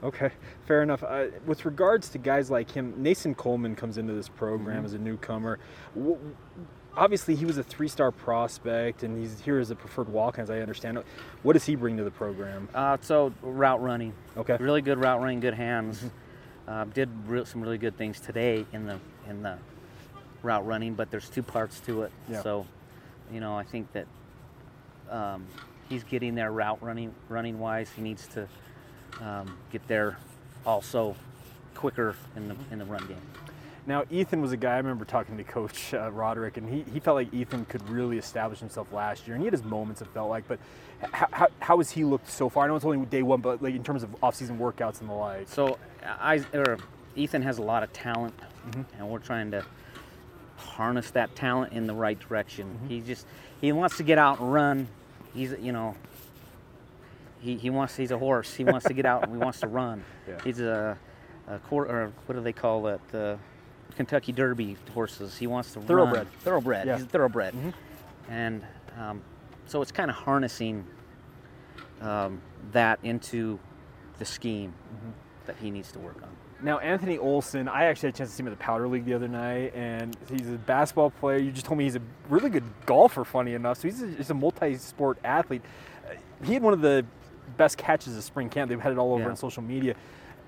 Okay, 0.04 0.32
fair 0.66 0.84
enough. 0.84 1.04
Uh, 1.04 1.28
with 1.46 1.66
regards 1.66 2.10
to 2.10 2.18
guys 2.18 2.50
like 2.50 2.70
him, 2.72 2.94
Nason 2.98 3.36
Coleman 3.36 3.76
comes 3.76 3.98
into 3.98 4.14
this 4.14 4.30
program 4.30 4.86
as 4.86 4.94
a 4.94 4.98
newcomer. 4.98 5.60
W- 5.96 6.18
obviously, 6.98 7.36
he 7.36 7.46
was 7.46 7.58
a 7.58 7.64
three-star 7.64 8.12
prospect, 8.12 9.04
and 9.04 9.18
he's 9.18 9.40
here 9.40 9.60
as 9.60 9.72
a 9.72 9.76
preferred 9.76 10.10
walk-on, 10.10 10.44
as 10.44 10.50
I 10.50 10.60
understand 10.60 10.98
it. 10.98 11.06
What 11.44 11.54
does 11.54 11.66
he 11.66 11.76
bring 11.76 11.96
to 11.98 12.04
the 12.04 12.12
program? 12.12 12.68
Uh, 12.74 12.98
so 13.00 13.32
route 13.42 13.82
running. 13.82 14.14
Okay. 14.36 14.58
Really 14.60 14.82
good 14.82 14.98
route 14.98 15.22
running, 15.22 15.40
good 15.40 15.54
hands. 15.54 16.04
Uh, 16.68 16.84
did 16.86 17.10
re- 17.28 17.46
some 17.46 17.62
really 17.62 17.78
good 17.78 17.98
things 17.98 18.20
today 18.20 18.66
in 18.74 18.86
the 18.86 19.00
in 19.30 19.42
the 19.42 19.58
route 20.44 20.66
running, 20.66 20.96
but 20.96 21.10
there's 21.10 21.30
two 21.30 21.44
parts 21.44 21.80
to 21.82 22.02
it. 22.02 22.12
Yeah. 22.30 22.42
So, 22.42 22.66
you 23.32 23.40
know, 23.40 23.56
I 23.56 23.64
think 23.64 23.88
that 23.94 24.06
um, 25.10 25.46
he's 25.88 26.04
getting 26.04 26.36
there 26.36 26.52
route 26.52 26.82
running 26.82 27.14
running 27.30 27.60
wise. 27.60 27.90
He 27.96 28.02
needs 28.02 28.28
to 28.28 28.48
um, 29.22 29.58
get 29.72 29.88
there 29.88 30.18
also 30.66 31.16
quicker 31.74 32.16
in 32.36 32.50
the 32.50 32.56
in 32.72 32.80
the 32.80 32.86
run 32.86 33.06
game. 33.08 33.22
Now, 33.88 34.04
Ethan 34.12 34.42
was 34.42 34.52
a 34.52 34.58
guy 34.58 34.74
I 34.74 34.78
remember 34.78 35.06
talking 35.06 35.38
to 35.38 35.46
Coach 35.46 35.94
uh, 35.94 36.12
Roderick, 36.12 36.58
and 36.58 36.68
he, 36.68 36.84
he 36.92 37.00
felt 37.00 37.16
like 37.16 37.34
Ethan 37.34 37.64
could 37.66 37.88
really 37.90 38.18
establish 38.18 38.60
himself 38.60 38.92
last 38.92 39.26
year, 39.26 39.36
and 39.36 39.42
he 39.42 39.46
had 39.46 39.54
his 39.54 39.64
moments. 39.64 40.02
It 40.02 40.10
felt 40.14 40.30
like, 40.30 40.46
but 40.46 40.60
how, 41.14 41.28
how, 41.32 41.48
how 41.60 41.78
has 41.78 41.90
he 41.90 42.04
looked 42.04 42.30
so 42.30 42.50
far? 42.50 42.66
I 42.66 42.68
know 42.68 42.76
it's 42.76 42.84
only 42.84 43.06
day 43.06 43.24
one, 43.24 43.40
but 43.40 43.64
like 43.64 43.74
in 43.74 43.86
terms 43.86 44.04
of 44.04 44.10
off-season 44.22 44.60
workouts 44.60 45.00
and 45.00 45.10
the 45.10 45.14
like. 45.14 45.48
So 45.48 45.80
I 46.04 46.44
or 46.54 46.78
Ethan 47.16 47.42
has 47.44 47.60
a 47.60 47.62
lot 47.62 47.82
of 47.82 47.94
talent, 47.94 48.38
mm-hmm. 48.38 48.82
and 49.00 49.10
we're 49.10 49.20
trying 49.20 49.52
to 49.52 49.64
harness 50.58 51.12
that 51.12 51.34
talent 51.36 51.72
in 51.72 51.88
the 51.88 51.94
right 51.94 52.20
direction. 52.20 52.68
Mm-hmm. 52.68 52.88
He 52.88 53.00
just 53.00 53.26
he 53.62 53.72
wants 53.72 53.96
to 53.98 54.04
get 54.04 54.18
out 54.18 54.42
and 54.42 54.54
run. 54.54 54.90
He's 55.34 55.56
you 55.62 55.72
know 55.72 55.96
he, 57.40 57.56
he 57.56 57.70
wants 57.70 57.96
he's 57.96 58.12
a 58.12 58.18
horse. 58.18 58.54
He 58.54 58.66
wants 58.66 58.86
to 58.88 58.94
get 58.94 59.06
out 59.06 59.24
and 59.24 59.32
he 59.32 59.38
wants 59.38 59.62
to 59.62 59.68
run. 59.68 60.04
Yeah. 60.28 60.42
He's 60.44 60.60
a, 60.60 60.98
a 61.48 61.60
quarter 61.60 61.90
or 61.90 62.12
what 62.26 62.36
do 62.36 62.42
they 62.42 62.52
call 62.52 62.88
it? 62.88 63.00
The 63.14 63.26
uh, 63.26 63.38
Kentucky 63.96 64.32
Derby 64.32 64.78
horses. 64.94 65.38
He 65.38 65.48
wants 65.48 65.74
to 65.74 65.82
Thoroughbred. 65.82 66.16
run. 66.26 66.28
Thoroughbred. 66.42 66.88
Yeah. 66.88 66.96
He's 66.98 67.06
a 67.06 67.08
thoroughbred. 67.08 67.56
And 68.30 68.64
um, 69.00 69.22
so 69.66 69.82
it's 69.82 69.92
kind 69.92 70.10
of 70.12 70.18
harnessing 70.18 70.86
um, 72.02 72.42
that 72.72 73.00
into 73.04 73.60
the 74.20 74.26
scheme 74.26 74.74
that 75.46 75.56
he 75.62 75.72
needs 75.72 75.92
to 75.94 76.00
work 76.00 76.22
on. 76.22 76.30
Now, 76.62 76.80
Anthony 76.80 77.20
Olson, 77.20 77.68
I 77.68 77.86
actually 77.86 78.08
had 78.08 78.16
a 78.16 78.18
chance 78.18 78.30
to 78.32 78.36
see 78.36 78.42
him 78.42 78.48
at 78.48 78.58
the 78.58 78.64
Powder 78.64 78.88
League 78.88 79.06
the 79.06 79.14
other 79.14 79.28
night, 79.28 79.74
and 79.76 80.18
he's 80.32 80.50
a 80.50 80.54
basketball 80.54 81.12
player. 81.12 81.38
You 81.38 81.52
just 81.52 81.68
told 81.68 81.78
me 81.78 81.84
he's 81.84 81.96
a 81.96 82.02
really 82.30 82.50
good 82.50 82.64
golfer, 82.88 83.24
funny 83.24 83.54
enough. 83.54 83.78
So 83.80 83.88
he's 83.88 84.02
a, 84.02 84.08
he's 84.08 84.30
a 84.32 84.34
multi-sport 84.34 85.20
athlete. 85.24 85.62
He 86.44 86.54
had 86.54 86.64
one 86.64 86.74
of 86.74 86.82
the 86.82 87.06
best 87.58 87.78
catches 87.78 88.18
of 88.18 88.24
spring 88.24 88.50
camp. 88.50 88.70
They've 88.70 88.82
had 88.82 88.92
it 88.92 88.98
all 88.98 89.14
over 89.14 89.24
Yeah. 89.24 89.30
on 89.30 89.36
social 89.38 89.62
media. 89.62 89.96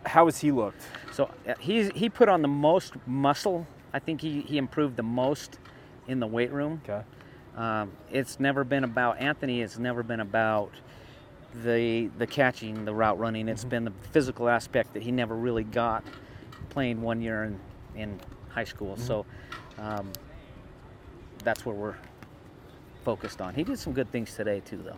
How 0.05 0.25
has 0.25 0.39
he 0.39 0.51
looked? 0.51 0.81
So 1.11 1.29
uh, 1.47 1.53
he's 1.59 1.91
he 1.93 2.09
put 2.09 2.29
on 2.29 2.41
the 2.41 2.47
most 2.47 2.93
muscle 3.05 3.67
I 3.93 3.99
think 3.99 4.21
he, 4.21 4.41
he 4.41 4.57
improved 4.57 4.95
the 4.95 5.03
most 5.03 5.59
in 6.07 6.19
the 6.19 6.27
weight 6.27 6.51
room. 6.51 6.81
Okay. 6.87 7.03
Um, 7.55 7.91
it's 8.11 8.39
never 8.39 8.63
been 8.63 8.83
about 8.83 9.19
Anthony. 9.19 9.61
It's 9.61 9.79
never 9.79 10.03
been 10.03 10.19
about 10.19 10.71
the 11.63 12.09
the 12.17 12.27
catching, 12.27 12.85
the 12.85 12.93
route 12.93 13.17
running. 13.17 13.47
It's 13.49 13.65
been 13.65 13.83
the 13.83 13.93
physical 14.11 14.47
aspect 14.47 14.93
that 14.93 15.03
he 15.03 15.11
never 15.11 15.35
really 15.35 15.63
got 15.63 16.03
playing 16.69 17.01
one 17.01 17.21
year 17.21 17.45
in, 17.45 17.59
in 17.95 18.19
high 18.49 18.63
school. 18.63 18.95
So 18.97 19.25
um, 19.79 20.11
that's 21.43 21.65
where 21.65 21.75
we're 21.75 21.95
focused 23.03 23.41
on. 23.41 23.55
He 23.55 23.63
did 23.63 23.79
some 23.79 23.93
good 23.93 24.11
things 24.11 24.35
today 24.35 24.61
too, 24.63 24.81
though. 24.85 24.97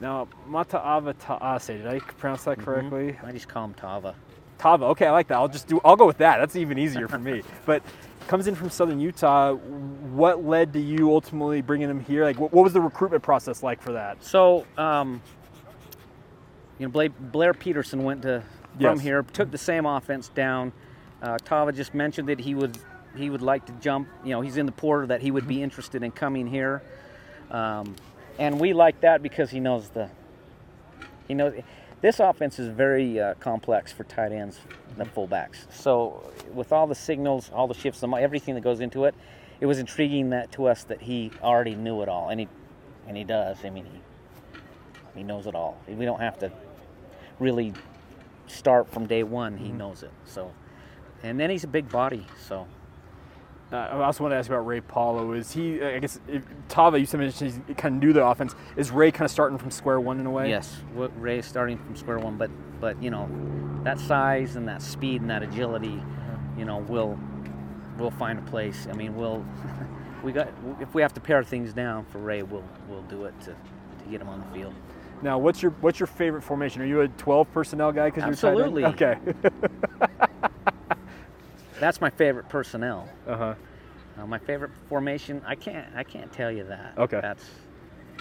Now, 0.00 0.28
Mata'ava 0.48 1.14
Ta'ase, 1.18 1.66
did 1.66 1.86
I 1.86 1.98
pronounce 1.98 2.44
that 2.44 2.58
correctly? 2.58 3.18
I 3.22 3.32
just 3.32 3.48
call 3.48 3.66
him 3.66 3.74
Tava. 3.74 4.14
Tava. 4.58 4.86
Okay, 4.86 5.06
I 5.06 5.10
like 5.10 5.28
that. 5.28 5.34
I'll 5.36 5.48
just 5.48 5.66
do. 5.68 5.80
I'll 5.84 5.96
go 5.96 6.06
with 6.06 6.18
that. 6.18 6.38
That's 6.38 6.56
even 6.56 6.78
easier 6.78 7.08
for 7.08 7.18
me. 7.18 7.42
But 7.66 7.82
comes 8.28 8.46
in 8.46 8.54
from 8.54 8.70
Southern 8.70 9.00
Utah. 9.00 9.54
What 9.54 10.44
led 10.44 10.72
to 10.74 10.80
you 10.80 11.12
ultimately 11.12 11.62
bringing 11.62 11.88
him 11.90 12.00
here? 12.00 12.24
Like, 12.24 12.38
what, 12.38 12.52
what 12.52 12.62
was 12.62 12.72
the 12.72 12.80
recruitment 12.80 13.22
process 13.22 13.62
like 13.62 13.82
for 13.82 13.92
that? 13.92 14.22
So, 14.22 14.66
um, 14.78 15.20
you 16.78 16.86
know, 16.86 16.92
Blair, 16.92 17.08
Blair 17.10 17.54
Peterson 17.54 18.04
went 18.04 18.22
to 18.22 18.42
from 18.74 18.96
Yes. 18.96 19.00
here, 19.00 19.22
took 19.22 19.50
the 19.50 19.58
same 19.58 19.84
offense 19.84 20.28
down. 20.28 20.72
Uh, 21.22 21.36
Tava 21.38 21.72
just 21.72 21.92
mentioned 21.92 22.28
that 22.28 22.40
he 22.40 22.54
would 22.54 22.78
he 23.16 23.28
would 23.28 23.42
like 23.42 23.66
to 23.66 23.72
jump. 23.72 24.08
You 24.24 24.30
know, 24.30 24.40
he's 24.40 24.56
in 24.56 24.66
the 24.66 24.72
portal 24.72 25.08
that 25.08 25.20
he 25.20 25.30
would 25.30 25.48
be 25.48 25.62
interested 25.62 26.02
in 26.02 26.12
coming 26.12 26.46
here, 26.46 26.82
um, 27.50 27.96
and 28.40 28.58
we 28.58 28.72
like 28.72 29.02
that 29.02 29.22
because 29.22 29.50
he 29.50 29.60
knows 29.60 29.90
the 29.90 30.08
he 31.28 31.34
knows 31.34 31.54
this 32.00 32.18
offense 32.18 32.58
is 32.58 32.68
very 32.68 33.20
uh, 33.20 33.34
complex 33.34 33.92
for 33.92 34.04
tight 34.04 34.32
ends, 34.32 34.58
the 34.96 35.04
fullbacks. 35.04 35.70
So 35.70 36.32
with 36.54 36.72
all 36.72 36.86
the 36.86 36.94
signals, 36.94 37.50
all 37.52 37.68
the 37.68 37.74
shifts, 37.74 38.02
everything 38.02 38.54
that 38.54 38.62
goes 38.62 38.80
into 38.80 39.04
it, 39.04 39.14
it 39.60 39.66
was 39.66 39.78
intriguing 39.78 40.30
that 40.30 40.50
to 40.52 40.66
us 40.66 40.84
that 40.84 41.02
he 41.02 41.30
already 41.42 41.74
knew 41.74 42.00
it 42.00 42.08
all, 42.08 42.30
and 42.30 42.40
he 42.40 42.48
and 43.06 43.16
he 43.16 43.24
does. 43.24 43.58
I 43.64 43.70
mean, 43.70 43.84
he 43.84 45.18
he 45.18 45.22
knows 45.22 45.46
it 45.46 45.54
all. 45.54 45.78
We 45.86 46.06
don't 46.06 46.20
have 46.20 46.38
to 46.38 46.50
really 47.38 47.74
start 48.46 48.90
from 48.90 49.06
day 49.06 49.22
one. 49.22 49.58
He 49.58 49.70
knows 49.70 50.02
it. 50.02 50.10
So, 50.24 50.50
and 51.22 51.38
then 51.38 51.50
he's 51.50 51.64
a 51.64 51.68
big 51.68 51.90
body. 51.90 52.26
So 52.48 52.66
Uh, 53.72 53.76
I 53.76 54.04
also 54.04 54.24
want 54.24 54.32
to 54.32 54.36
ask 54.36 54.48
about 54.48 54.66
Ray 54.66 54.80
Paulo. 54.80 55.32
Is 55.32 55.52
he? 55.52 55.80
I 55.82 56.00
guess 56.00 56.18
if, 56.26 56.44
Tava. 56.68 56.98
You 56.98 57.06
said 57.06 57.20
mentioned 57.20 57.62
he 57.68 57.74
kind 57.74 57.94
of 57.96 58.02
knew 58.02 58.12
the 58.12 58.24
offense. 58.24 58.54
Is 58.76 58.90
Ray 58.90 59.12
kind 59.12 59.24
of 59.24 59.30
starting 59.30 59.58
from 59.58 59.70
square 59.70 60.00
one 60.00 60.18
in 60.18 60.26
a 60.26 60.30
way? 60.30 60.48
yes, 60.48 60.82
what 60.92 61.12
Ray's 61.20 61.46
starting 61.46 61.78
from 61.78 61.94
square 61.94 62.18
one, 62.18 62.36
but 62.36 62.50
but 62.80 63.00
you 63.00 63.10
know 63.10 63.28
that 63.84 64.00
size 64.00 64.56
and 64.56 64.66
that 64.66 64.82
speed 64.82 65.20
and 65.20 65.30
that 65.30 65.44
agility, 65.44 66.02
you 66.58 66.64
know, 66.64 66.78
will 66.78 67.18
will 67.96 68.10
find 68.10 68.40
a 68.40 68.42
place. 68.42 68.88
I 68.90 68.94
mean, 68.94 69.14
we'll 69.14 69.44
we 70.24 70.32
got 70.32 70.48
if 70.80 70.92
we 70.92 71.02
have 71.02 71.12
to 71.14 71.20
pare 71.20 71.44
things 71.44 71.72
down 71.72 72.06
for 72.06 72.18
Ray, 72.18 72.42
we'll 72.42 72.64
we'll 72.88 73.02
do 73.02 73.24
it 73.26 73.38
to 73.42 73.50
to 73.52 74.10
get 74.10 74.20
him 74.20 74.28
on 74.28 74.40
the 74.40 74.58
field. 74.58 74.74
Now, 75.22 75.38
what's 75.38 75.62
your 75.62 75.72
what's 75.80 76.00
your 76.00 76.08
favorite 76.08 76.42
formation? 76.42 76.82
Are 76.82 76.86
you 76.86 77.02
a 77.02 77.08
12 77.08 77.52
personnel 77.52 77.92
guy? 77.92 78.06
Because 78.10 78.24
Absolutely. 78.24 78.82
You're? 78.82 78.90
Okay. 78.90 79.18
That's 81.80 82.00
my 82.00 82.10
favorite 82.10 82.48
personnel. 82.48 83.08
uh 83.26 83.36
huh. 83.36 83.54
Uh, 84.18 84.26
my 84.26 84.38
favorite 84.38 84.70
formation, 84.88 85.40
I 85.46 85.54
can't 85.54 85.86
I 85.96 86.02
can't 86.04 86.30
tell 86.32 86.50
you 86.52 86.64
that. 86.64 86.94
Okay. 86.98 87.20
That's 87.22 87.44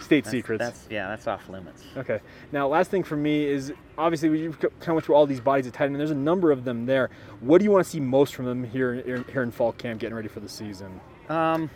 State 0.01 0.23
That's, 0.23 0.31
secrets. 0.31 0.59
That's 0.63 0.87
yeah, 0.89 1.09
that's 1.09 1.27
off 1.27 1.49
limits. 1.49 1.83
Okay. 1.97 2.21
Now, 2.53 2.69
last 2.69 2.89
thing 2.89 3.03
for 3.03 3.17
me 3.17 3.43
is 3.45 3.73
obviously 3.97 4.29
we 4.29 4.47
kind 4.53 4.63
of 4.87 4.87
went 4.93 5.03
through 5.03 5.15
all 5.15 5.25
these 5.27 5.41
bodies 5.41 5.67
of 5.67 5.73
tight 5.73 5.85
end. 5.85 5.95
and 5.95 5.99
There's 5.99 6.11
a 6.11 6.15
number 6.15 6.51
of 6.53 6.63
them 6.63 6.85
there. 6.85 7.09
What 7.41 7.57
do 7.57 7.65
you 7.65 7.71
want 7.71 7.83
to 7.83 7.89
see 7.89 7.99
most 7.99 8.33
from 8.33 8.45
them 8.45 8.63
here 8.63 8.93
in, 8.93 9.25
here 9.25 9.43
in 9.43 9.51
fall 9.51 9.73
camp, 9.73 9.99
getting 9.99 10.15
ready 10.15 10.29
for 10.29 10.39
the 10.39 10.47
season? 10.47 11.01
Um, 11.27 11.69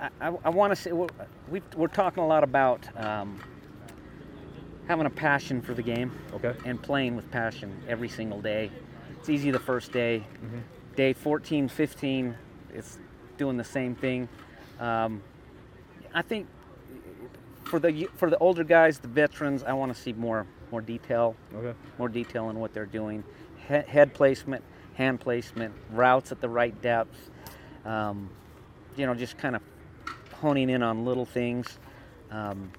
I, 0.00 0.08
I, 0.20 0.26
I 0.46 0.48
want 0.48 0.72
to 0.72 0.76
say 0.76 0.90
we're, 0.92 1.06
we, 1.48 1.62
we're 1.76 1.86
talking 1.86 2.24
a 2.24 2.26
lot 2.26 2.42
about 2.42 2.80
um, 2.96 3.38
having 4.88 5.06
a 5.06 5.10
passion 5.10 5.62
for 5.62 5.74
the 5.74 5.82
game 5.82 6.10
Okay. 6.34 6.54
and 6.64 6.82
playing 6.82 7.14
with 7.14 7.30
passion 7.30 7.72
every 7.88 8.08
single 8.08 8.40
day. 8.40 8.70
It's 9.26 9.30
easy 9.32 9.50
the 9.50 9.58
first 9.58 9.90
day. 9.90 10.22
Mm-hmm. 10.36 10.58
Day 10.94 11.12
14, 11.12 11.66
15, 11.66 12.36
it's 12.72 12.96
doing 13.36 13.56
the 13.56 13.64
same 13.64 13.96
thing. 13.96 14.28
Um, 14.78 15.20
I 16.14 16.22
think 16.22 16.46
for 17.64 17.80
the 17.80 18.04
for 18.14 18.30
the 18.30 18.38
older 18.38 18.62
guys, 18.62 19.00
the 19.00 19.08
veterans, 19.08 19.64
I 19.64 19.72
want 19.72 19.92
to 19.92 20.00
see 20.00 20.12
more 20.12 20.46
more 20.70 20.80
detail 20.80 21.34
Okay. 21.56 21.76
more 21.98 22.08
detail 22.08 22.50
in 22.50 22.60
what 22.60 22.72
they're 22.72 22.86
doing. 22.86 23.24
He- 23.66 23.74
head 23.74 24.14
placement, 24.14 24.62
hand 24.94 25.18
placement, 25.18 25.74
routes 25.90 26.30
at 26.30 26.40
the 26.40 26.48
right 26.48 26.80
depth. 26.80 27.28
Um, 27.84 28.30
you 28.96 29.06
know, 29.06 29.14
just 29.16 29.38
kind 29.38 29.56
of 29.56 29.62
honing 30.34 30.70
in 30.70 30.84
on 30.84 31.04
little 31.04 31.26
things. 31.26 31.80
Um, 32.30 32.70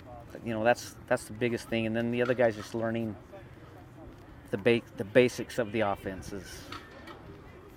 you 0.46 0.54
know, 0.54 0.64
that's 0.64 0.96
that's 1.08 1.26
the 1.26 1.34
biggest 1.34 1.68
thing. 1.68 1.88
And 1.88 1.94
then 1.94 2.10
the 2.10 2.22
other 2.22 2.34
guys 2.34 2.56
just 2.56 2.74
learning 2.74 3.18
the 4.52 4.58
ba- 4.58 4.82
the 4.98 5.04
basics 5.04 5.60
of 5.60 5.72
the 5.72 5.82
offense 5.82 6.32
is, 6.34 6.44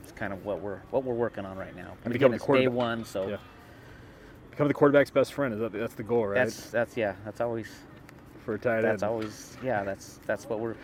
is 0.04 0.12
kind 0.12 0.32
of 0.32 0.44
what 0.44 0.60
we're 0.60 0.78
what 0.90 1.04
we're 1.04 1.14
working 1.14 1.44
on 1.44 1.56
right 1.56 1.74
now. 1.76 1.90
And 1.90 2.04
But 2.04 2.12
become 2.12 2.32
again, 2.32 2.38
the 2.46 2.52
it's 2.54 2.62
day 2.62 2.68
one, 2.68 3.04
so 3.04 3.28
Yeah. 3.28 3.36
Become 4.50 4.68
the 4.68 4.74
quarterback's 4.74 5.10
best 5.10 5.32
friend. 5.32 5.54
Is 5.54 5.60
that 5.60 5.72
that's 5.72 5.94
the 5.94 6.02
goal, 6.02 6.26
right? 6.26 6.34
that's 6.34 6.70
that's 6.70 6.96
yeah, 6.96 7.14
that's 7.24 7.40
always 7.40 7.68
for 8.44 8.54
a 8.54 8.58
tight 8.58 8.80
that's 8.80 9.02
end. 9.02 9.10
always 9.10 9.58
yeah 9.62 9.84
that's 9.84 10.18
that's 10.26 10.48
what 10.48 10.60
we're 10.60 10.74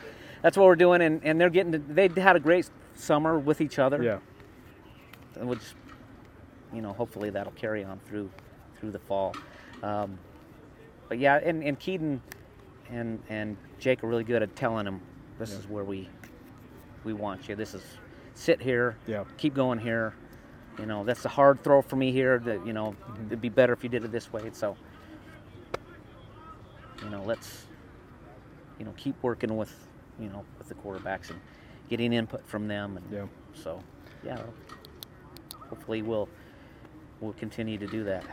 that's 0.42 0.58
what 0.58 0.66
we're 0.66 0.76
doing 0.76 1.00
and, 1.00 1.22
and 1.24 1.40
they're 1.40 1.48
getting 1.48 1.72
to, 1.72 1.78
they 1.78 2.06
had 2.20 2.36
a 2.36 2.40
great 2.40 2.68
summer 2.94 3.38
with 3.38 3.62
each 3.62 3.78
other 3.78 4.02
Yeah. 4.02 4.18
and 5.40 5.58
you 6.74 6.82
know 6.82 6.92
hopefully 6.92 7.30
that'll 7.30 7.52
carry 7.54 7.82
on 7.82 7.98
through 8.00 8.30
through 8.78 8.90
the 8.90 8.98
fall 8.98 9.34
um, 9.82 10.18
but 11.08 11.18
yeah 11.18 11.40
and, 11.42 11.64
and 11.64 11.78
Kedon 11.80 12.20
and 12.90 13.22
and 13.30 13.56
Jake 13.78 14.04
are 14.04 14.06
really 14.06 14.22
good 14.24 14.42
at 14.42 14.54
telling 14.54 14.86
him 14.86 15.00
this 15.38 15.52
is 15.52 15.66
where 15.68 15.84
we 15.84 16.08
we 17.04 17.12
want 17.12 17.48
you 17.48 17.54
this 17.56 17.74
is 17.74 17.82
sit 18.34 18.60
here 18.60 18.96
Yeah. 19.06 19.24
keep 19.38 19.54
going 19.54 19.78
here 19.78 20.14
you 20.78 20.86
know 20.86 21.04
that's 21.04 21.24
a 21.24 21.28
hard 21.28 21.62
throw 21.64 21.80
for 21.82 21.96
me 21.96 22.12
here 22.12 22.38
that 22.40 22.66
you 22.66 22.72
know 22.72 22.94
Mm-hmm. 23.10 23.26
it'd 23.26 23.40
be 23.40 23.48
better 23.48 23.72
if 23.72 23.82
you 23.82 23.88
did 23.90 24.04
it 24.04 24.12
this 24.12 24.32
way 24.32 24.50
so 24.52 24.76
you 27.02 27.10
know 27.10 27.22
let's 27.24 27.66
you 28.78 28.84
know 28.84 28.92
keep 28.96 29.14
working 29.22 29.56
with 29.56 29.72
you 30.20 30.28
know 30.28 30.44
with 30.58 30.68
the 30.68 30.74
quarterbacks 30.74 31.30
and 31.30 31.40
getting 31.88 32.12
input 32.12 32.46
from 32.48 32.66
them 32.68 32.96
and 32.96 33.06
Yeah. 33.12 33.26
so 33.54 33.80
yeah 34.24 34.38
hopefully 35.68 36.02
we'll 36.02 36.28
we'll 37.20 37.32
continue 37.34 37.78
to 37.78 37.86
do 37.86 38.04
that 38.04 38.24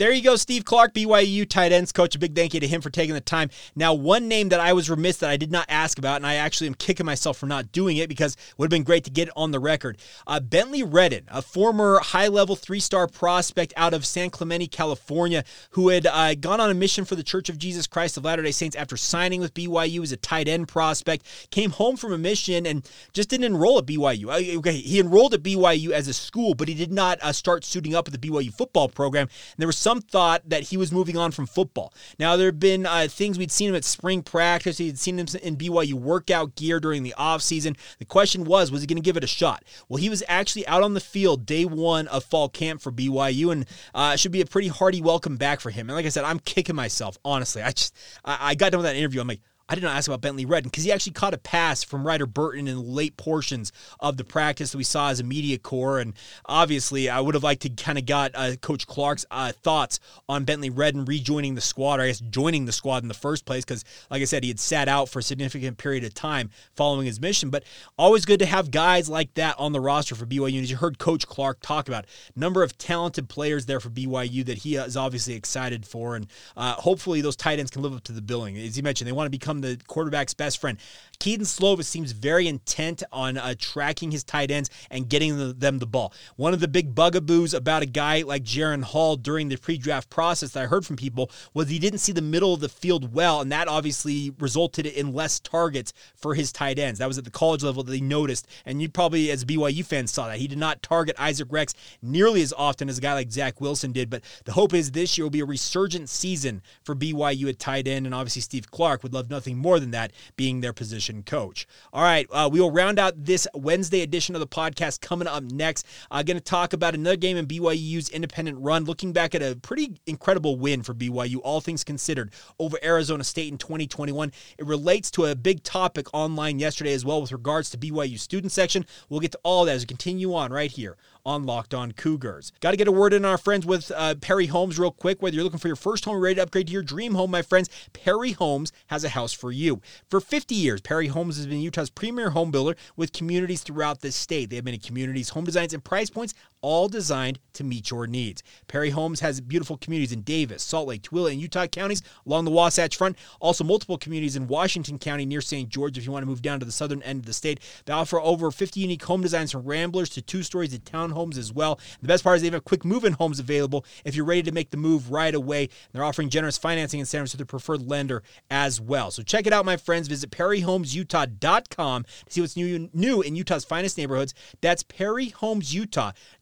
There 0.00 0.12
you 0.12 0.22
go, 0.22 0.36
Steve 0.36 0.64
Clark, 0.64 0.94
BYU 0.94 1.46
tight 1.46 1.72
ends 1.72 1.92
coach. 1.92 2.14
A 2.14 2.18
big 2.18 2.34
thank 2.34 2.54
you 2.54 2.60
to 2.60 2.66
him 2.66 2.80
for 2.80 2.88
taking 2.88 3.12
the 3.12 3.20
time. 3.20 3.50
Now, 3.76 3.92
one 3.92 4.28
name 4.28 4.48
that 4.48 4.58
I 4.58 4.72
was 4.72 4.88
remiss 4.88 5.18
that 5.18 5.28
I 5.28 5.36
did 5.36 5.52
not 5.52 5.66
ask 5.68 5.98
about, 5.98 6.16
and 6.16 6.26
I 6.26 6.36
actually 6.36 6.68
am 6.68 6.74
kicking 6.74 7.04
myself 7.04 7.36
for 7.36 7.44
not 7.44 7.70
doing 7.70 7.98
it 7.98 8.08
because 8.08 8.32
it 8.32 8.54
would 8.56 8.64
have 8.64 8.70
been 8.70 8.82
great 8.82 9.04
to 9.04 9.10
get 9.10 9.28
it 9.28 9.34
on 9.36 9.50
the 9.50 9.60
record. 9.60 9.98
Uh, 10.26 10.40
Bentley 10.40 10.82
Redden, 10.82 11.24
a 11.28 11.42
former 11.42 11.98
high 11.98 12.28
level 12.28 12.56
three 12.56 12.80
star 12.80 13.08
prospect 13.08 13.74
out 13.76 13.92
of 13.92 14.06
San 14.06 14.30
Clemente, 14.30 14.68
California, 14.68 15.44
who 15.72 15.90
had 15.90 16.06
uh, 16.06 16.34
gone 16.34 16.60
on 16.60 16.70
a 16.70 16.74
mission 16.74 17.04
for 17.04 17.14
the 17.14 17.22
Church 17.22 17.50
of 17.50 17.58
Jesus 17.58 17.86
Christ 17.86 18.16
of 18.16 18.24
Latter 18.24 18.42
day 18.42 18.52
Saints 18.52 18.76
after 18.76 18.96
signing 18.96 19.42
with 19.42 19.52
BYU 19.52 20.02
as 20.02 20.12
a 20.12 20.16
tight 20.16 20.48
end 20.48 20.66
prospect, 20.66 21.26
came 21.50 21.72
home 21.72 21.98
from 21.98 22.14
a 22.14 22.18
mission 22.18 22.64
and 22.64 22.88
just 23.12 23.28
didn't 23.28 23.44
enroll 23.44 23.76
at 23.76 23.84
BYU. 23.84 24.28
Uh, 24.28 24.60
Okay, 24.60 24.78
he 24.78 24.98
enrolled 24.98 25.34
at 25.34 25.42
BYU 25.42 25.90
as 25.90 26.08
a 26.08 26.14
school, 26.14 26.54
but 26.54 26.68
he 26.68 26.74
did 26.74 26.90
not 26.90 27.18
uh, 27.20 27.32
start 27.32 27.66
suiting 27.66 27.94
up 27.94 28.08
at 28.08 28.18
the 28.18 28.28
BYU 28.30 28.50
football 28.50 28.88
program. 28.88 29.24
And 29.24 29.58
there 29.58 29.66
was 29.66 29.76
some 29.76 29.89
thought 29.98 30.48
that 30.48 30.64
he 30.64 30.76
was 30.76 30.92
moving 30.92 31.16
on 31.16 31.32
from 31.32 31.46
football. 31.46 31.92
Now, 32.18 32.36
there 32.36 32.46
have 32.46 32.60
been 32.60 32.86
uh, 32.86 33.08
things 33.08 33.38
we'd 33.38 33.50
seen 33.50 33.70
him 33.70 33.74
at 33.74 33.84
spring 33.84 34.22
practice, 34.22 34.78
he'd 34.78 34.98
seen 34.98 35.18
him 35.18 35.26
in 35.42 35.56
BYU 35.56 35.94
workout 35.94 36.54
gear 36.54 36.78
during 36.78 37.02
the 37.02 37.14
offseason. 37.18 37.76
The 37.98 38.04
question 38.04 38.44
was, 38.44 38.70
was 38.70 38.82
he 38.82 38.86
going 38.86 38.96
to 38.96 39.02
give 39.02 39.16
it 39.16 39.24
a 39.24 39.26
shot? 39.26 39.64
Well, 39.88 39.96
he 39.96 40.10
was 40.10 40.22
actually 40.28 40.66
out 40.66 40.82
on 40.82 40.94
the 40.94 41.00
field 41.00 41.46
day 41.46 41.64
one 41.64 42.06
of 42.08 42.22
fall 42.22 42.48
camp 42.48 42.82
for 42.82 42.92
BYU, 42.92 43.50
and 43.50 43.66
uh, 43.94 44.14
should 44.16 44.32
be 44.32 44.42
a 44.42 44.46
pretty 44.46 44.68
hearty 44.68 45.00
welcome 45.00 45.36
back 45.36 45.60
for 45.60 45.70
him. 45.70 45.88
And 45.88 45.96
like 45.96 46.06
I 46.06 46.10
said, 46.10 46.24
I'm 46.24 46.38
kicking 46.38 46.76
myself, 46.76 47.18
honestly. 47.24 47.62
I 47.62 47.72
just, 47.72 47.96
I, 48.24 48.50
I 48.50 48.54
got 48.54 48.72
done 48.72 48.78
with 48.78 48.86
that 48.86 48.96
interview. 48.96 49.20
I'm 49.20 49.28
like, 49.28 49.40
I 49.70 49.76
did 49.76 49.84
not 49.84 49.96
ask 49.96 50.08
about 50.08 50.20
Bentley 50.20 50.44
Redden 50.44 50.68
because 50.68 50.82
he 50.82 50.90
actually 50.90 51.12
caught 51.12 51.32
a 51.32 51.38
pass 51.38 51.84
from 51.84 52.04
Ryder 52.04 52.26
Burton 52.26 52.66
in 52.66 52.74
the 52.74 52.82
late 52.82 53.16
portions 53.16 53.70
of 54.00 54.16
the 54.16 54.24
practice 54.24 54.72
that 54.72 54.78
we 54.78 54.82
saw 54.82 55.10
as 55.10 55.20
a 55.20 55.24
media 55.24 55.58
corps. 55.58 56.00
And 56.00 56.14
obviously, 56.44 57.08
I 57.08 57.20
would 57.20 57.36
have 57.36 57.44
liked 57.44 57.62
to 57.62 57.68
kind 57.68 57.96
of 57.96 58.04
got 58.04 58.32
uh, 58.34 58.56
Coach 58.56 58.88
Clark's 58.88 59.24
uh, 59.30 59.52
thoughts 59.52 60.00
on 60.28 60.42
Bentley 60.42 60.70
Redden 60.70 61.04
rejoining 61.04 61.54
the 61.54 61.60
squad, 61.60 62.00
or 62.00 62.02
I 62.02 62.06
guess 62.08 62.18
joining 62.18 62.64
the 62.64 62.72
squad 62.72 63.04
in 63.04 63.08
the 63.08 63.14
first 63.14 63.44
place, 63.44 63.64
because, 63.64 63.84
like 64.10 64.20
I 64.20 64.24
said, 64.24 64.42
he 64.42 64.48
had 64.48 64.58
sat 64.58 64.88
out 64.88 65.08
for 65.08 65.20
a 65.20 65.22
significant 65.22 65.78
period 65.78 66.02
of 66.02 66.14
time 66.14 66.50
following 66.74 67.06
his 67.06 67.20
mission. 67.20 67.50
But 67.50 67.62
always 67.96 68.24
good 68.24 68.40
to 68.40 68.46
have 68.46 68.72
guys 68.72 69.08
like 69.08 69.34
that 69.34 69.54
on 69.56 69.70
the 69.70 69.80
roster 69.80 70.16
for 70.16 70.26
BYU. 70.26 70.54
And 70.54 70.64
as 70.64 70.70
you 70.72 70.78
heard 70.78 70.98
Coach 70.98 71.28
Clark 71.28 71.60
talk 71.60 71.86
about, 71.86 72.06
number 72.34 72.64
of 72.64 72.76
talented 72.76 73.28
players 73.28 73.66
there 73.66 73.78
for 73.78 73.90
BYU 73.90 74.44
that 74.46 74.58
he 74.58 74.74
is 74.74 74.96
obviously 74.96 75.34
excited 75.34 75.86
for. 75.86 76.16
And 76.16 76.26
uh, 76.56 76.72
hopefully, 76.72 77.20
those 77.20 77.36
tight 77.36 77.60
ends 77.60 77.70
can 77.70 77.82
live 77.82 77.94
up 77.94 78.02
to 78.02 78.12
the 78.12 78.20
billing. 78.20 78.58
As 78.58 78.76
you 78.76 78.82
mentioned, 78.82 79.06
they 79.06 79.12
want 79.12 79.26
to 79.26 79.30
become 79.30 79.59
the 79.60 79.78
quarterback's 79.86 80.34
best 80.34 80.60
friend. 80.60 80.78
Kedon 81.20 81.44
Slovis 81.44 81.84
seems 81.84 82.12
very 82.12 82.48
intent 82.48 83.02
on 83.12 83.36
uh, 83.36 83.54
tracking 83.58 84.10
his 84.10 84.24
tight 84.24 84.50
ends 84.50 84.70
and 84.90 85.06
getting 85.06 85.36
the, 85.36 85.52
them 85.52 85.78
the 85.78 85.86
ball. 85.86 86.14
One 86.36 86.54
of 86.54 86.60
the 86.60 86.68
big 86.68 86.94
bugaboos 86.94 87.52
about 87.52 87.82
a 87.82 87.86
guy 87.86 88.22
like 88.22 88.42
Jaren 88.42 88.82
Hall 88.82 89.16
during 89.16 89.50
the 89.50 89.56
pre-draft 89.56 90.08
process 90.08 90.52
that 90.52 90.62
I 90.62 90.66
heard 90.66 90.86
from 90.86 90.96
people 90.96 91.30
was 91.52 91.68
he 91.68 91.78
didn't 91.78 91.98
see 91.98 92.12
the 92.12 92.22
middle 92.22 92.54
of 92.54 92.60
the 92.60 92.70
field 92.70 93.14
well, 93.14 93.42
and 93.42 93.52
that 93.52 93.68
obviously 93.68 94.32
resulted 94.38 94.86
in 94.86 95.12
less 95.12 95.38
targets 95.40 95.92
for 96.16 96.34
his 96.34 96.52
tight 96.52 96.78
ends. 96.78 97.00
That 97.00 97.08
was 97.08 97.18
at 97.18 97.24
the 97.24 97.30
college 97.30 97.62
level 97.62 97.82
that 97.82 97.92
they 97.92 98.00
noticed, 98.00 98.48
and 98.64 98.80
you 98.80 98.88
probably 98.88 99.30
as 99.30 99.44
BYU 99.44 99.84
fans 99.84 100.10
saw 100.10 100.26
that 100.26 100.38
he 100.38 100.48
did 100.48 100.58
not 100.58 100.82
target 100.82 101.16
Isaac 101.18 101.48
Rex 101.50 101.74
nearly 102.00 102.40
as 102.40 102.54
often 102.54 102.88
as 102.88 102.96
a 102.96 103.02
guy 103.02 103.12
like 103.12 103.30
Zach 103.30 103.60
Wilson 103.60 103.92
did. 103.92 104.08
But 104.08 104.22
the 104.46 104.52
hope 104.52 104.72
is 104.72 104.92
this 104.92 105.18
year 105.18 105.26
will 105.26 105.30
be 105.30 105.40
a 105.40 105.44
resurgent 105.44 106.08
season 106.08 106.62
for 106.82 106.94
BYU 106.94 107.50
at 107.50 107.58
tight 107.58 107.86
end, 107.86 108.06
and 108.06 108.14
obviously 108.14 108.40
Steve 108.40 108.70
Clark 108.70 109.02
would 109.02 109.12
love 109.12 109.28
nothing 109.28 109.49
more 109.56 109.80
than 109.80 109.90
that 109.92 110.12
being 110.36 110.60
their 110.60 110.72
position 110.72 110.90
position 110.90 111.22
coach. 111.22 111.66
All 111.92 112.02
right, 112.02 112.26
uh, 112.32 112.48
we 112.52 112.60
will 112.60 112.72
round 112.72 112.98
out 112.98 113.24
this 113.24 113.46
Wednesday 113.54 114.02
edition 114.02 114.34
of 114.34 114.40
the 114.40 114.46
podcast 114.46 115.00
coming 115.00 115.28
up 115.28 115.44
next. 115.44 115.86
I'm 116.10 116.20
uh, 116.20 116.22
going 116.24 116.36
to 116.36 116.42
talk 116.42 116.72
about 116.72 116.94
another 116.94 117.16
game 117.16 117.36
in 117.36 117.46
BYU's 117.46 118.08
independent 118.10 118.58
run, 118.58 118.84
looking 118.84 119.12
back 119.12 119.34
at 119.34 119.42
a 119.42 119.56
pretty 119.56 120.00
incredible 120.06 120.56
win 120.56 120.82
for 120.82 120.94
BYU, 120.94 121.36
all 121.42 121.60
things 121.60 121.84
considered, 121.84 122.32
over 122.58 122.76
Arizona 122.82 123.24
State 123.24 123.52
in 123.52 123.58
2021. 123.58 124.32
It 124.58 124.66
relates 124.66 125.10
to 125.12 125.26
a 125.26 125.34
big 125.34 125.62
topic 125.62 126.06
online 126.12 126.58
yesterday 126.58 126.92
as 126.92 127.04
well 127.04 127.20
with 127.20 127.32
regards 127.32 127.70
to 127.70 127.78
BYU 127.78 128.18
student 128.18 128.52
section. 128.52 128.84
We'll 129.08 129.20
get 129.20 129.32
to 129.32 129.40
all 129.42 129.64
that 129.66 129.76
as 129.76 129.82
we 129.82 129.86
continue 129.86 130.34
on 130.34 130.52
right 130.52 130.70
here 130.70 130.96
on 131.24 131.44
Locked 131.44 131.74
On 131.74 131.92
Cougars. 131.92 132.52
Got 132.60 132.72
to 132.72 132.76
get 132.76 132.88
a 132.88 132.92
word 132.92 133.12
in 133.12 133.24
our 133.24 133.38
friends 133.38 133.66
with 133.66 133.90
uh, 133.94 134.14
Perry 134.20 134.46
Homes 134.46 134.78
real 134.78 134.90
quick. 134.90 135.22
Whether 135.22 135.36
you're 135.36 135.44
looking 135.44 135.58
for 135.58 135.68
your 135.68 135.76
first 135.76 136.04
home 136.04 136.20
ready 136.20 136.36
to 136.36 136.42
upgrade 136.42 136.66
to 136.68 136.72
your 136.72 136.82
dream 136.82 137.14
home, 137.14 137.30
my 137.30 137.42
friends, 137.42 137.68
Perry 137.92 138.32
Homes 138.32 138.72
has 138.88 139.04
a 139.04 139.10
house 139.10 139.32
for 139.32 139.52
you. 139.52 139.80
For 140.08 140.20
50 140.20 140.54
years, 140.54 140.80
Perry 140.80 141.08
Homes 141.08 141.36
has 141.36 141.46
been 141.46 141.60
Utah's 141.60 141.90
premier 141.90 142.30
home 142.30 142.50
builder 142.50 142.76
with 142.96 143.12
communities 143.12 143.62
throughout 143.62 144.00
the 144.00 144.12
state. 144.12 144.50
They 144.50 144.56
have 144.56 144.64
many 144.64 144.78
communities, 144.78 145.30
home 145.30 145.44
designs, 145.44 145.74
and 145.74 145.84
price 145.84 146.10
points 146.10 146.34
all 146.62 146.88
designed 146.88 147.38
to 147.54 147.64
meet 147.64 147.90
your 147.90 148.06
needs. 148.06 148.42
Perry 148.68 148.90
Homes 148.90 149.20
has 149.20 149.40
beautiful 149.40 149.76
communities 149.76 150.12
in 150.12 150.22
Davis, 150.22 150.62
Salt 150.62 150.88
Lake, 150.88 151.02
Tooele, 151.02 151.30
and 151.30 151.40
Utah 151.40 151.66
counties 151.66 152.02
along 152.26 152.44
the 152.44 152.50
Wasatch 152.50 152.96
Front. 152.96 153.16
Also, 153.40 153.64
multiple 153.64 153.98
communities 153.98 154.36
in 154.36 154.46
Washington 154.46 154.98
County 154.98 155.26
near 155.26 155.40
St. 155.40 155.68
George 155.68 155.98
if 155.98 156.04
you 156.04 156.12
want 156.12 156.22
to 156.22 156.28
move 156.28 156.42
down 156.42 156.60
to 156.60 156.66
the 156.66 156.72
southern 156.72 157.02
end 157.02 157.20
of 157.20 157.26
the 157.26 157.32
state. 157.32 157.60
They 157.84 157.92
offer 157.92 158.20
over 158.20 158.50
50 158.50 158.80
unique 158.80 159.04
home 159.04 159.22
designs 159.22 159.52
from 159.52 159.64
ramblers 159.64 160.10
to 160.10 160.22
two 160.22 160.42
stories 160.42 160.72
to 160.72 160.78
townhomes 160.78 161.36
as 161.36 161.52
well. 161.52 161.78
The 162.00 162.08
best 162.08 162.24
part 162.24 162.36
is 162.36 162.42
they 162.42 162.50
have 162.50 162.64
quick 162.64 162.84
move 162.84 163.04
in 163.04 163.14
homes 163.14 163.38
available 163.40 163.84
if 164.04 164.14
you're 164.14 164.24
ready 164.24 164.42
to 164.42 164.52
make 164.52 164.70
the 164.70 164.76
move 164.76 165.10
right 165.10 165.34
away. 165.34 165.68
They're 165.92 166.04
offering 166.04 166.28
generous 166.28 166.58
financing 166.58 167.00
incentives 167.00 167.32
to 167.32 167.36
their 167.36 167.46
preferred 167.46 167.88
lender 167.88 168.22
as 168.50 168.80
well. 168.80 169.10
So 169.10 169.22
check 169.22 169.46
it 169.46 169.52
out, 169.52 169.64
my 169.64 169.76
friends. 169.76 170.08
Visit 170.08 170.30
PerryHomesUtah.com 170.30 172.04
to 172.04 172.32
see 172.32 172.40
what's 172.40 172.56
new, 172.56 172.88
new 172.92 173.22
in 173.22 173.36
Utah's 173.36 173.64
finest 173.64 173.98
neighborhoods. 173.98 174.34
That's 174.60 174.82
PerryHomesUtah.com 174.82 176.14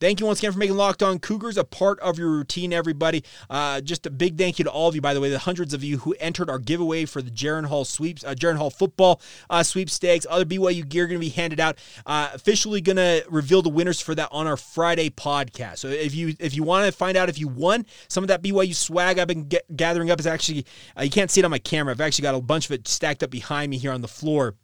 Thank 0.00 0.18
you 0.18 0.24
once 0.24 0.38
again 0.38 0.52
for 0.52 0.58
making 0.58 0.78
Locked 0.78 1.02
On 1.02 1.18
Cougars 1.18 1.58
a 1.58 1.64
part 1.64 2.00
of 2.00 2.18
your 2.18 2.30
routine, 2.30 2.72
everybody. 2.72 3.22
Uh, 3.50 3.82
just 3.82 4.06
a 4.06 4.10
big 4.10 4.38
thank 4.38 4.58
you 4.58 4.64
to 4.64 4.70
all 4.70 4.88
of 4.88 4.94
you, 4.94 5.02
by 5.02 5.12
the 5.12 5.20
way, 5.20 5.28
the 5.28 5.38
hundreds 5.38 5.74
of 5.74 5.84
you 5.84 5.98
who 5.98 6.16
entered 6.18 6.48
our 6.48 6.58
giveaway 6.58 7.04
for 7.04 7.20
the 7.20 7.30
Jaren 7.30 7.66
Hall 7.66 7.84
sweeps, 7.84 8.24
uh, 8.24 8.32
Jaren 8.32 8.56
Hall 8.56 8.70
football 8.70 9.20
uh, 9.50 9.62
sweepstakes. 9.62 10.26
Other 10.30 10.46
BYU 10.46 10.88
gear 10.88 11.06
going 11.06 11.20
to 11.20 11.26
be 11.26 11.28
handed 11.28 11.60
out. 11.60 11.76
Uh, 12.06 12.30
officially 12.32 12.80
going 12.80 12.96
to 12.96 13.22
reveal 13.28 13.60
the 13.60 13.68
winners 13.68 14.00
for 14.00 14.14
that 14.14 14.30
on 14.32 14.46
our 14.46 14.56
Friday 14.56 15.10
podcast. 15.10 15.80
So 15.80 15.88
if 15.88 16.14
you 16.14 16.34
if 16.40 16.56
you 16.56 16.62
want 16.62 16.86
to 16.86 16.92
find 16.92 17.18
out 17.18 17.28
if 17.28 17.38
you 17.38 17.48
won, 17.48 17.84
some 18.08 18.24
of 18.24 18.28
that 18.28 18.42
BYU 18.42 18.74
swag 18.74 19.18
I've 19.18 19.28
been 19.28 19.48
get, 19.48 19.76
gathering 19.76 20.10
up 20.10 20.18
is 20.18 20.26
actually 20.26 20.64
uh, 20.98 21.02
you 21.02 21.10
can't 21.10 21.30
see 21.30 21.42
it 21.42 21.44
on 21.44 21.50
my 21.50 21.58
camera. 21.58 21.92
I've 21.92 22.00
actually 22.00 22.22
got 22.22 22.34
a 22.34 22.40
bunch 22.40 22.64
of 22.64 22.72
it 22.72 22.88
stacked 22.88 23.22
up 23.22 23.28
behind 23.28 23.68
me 23.68 23.76
here 23.76 23.92
on 23.92 24.00
the 24.00 24.08
floor 24.08 24.54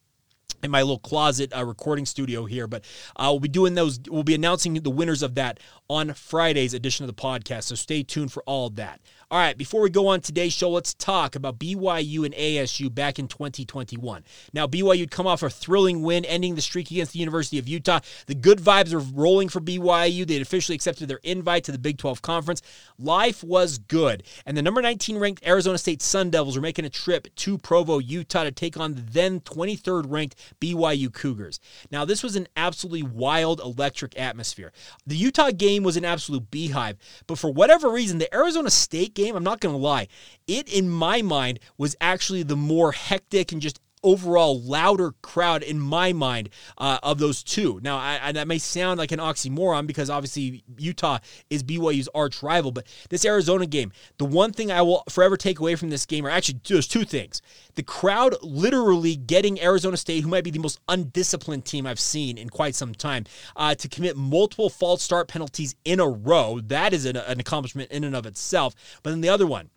in 0.66 0.70
my 0.70 0.83
little 0.83 0.98
closet 0.98 1.57
uh, 1.57 1.64
recording 1.64 2.05
studio 2.05 2.44
here. 2.44 2.66
But 2.66 2.85
uh, 3.16 3.29
we'll 3.31 3.40
be 3.40 3.48
doing 3.48 3.74
those. 3.74 3.98
We'll 4.09 4.22
be 4.22 4.35
announcing 4.35 4.74
the 4.74 4.90
winners 4.90 5.22
of 5.22 5.35
that 5.37 5.59
on 5.88 6.12
Friday's 6.12 6.74
edition 6.74 7.09
of 7.09 7.16
the 7.16 7.20
podcast. 7.20 7.64
So 7.64 7.74
stay 7.74 8.02
tuned 8.02 8.33
for 8.33 8.42
all 8.42 8.66
of 8.66 8.76
that. 8.76 9.00
All 9.29 9.41
right, 9.41 9.59
before 9.59 9.81
we 9.81 9.91
go 9.91 10.07
on 10.07 10.21
today's 10.21 10.53
show, 10.53 10.71
let's 10.71 10.95
talk 10.95 11.35
about 11.35 11.59
BYU 11.59 12.25
and 12.25 12.33
ASU 12.33 12.95
back 12.95 13.19
in 13.19 13.27
2021. 13.27 14.23
Now, 14.53 14.69
BYU 14.69 15.01
had 15.01 15.11
come 15.11 15.27
off 15.27 15.43
a 15.43 15.51
thrilling 15.51 16.03
win, 16.03 16.25
ending 16.25 16.55
the 16.55 16.62
streak 16.62 16.93
against 16.93 17.12
the 17.12 17.19
University 17.19 17.59
of 17.59 17.67
Utah. 17.67 17.99
The 18.29 18.37
good 18.37 18.61
vibes 18.61 18.93
are 18.93 19.01
rolling 19.01 19.49
for 19.49 19.59
BYU. 19.59 20.25
They 20.25 20.35
had 20.35 20.43
officially 20.43 20.77
accepted 20.77 21.09
their 21.09 21.19
invite 21.25 21.65
to 21.65 21.73
the 21.73 21.79
Big 21.79 21.99
12 21.99 22.23
Conference. 22.23 22.62
Life 23.01 23.43
was 23.43 23.79
good. 23.79 24.23
And 24.47 24.57
the 24.57 24.62
number 24.62 24.81
19 24.81 25.19
ranked 25.19 25.45
Arizona 25.45 25.79
State 25.79 26.03
Sun 26.03 26.31
Devils 26.31 26.55
were 26.55 26.62
making 26.62 26.85
a 26.85 26.89
trip 26.89 27.27
to 27.35 27.59
Provo, 27.59 27.99
Utah 27.99 28.45
to 28.45 28.53
take 28.53 28.79
on 28.79 28.95
the 28.95 29.03
then 29.03 29.41
23rd 29.41 30.05
ranked 30.07 30.37
BYU 30.61 31.12
Cougars. 31.12 31.59
Now, 31.91 32.05
this 32.05 32.23
was 32.23 32.37
an 32.37 32.47
absolutely 32.57 33.03
wild, 33.03 33.59
electric 33.59 34.17
atmosphere. 34.17 34.71
The 35.05 35.17
Utah 35.17 35.51
game 35.51 35.83
was 35.83 35.97
an 35.97 36.05
absolute 36.05 36.49
beehive, 36.49 36.97
but 37.27 37.41
for 37.41 37.51
whatever 37.53 37.91
reason, 37.91 38.19
the 38.19 38.33
Arizona 38.33 38.71
State 38.71 39.15
game, 39.16 39.35
I'm 39.35 39.42
not 39.42 39.59
going 39.59 39.74
to 39.74 39.81
lie, 39.81 40.07
it 40.46 40.72
in 40.72 40.88
my 40.88 41.22
mind 41.22 41.59
was 41.76 41.96
actually 42.00 42.44
the 42.44 42.57
more 42.57 42.92
hectic 42.92 43.50
and 43.50 43.61
just 43.61 43.81
overall 44.03 44.61
louder 44.61 45.13
crowd 45.23 45.63
in 45.63 45.81
my 45.81 46.13
mind 46.13 46.49
uh, 46.79 46.99
of 47.03 47.19
those 47.19 47.43
two. 47.43 47.81
Now, 47.83 47.97
I, 47.97 48.19
I, 48.23 48.33
that 48.33 48.49
may 48.49 48.59
sound 48.59 48.99
like 48.99 49.13
an 49.13 49.19
oxymoron 49.19 49.87
because 49.87 50.11
obviously 50.11 50.63
Utah 50.79 51.19
is 51.51 51.63
BYU's 51.63 52.09
arch 52.15 52.43
rival, 52.43 52.71
but 52.71 52.87
this 53.11 53.25
Arizona 53.25 53.67
game, 53.67 53.93
the 54.19 54.25
one 54.25 54.53
thing 54.53 54.71
I 54.71 54.83
will 54.83 55.03
forever 55.09 55.37
take 55.37 55.59
away 55.59 55.75
from 55.75 55.91
this 55.91 56.07
game, 56.07 56.27
or 56.27 56.31
actually, 56.31 56.61
there's 56.69 56.87
two 56.87 57.05
things. 57.05 57.43
The 57.75 57.83
crowd 57.83 58.37
literally 58.43 59.17
getting 59.17 59.61
Arizona 59.61 59.97
State, 59.97 60.23
who 60.23 60.29
might 60.29 60.45
be 60.45 60.51
the 60.51 60.59
most 60.59 60.81
undisciplined 60.89 61.65
team 61.65 61.87
I've 61.87 62.01
seen 62.01 62.39
in 62.39 62.49
quite 62.49 62.75
some 62.75 62.95
time, 62.95 63.25
uh, 63.57 63.75
to 63.75 63.89
commit 63.89 64.17
multiple 64.17 64.71
false 64.71 65.03
start 65.03 65.29
penalties 65.29 65.75
in 65.85 66.01
a 66.01 66.09
row. 66.09 66.61
That 66.63 66.93
is 66.93 67.05
an, 67.05 67.17
an 67.17 67.41
accomplishment 67.41 67.91
in 67.91 68.05
and 68.05 68.15
of 68.15 68.27
itself. 68.27 68.75
But 69.03 69.11
then 69.11 69.21
the 69.21 69.29
other 69.29 69.47
one, 69.47 69.71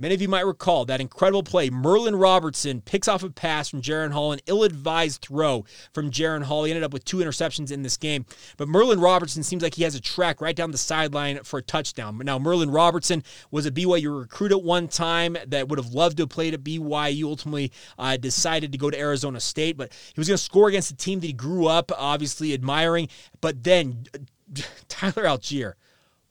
Many 0.00 0.14
of 0.14 0.22
you 0.22 0.28
might 0.28 0.46
recall 0.46 0.86
that 0.86 1.02
incredible 1.02 1.42
play. 1.42 1.68
Merlin 1.68 2.16
Robertson 2.16 2.80
picks 2.80 3.06
off 3.06 3.22
a 3.22 3.28
pass 3.28 3.68
from 3.68 3.82
Jaren 3.82 4.12
Hall, 4.12 4.32
an 4.32 4.40
ill 4.46 4.64
advised 4.64 5.20
throw 5.20 5.66
from 5.92 6.10
Jaren 6.10 6.42
Hall. 6.42 6.64
He 6.64 6.70
ended 6.70 6.84
up 6.84 6.94
with 6.94 7.04
two 7.04 7.18
interceptions 7.18 7.70
in 7.70 7.82
this 7.82 7.98
game. 7.98 8.24
But 8.56 8.66
Merlin 8.66 8.98
Robertson 8.98 9.42
seems 9.42 9.62
like 9.62 9.74
he 9.74 9.82
has 9.82 9.94
a 9.94 10.00
track 10.00 10.40
right 10.40 10.56
down 10.56 10.70
the 10.70 10.78
sideline 10.78 11.42
for 11.44 11.58
a 11.58 11.62
touchdown. 11.62 12.16
Now, 12.24 12.38
Merlin 12.38 12.70
Robertson 12.70 13.22
was 13.50 13.66
a 13.66 13.70
BYU 13.70 14.20
recruit 14.20 14.52
at 14.52 14.62
one 14.62 14.88
time 14.88 15.36
that 15.46 15.68
would 15.68 15.78
have 15.78 15.92
loved 15.92 16.16
to 16.16 16.22
have 16.22 16.30
played 16.30 16.54
at 16.54 16.64
BYU. 16.64 17.24
Ultimately, 17.24 17.70
uh, 17.98 18.16
decided 18.16 18.72
to 18.72 18.78
go 18.78 18.88
to 18.88 18.98
Arizona 18.98 19.38
State, 19.38 19.76
but 19.76 19.92
he 19.92 20.18
was 20.18 20.28
going 20.28 20.38
to 20.38 20.42
score 20.42 20.68
against 20.68 20.90
a 20.90 20.96
team 20.96 21.20
that 21.20 21.26
he 21.26 21.34
grew 21.34 21.66
up 21.66 21.92
obviously 21.94 22.54
admiring. 22.54 23.08
But 23.42 23.64
then 23.64 24.06
Tyler 24.88 25.24
Allgeier 25.24 25.74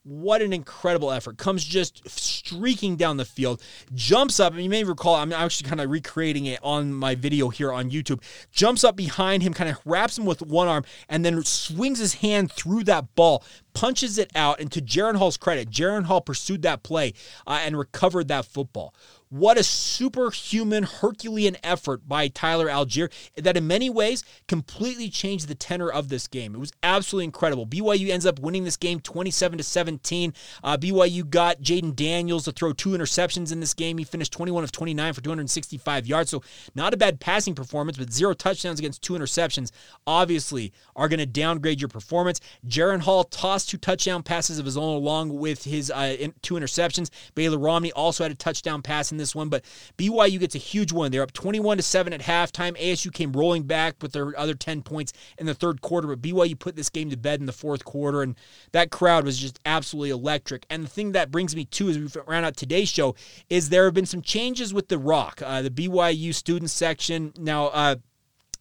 what 0.10 0.42
an 0.42 0.54
incredible 0.54 1.12
effort. 1.12 1.38
Comes 1.38 1.64
just 1.64 2.08
streaking 2.10 2.96
down 2.96 3.18
the 3.18 3.26
field, 3.26 3.62
jumps 3.94 4.40
up, 4.40 4.54
and 4.54 4.64
you 4.64 4.70
may 4.70 4.84
recall, 4.84 5.16
I'm 5.16 5.32
actually 5.32 5.70
kind 5.70 5.80
of 5.80 5.90
recreating 5.90 6.48
it 6.48 6.60
on 6.64 6.94
my 6.94 7.14
video 7.14 7.50
here 7.50 7.72
on 7.72 7.92
YouTube. 7.92 8.22
Jumps 8.52 8.84
up 8.84 8.96
behind 8.96 9.44
him, 9.44 9.54
kind 9.54 9.70
of 9.70 9.78
wraps 9.86 10.18
him 10.18 10.26
with 10.26 10.42
one 10.42 10.68
arm, 10.68 10.84
and 11.08 11.24
then 11.24 11.44
swings 11.44 12.00
his 12.00 12.16
hand 12.16 12.52
through 12.52 12.86
that 12.86 13.14
ball, 13.16 13.44
punches 13.74 14.18
it 14.18 14.32
out. 14.36 14.60
And 14.60 14.72
to 14.72 14.82
Jaren 14.82 15.16
Hall's 15.16 15.38
credit, 15.38 15.70
Jaren 15.70 16.06
Hall 16.06 16.22
pursued 16.22 16.64
that 16.64 16.82
play 16.82 17.14
uh, 17.46 17.60
and 17.64 17.78
recovered 17.78 18.28
that 18.30 18.46
football. 18.46 18.94
What 19.32 19.60
a 19.60 19.64
superhuman 19.64 20.86
Herculean 20.86 21.56
effort 21.64 22.08
by 22.08 22.30
Tyler 22.30 22.66
Allgeier 22.66 23.12
that 23.36 23.56
in 23.56 23.68
many 23.68 23.88
ways 23.88 24.24
completely 24.48 25.08
changed 25.08 25.48
the 25.48 25.54
tenor 25.54 25.88
of 25.88 26.10
this 26.10 26.28
game. 26.28 26.56
It 26.56 26.58
was 26.58 26.72
absolutely 26.82 27.26
incredible. 27.26 27.68
BYU 27.68 28.10
ends 28.10 28.26
up 28.26 28.40
winning 28.40 28.64
this 28.64 28.76
game 28.76 29.00
27 29.00 29.60
to 29.60 29.64
17. 29.64 30.34
Uh, 30.64 30.78
BYU 30.78 31.30
got 31.30 31.62
Jayden 31.62 31.96
Daniels 31.96 32.46
to 32.46 32.52
throw 32.52 32.74
two 32.74 32.90
interceptions 32.90 33.52
in 33.52 33.60
this 33.60 33.76
game. 33.76 34.00
He 34.00 34.04
finished 34.04 34.34
21 34.34 34.64
of 34.64 34.72
29 34.72 35.14
for 35.14 35.22
265 35.22 36.08
yards. 36.08 36.32
So 36.32 36.42
not 36.74 36.96
a 36.96 36.98
bad 36.98 37.20
passing 37.20 37.54
performance, 37.54 38.00
but 38.00 38.12
zero 38.12 38.34
touchdowns 38.34 38.80
against 38.80 39.04
two 39.04 39.14
interceptions 39.14 39.70
obviously 40.08 40.74
are 40.96 41.08
going 41.08 41.20
to 41.20 41.28
downgrade 41.28 41.80
your 41.80 41.88
performance. 41.88 42.42
Jaren 42.68 43.02
Hall 43.02 43.26
tossed 43.26 43.70
two 43.70 43.78
touchdown 43.78 44.24
passes 44.24 44.58
of 44.58 44.66
his 44.66 44.76
own 44.76 44.96
along 44.96 45.38
with 45.38 45.66
his 45.66 45.92
uh, 45.92 46.30
two 46.42 46.56
interceptions. 46.56 47.12
Baylor 47.36 47.60
Romney 47.60 47.92
also 47.92 48.24
had 48.24 48.32
a 48.32 48.36
touchdown 48.36 48.82
pass 48.82 49.12
in 49.12 49.19
this 49.20 49.36
one, 49.36 49.50
but 49.50 49.64
BYU 49.98 50.40
gets 50.40 50.56
a 50.56 50.60
huge 50.60 50.92
one. 50.92 51.12
They're 51.12 51.22
up 51.22 51.34
21 51.34 51.78
to 51.78 51.84
7 51.84 52.14
at 52.14 52.22
halftime. 52.22 52.78
ASU 52.78 53.14
came 53.14 53.34
rolling 53.34 53.64
back 53.64 53.96
with 54.02 54.14
their 54.14 54.38
other 54.40 54.54
10 54.54 54.82
points 54.82 55.14
in 55.38 55.46
the 55.46 55.54
third 55.54 55.82
quarter, 55.82 56.08
but 56.08 56.22
BYU 56.22 56.58
put 56.58 56.76
this 56.76 56.90
game 56.90 57.10
to 57.10 57.18
bed 57.18 57.40
in 57.40 57.46
the 57.46 57.54
fourth 57.54 57.86
quarter, 57.86 58.22
and 58.22 58.36
that 58.72 58.92
crowd 58.92 59.26
was 59.26 59.38
just 59.38 59.60
absolutely 59.66 60.10
electric. 60.10 60.66
And 60.70 60.84
the 60.84 60.90
thing 60.90 61.12
that 61.12 61.32
brings 61.32 61.56
me 61.56 61.66
to 61.66 61.90
as 61.90 62.00
we 62.00 62.08
round 62.28 62.46
out 62.46 62.58
today's 62.58 62.90
show 62.90 63.16
is 63.50 63.70
there 63.70 63.86
have 63.86 63.94
been 63.94 64.06
some 64.06 64.22
changes 64.22 64.74
with 64.74 64.88
the 64.88 64.98
ROC, 64.98 65.42
uh, 65.42 65.62
the 65.62 65.70
BYU 65.70 66.34
student 66.34 66.72
section. 66.72 67.34
Now, 67.38 67.68
uh, 67.68 67.96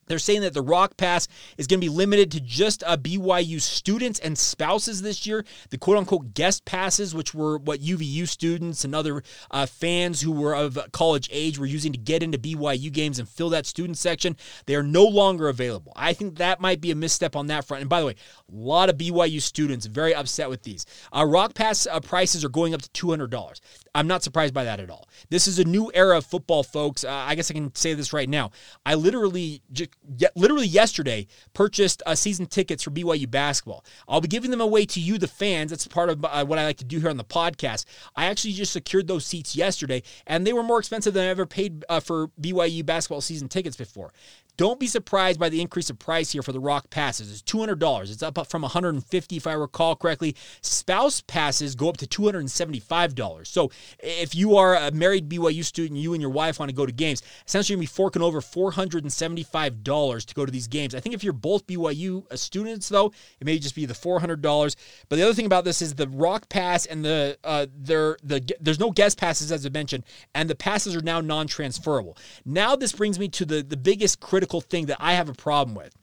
they're 0.09 0.19
saying 0.19 0.43
that 0.43 0.55
the 0.55 0.63
ROC 0.63 0.97
Pass 0.97 1.29
is 1.57 1.67
going 1.67 1.81
to 1.81 1.85
be 1.85 1.95
limited 1.95 2.31
to 2.33 2.41
just 2.41 2.83
uh, 2.85 2.97
BYU 2.97 3.61
students 3.61 4.19
and 4.19 4.37
spouses 4.37 5.03
this 5.03 5.27
year. 5.27 5.45
The 5.71 5.79
quote 5.79 5.97
unquote 5.99 6.35
guest 6.35 6.65
passes, 6.65 7.15
which 7.15 7.35
were 7.35 7.59
what 7.59 7.81
UVU 7.81 8.29
students 8.29 8.85
and 8.85 8.95
other 8.95 9.23
uh, 9.51 9.67
fans 9.67 10.21
who 10.21 10.33
were 10.33 10.55
of 10.55 10.79
college 10.93 11.29
age 11.33 11.59
were 11.59 11.67
using 11.67 11.93
to 11.93 11.99
get 11.99 12.23
into 12.23 12.39
BYU 12.39 12.93
games 12.93 13.19
and 13.19 13.29
fill 13.29 13.51
that 13.51 13.67
student 13.67 13.99
section, 13.99 14.37
they 14.67 14.75
are 14.75 14.83
no 14.83 15.05
longer 15.05 15.49
available. 15.49 15.93
I 15.97 16.13
think 16.13 16.39
that 16.39 16.61
might 16.61 16.81
be 16.81 16.91
a 16.91 16.95
misstep 16.95 17.37
on 17.37 17.47
that 17.49 17.65
front. 17.65 17.83
And 17.83 17.91
by 17.91 18.01
the 18.01 18.07
way, 18.07 18.15
a 18.51 18.55
lot 18.55 18.89
of 18.89 18.97
BYU 18.97 19.41
students 19.41 19.87
very 19.87 20.15
upset 20.15 20.49
with 20.49 20.63
these. 20.63 20.87
Uh, 21.13 21.25
ROC 21.27 21.55
Pass 21.55 21.87
uh, 21.87 22.01
prices 22.01 22.45
are 22.45 22.49
going 22.49 22.75
up 22.75 22.83
to 22.83 23.07
$200. 23.07 23.61
I'm 23.95 24.07
not 24.07 24.23
surprised 24.23 24.55
by 24.55 24.65
that 24.65 24.81
at 24.81 24.91
all. 24.91 25.09
This 25.31 25.47
is 25.47 25.59
a 25.59 25.65
new 25.65 25.91
era 25.95 26.19
of 26.19 26.27
football, 26.27 26.63
folks. 26.63 27.05
Uh, 27.05 27.11
I 27.11 27.35
guess 27.35 27.51
I 27.51 27.55
can 27.55 27.75
say 27.75 27.95
this 27.95 28.13
right 28.13 28.29
now. 28.29 28.51
I 28.87 28.95
literally 28.95 29.63
just 29.73 29.91
literally 30.35 30.67
yesterday 30.67 31.27
purchased 31.53 32.03
uh, 32.07 32.15
season 32.15 32.47
tickets 32.47 32.83
for 32.83 32.91
BYU 32.91 33.31
basketball. 33.31 33.85
I'll 34.09 34.21
be 34.21 34.29
giving 34.29 34.51
them 34.51 34.61
away 34.61 34.87
to 34.87 35.01
you, 35.01 35.19
the 35.19 35.29
fans. 35.29 35.71
That's 35.71 35.87
part 35.87 36.11
of 36.11 36.25
uh, 36.25 36.45
what 36.45 36.59
I 36.59 36.65
like 36.65 36.79
to 36.79 36.85
do 36.85 36.99
here 36.99 37.11
on 37.11 37.17
the 37.17 37.25
podcast. 37.25 37.85
I 38.17 38.27
actually 38.27 38.55
just 38.55 38.73
secured 38.73 39.07
those 39.07 39.25
seats 39.25 39.55
yesterday, 39.57 40.03
and 40.27 40.47
they 40.47 40.53
were 40.53 40.63
more 40.63 40.79
expensive 40.79 41.15
than 41.15 41.25
I 41.25 41.29
ever 41.29 41.47
paid 41.47 41.85
uh, 41.89 42.01
for 42.01 42.29
BYU 42.41 42.85
basketball 42.85 43.21
season 43.21 43.49
tickets 43.49 43.77
before. 43.77 44.13
Don't 44.59 44.81
be 44.81 44.89
surprised 44.89 45.39
by 45.39 45.49
the 45.49 45.61
increase 45.61 45.89
of 45.89 46.01
price 46.01 46.33
here 46.33 46.43
for 46.43 46.51
the 46.51 46.59
ROC 46.59 46.91
passes. 46.91 47.31
It's 47.31 47.43
$200. 47.43 48.11
It's 48.11 48.25
up 48.25 48.45
from 48.49 48.63
150 48.63 49.37
if 49.37 49.47
I 49.47 49.53
recall 49.53 49.95
correctly. 49.95 50.35
Spouse 50.63 51.21
passes 51.21 51.77
go 51.77 51.89
up 51.89 51.97
to 51.99 52.09
$275. 52.09 53.47
So 53.47 53.71
if 54.01 54.35
you 54.35 54.57
are 54.57 54.75
a 54.75 54.91
married 54.91 55.29
BYU 55.29 55.65
student, 55.65 56.01
you 56.01 56.13
and 56.13 56.21
your 56.21 56.33
wife 56.33 56.59
want 56.59 56.71
to 56.71 56.75
go 56.75 56.85
to 56.85 56.91
games, 56.91 57.23
essentially 57.47 57.75
you're 57.75 57.79
going 57.79 57.87
to 57.87 57.93
be 57.93 57.95
forking 57.95 58.21
over 58.21 58.41
$475 58.41 60.27
to 60.27 60.35
go 60.35 60.45
to 60.45 60.51
these 60.51 60.67
games. 60.67 60.93
I 60.93 60.99
think 60.99 61.15
if 61.15 61.23
you're 61.23 61.33
both 61.33 61.65
BYU 61.69 62.25
students, 62.37 62.89
though, 62.89 63.13
it 63.41 63.45
may 63.45 63.61
just 63.61 63.77
be 63.77 63.87
the 63.87 63.95
$400. 63.95 64.75
But 65.09 65.17
the 65.17 65.23
other 65.23 65.35
thing 65.35 65.47
about 65.47 65.67
this 65.67 65.81
is 65.81 65.95
the 65.95 66.09
ROC 66.09 66.49
Pass 66.49 66.85
and 66.85 67.05
the 67.05 67.39
uh, 67.45 67.67
there 67.77 68.17
the 68.25 68.45
there's 68.61 68.81
no 68.81 68.91
guest 68.91 69.19
passes 69.19 69.53
as 69.53 69.65
I 69.65 69.69
mentioned, 69.69 70.03
and 70.35 70.51
the 70.51 70.57
passes 70.57 70.97
are 70.97 71.01
now 71.01 71.21
non-transferable. 71.21 72.17
Now 72.45 72.75
this 72.75 72.93
brings 72.93 73.21
me 73.21 73.29
to 73.29 73.45
the 73.45 73.63
the 73.63 73.77
biggest 73.77 74.19
critical 74.19 74.48
critical 74.49 74.61
thing 74.63 74.87
that 74.87 74.97
I 74.99 75.13
have 75.15 75.29
a 75.29 75.35
problem 75.35 75.77
with. 75.77 75.95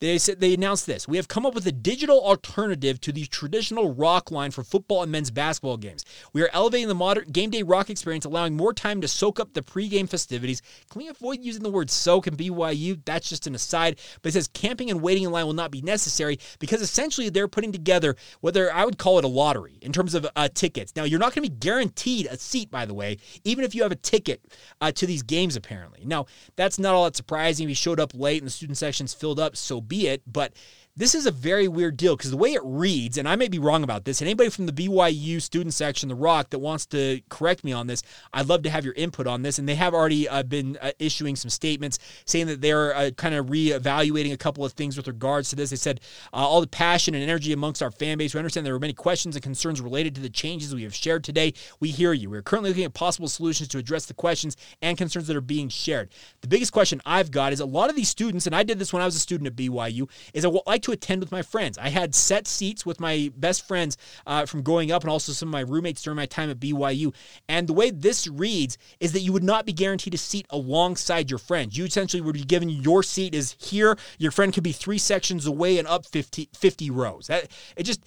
They 0.00 0.18
said 0.18 0.40
they 0.40 0.54
announced 0.54 0.86
this. 0.86 1.08
We 1.08 1.16
have 1.16 1.28
come 1.28 1.46
up 1.46 1.54
with 1.54 1.66
a 1.66 1.72
digital 1.72 2.20
alternative 2.24 3.00
to 3.02 3.12
the 3.12 3.26
traditional 3.26 3.92
ROC 3.92 4.30
line 4.30 4.50
for 4.50 4.62
football 4.62 5.02
and 5.02 5.12
men's 5.12 5.30
basketball 5.30 5.76
games. 5.76 6.04
We 6.32 6.42
are 6.42 6.50
elevating 6.52 6.88
the 6.88 6.94
modern 6.94 7.30
game 7.30 7.50
day 7.50 7.62
ROC 7.62 7.90
experience, 7.90 8.24
allowing 8.24 8.56
more 8.56 8.72
time 8.72 9.00
to 9.00 9.08
soak 9.08 9.40
up 9.40 9.54
the 9.54 9.62
pregame 9.62 10.08
festivities. 10.08 10.62
Can 10.90 11.00
we 11.00 11.08
avoid 11.08 11.42
using 11.42 11.62
the 11.62 11.70
word 11.70 11.90
soak 11.90 12.26
in 12.26 12.36
BYU? 12.36 13.00
That's 13.04 13.28
just 13.28 13.46
an 13.46 13.54
aside. 13.54 13.98
But 14.22 14.30
it 14.30 14.32
says 14.32 14.48
camping 14.48 14.90
and 14.90 15.02
waiting 15.02 15.24
in 15.24 15.30
line 15.30 15.46
will 15.46 15.52
not 15.52 15.70
be 15.70 15.82
necessary 15.82 16.38
because 16.58 16.80
essentially 16.80 17.28
they're 17.28 17.48
putting 17.48 17.72
together 17.72 18.16
whether 18.40 18.72
I 18.72 18.84
would 18.84 18.98
call 18.98 19.18
it 19.18 19.24
a 19.24 19.28
lottery 19.28 19.78
in 19.80 19.92
terms 19.92 20.14
of 20.14 20.26
uh, 20.36 20.48
tickets. 20.54 20.94
Now 20.96 21.04
you're 21.04 21.18
not 21.18 21.34
going 21.34 21.44
to 21.44 21.50
be 21.50 21.56
guaranteed 21.56 22.26
a 22.26 22.36
seat, 22.36 22.70
by 22.70 22.86
the 22.86 22.94
way, 22.94 23.18
even 23.44 23.64
if 23.64 23.74
you 23.74 23.82
have 23.82 23.92
a 23.92 23.96
ticket 23.96 24.40
uh, 24.80 24.92
to 24.92 25.06
these 25.06 25.22
games. 25.22 25.56
Apparently, 25.56 26.04
now 26.04 26.26
that's 26.56 26.78
not 26.78 26.94
all 26.94 27.04
that 27.04 27.16
surprising. 27.16 27.66
We 27.66 27.74
showed 27.74 28.00
up 28.00 28.12
late 28.14 28.38
and 28.38 28.46
the 28.46 28.50
student 28.50 28.78
section's 28.78 29.14
filled 29.14 29.40
up, 29.40 29.56
so 29.64 29.80
be 29.80 30.08
it. 30.08 30.22
But 30.30 30.52
this 30.96 31.16
is 31.16 31.26
a 31.26 31.32
very 31.32 31.66
weird 31.66 31.96
deal 31.96 32.16
because 32.16 32.30
the 32.30 32.36
way 32.36 32.52
it 32.52 32.60
reads, 32.62 33.18
and 33.18 33.28
I 33.28 33.34
may 33.34 33.48
be 33.48 33.58
wrong 33.58 33.82
about 33.82 34.04
this, 34.04 34.20
and 34.20 34.28
anybody 34.28 34.48
from 34.48 34.66
the 34.66 34.72
BYU 34.72 35.42
student 35.42 35.74
section, 35.74 36.08
The 36.08 36.14
ROC, 36.14 36.50
that 36.50 36.60
wants 36.60 36.86
to 36.86 37.20
correct 37.28 37.64
me 37.64 37.72
on 37.72 37.88
this, 37.88 38.02
I'd 38.32 38.46
love 38.46 38.62
to 38.62 38.70
have 38.70 38.84
your 38.84 38.94
input 38.94 39.26
on 39.26 39.42
this. 39.42 39.58
And 39.58 39.68
they 39.68 39.74
have 39.74 39.92
already 39.92 40.28
uh, 40.28 40.44
been 40.44 40.78
uh, 40.80 40.92
issuing 41.00 41.34
some 41.34 41.50
statements 41.50 41.98
saying 42.26 42.46
that 42.46 42.60
they're 42.60 42.94
uh, 42.94 43.10
kind 43.16 43.34
of 43.34 43.46
reevaluating 43.46 44.32
a 44.32 44.36
couple 44.36 44.64
of 44.64 44.72
things 44.74 44.96
with 44.96 45.08
regards 45.08 45.50
to 45.50 45.56
this. 45.56 45.70
They 45.70 45.76
said, 45.76 46.00
uh, 46.32 46.36
all 46.36 46.60
the 46.60 46.68
passion 46.68 47.14
and 47.14 47.24
energy 47.24 47.52
amongst 47.52 47.82
our 47.82 47.90
fan 47.90 48.18
base. 48.18 48.32
We 48.32 48.38
understand 48.38 48.64
there 48.64 48.74
are 48.74 48.80
many 48.80 48.92
questions 48.92 49.34
and 49.34 49.42
concerns 49.42 49.80
related 49.80 50.14
to 50.14 50.20
the 50.20 50.30
changes 50.30 50.74
we 50.74 50.84
have 50.84 50.94
shared 50.94 51.24
today. 51.24 51.54
We 51.80 51.90
hear 51.90 52.12
you. 52.12 52.30
We're 52.30 52.42
currently 52.42 52.70
looking 52.70 52.84
at 52.84 52.94
possible 52.94 53.26
solutions 53.26 53.68
to 53.70 53.78
address 53.78 54.06
the 54.06 54.14
questions 54.14 54.56
and 54.80 54.96
concerns 54.96 55.26
that 55.26 55.36
are 55.36 55.40
being 55.40 55.68
shared. 55.70 56.10
The 56.40 56.48
biggest 56.48 56.72
question 56.72 57.00
I've 57.04 57.32
got 57.32 57.52
is 57.52 57.58
a 57.58 57.66
lot 57.66 57.90
of 57.90 57.96
these 57.96 58.08
students, 58.08 58.46
and 58.46 58.54
I 58.54 58.62
did 58.62 58.78
this 58.78 58.92
when 58.92 59.02
I 59.02 59.06
was 59.06 59.16
a 59.16 59.20
student 59.20 59.48
at 59.48 59.56
BYU, 59.56 60.08
is 60.32 60.44
I 60.44 60.48
like 60.66 60.83
to 60.84 60.92
attend 60.92 61.20
with 61.20 61.32
my 61.32 61.42
friends. 61.42 61.78
I 61.78 61.88
had 61.88 62.14
set 62.14 62.46
seats 62.46 62.86
with 62.86 63.00
my 63.00 63.30
best 63.36 63.66
friends 63.66 63.96
uh, 64.26 64.46
from 64.46 64.62
growing 64.62 64.92
up 64.92 65.02
and 65.02 65.10
also 65.10 65.32
some 65.32 65.48
of 65.48 65.52
my 65.52 65.60
roommates 65.60 66.02
during 66.02 66.16
my 66.16 66.26
time 66.26 66.50
at 66.50 66.60
BYU. 66.60 67.14
And 67.48 67.66
the 67.66 67.72
way 67.72 67.90
this 67.90 68.26
reads 68.26 68.78
is 69.00 69.12
that 69.12 69.20
you 69.20 69.32
would 69.32 69.44
not 69.44 69.66
be 69.66 69.72
guaranteed 69.72 70.14
a 70.14 70.18
seat 70.18 70.46
alongside 70.50 71.30
your 71.30 71.38
friends. 71.38 71.76
You 71.76 71.84
essentially 71.84 72.20
would 72.20 72.34
be 72.34 72.44
given 72.44 72.68
your 72.68 73.02
seat 73.02 73.34
is 73.34 73.56
here. 73.58 73.96
Your 74.18 74.30
friend 74.30 74.52
could 74.52 74.64
be 74.64 74.72
three 74.72 74.98
sections 74.98 75.46
away 75.46 75.78
and 75.78 75.88
up 75.88 76.06
50, 76.06 76.50
50 76.54 76.90
rows. 76.90 77.26
That, 77.26 77.50
it 77.76 77.84
just 77.84 78.04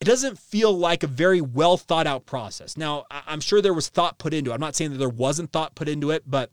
it 0.00 0.04
doesn't 0.04 0.38
feel 0.38 0.72
like 0.72 1.02
a 1.02 1.08
very 1.08 1.40
well 1.40 1.76
thought 1.76 2.06
out 2.06 2.24
process. 2.24 2.76
Now, 2.76 3.04
I'm 3.10 3.40
sure 3.40 3.60
there 3.60 3.74
was 3.74 3.88
thought 3.88 4.18
put 4.18 4.32
into 4.32 4.52
it. 4.52 4.54
I'm 4.54 4.60
not 4.60 4.76
saying 4.76 4.92
that 4.92 4.98
there 4.98 5.08
wasn't 5.08 5.50
thought 5.50 5.74
put 5.74 5.88
into 5.88 6.10
it, 6.10 6.22
but 6.24 6.52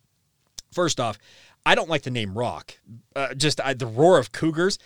first 0.72 1.00
off, 1.00 1.20
I 1.66 1.76
don't 1.76 1.90
like 1.90 2.04
the 2.04 2.12
name 2.12 2.38
ROC. 2.38 2.80
Uh, 3.16 3.34
just 3.34 3.60
I, 3.62 3.74
the 3.74 3.88
roar 3.88 4.18
of 4.18 4.32
Cougars 4.32 4.78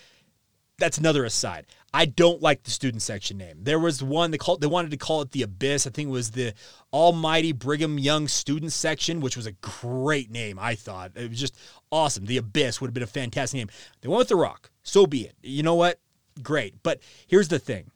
that's 0.79 0.97
another 0.97 1.25
aside. 1.25 1.67
I 1.93 2.05
don't 2.05 2.41
like 2.41 2.63
the 2.63 2.71
student 2.71 3.01
section 3.01 3.37
name. 3.37 3.57
There 3.61 3.79
was 3.79 4.03
one 4.03 4.31
they 4.31 4.37
called 4.37 4.61
they 4.61 4.67
wanted 4.67 4.91
to 4.91 4.97
call 4.97 5.21
it 5.21 5.31
the 5.31 5.43
Abyss. 5.43 5.87
I 5.87 5.89
think 5.89 6.09
it 6.09 6.11
was 6.11 6.31
the 6.31 6.53
Almighty 6.93 7.51
Brigham 7.51 7.97
Young 7.99 8.27
Student 8.27 8.71
Section, 8.71 9.21
which 9.21 9.35
was 9.35 9.45
a 9.45 9.53
great 9.53 10.29
name. 10.29 10.57
I 10.59 10.75
thought 10.75 11.11
it 11.15 11.29
was 11.29 11.39
just 11.39 11.55
awesome. 11.91 12.25
The 12.25 12.37
Abyss 12.37 12.79
would 12.79 12.87
have 12.87 12.93
been 12.93 13.03
a 13.03 13.07
fantastic 13.07 13.57
name. 13.57 13.69
They 14.01 14.09
went 14.09 14.19
with 14.19 14.29
the 14.29 14.35
ROC. 14.35 14.69
So 14.83 15.05
be 15.05 15.25
it. 15.25 15.35
You 15.41 15.63
know 15.63 15.75
what? 15.75 15.99
Great. 16.41 16.81
But 16.83 16.99
here's 17.27 17.47
the 17.47 17.59
thing. 17.59 17.91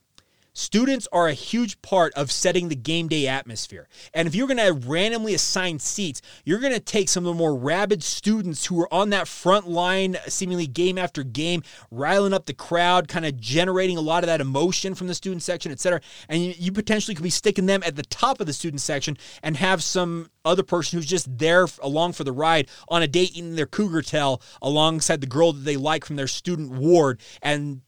Students 0.56 1.08
are 1.12 1.28
a 1.28 1.34
huge 1.34 1.82
part 1.82 2.14
of 2.14 2.32
setting 2.32 2.70
the 2.70 2.76
game 2.76 3.08
day 3.08 3.28
atmosphere. 3.28 3.88
And 4.14 4.28
if 4.28 4.36
you're 4.36 4.48
going 4.48 4.58
to 4.58 4.88
randomly 4.88 5.34
assign 5.34 5.80
seats, 5.80 6.22
you're 6.46 6.60
going 6.60 6.74
to 6.74 6.80
take 6.80 7.10
some 7.10 7.26
of 7.26 7.34
the 7.34 7.38
more 7.38 7.56
rabid 7.56 8.04
students 8.04 8.68
who 8.68 8.80
are 8.80 8.94
on 8.94 9.10
that 9.10 9.28
front 9.28 9.68
line, 9.68 10.16
seemingly 10.28 10.68
game 10.68 11.00
after 11.00 11.24
game, 11.24 11.64
riling 11.90 12.34
up 12.34 12.46
the 12.46 12.54
crowd, 12.54 13.08
kind 13.08 13.26
of 13.26 13.40
generating 13.40 13.98
a 13.98 14.02
lot 14.02 14.24
of 14.24 14.28
that 14.28 14.42
emotion 14.42 14.94
from 14.94 15.08
the 15.08 15.16
student 15.16 15.42
section, 15.42 15.72
et 15.72 15.80
cetera. 15.80 16.02
And 16.30 16.42
you, 16.42 16.72
potentially 16.72 17.16
could 17.16 17.24
be 17.24 17.30
sticking 17.30 17.66
them 17.66 17.84
at 17.84 17.96
the 17.96 18.04
top 18.04 18.40
of 18.40 18.46
the 18.46 18.54
student 18.54 18.82
section 18.82 19.18
and 19.42 19.58
have 19.58 19.82
some 19.84 20.30
other 20.46 20.64
person 20.64 20.98
who's 20.98 21.06
just 21.06 21.38
there 21.38 21.68
along 21.82 22.14
for 22.14 22.24
the 22.24 22.32
ride 22.32 22.68
on 22.90 23.02
a 23.02 23.08
date 23.08 23.32
eating 23.36 23.56
their 23.56 23.66
cougar 23.66 24.02
tail 24.02 24.42
alongside 24.62 25.22
the 25.22 25.28
girl 25.28 25.54
that 25.54 25.66
they 25.66 25.78
like 25.78 26.06
from 26.06 26.16
their 26.16 26.28
student 26.28 26.72
ward. 26.72 27.22
And 27.42 27.82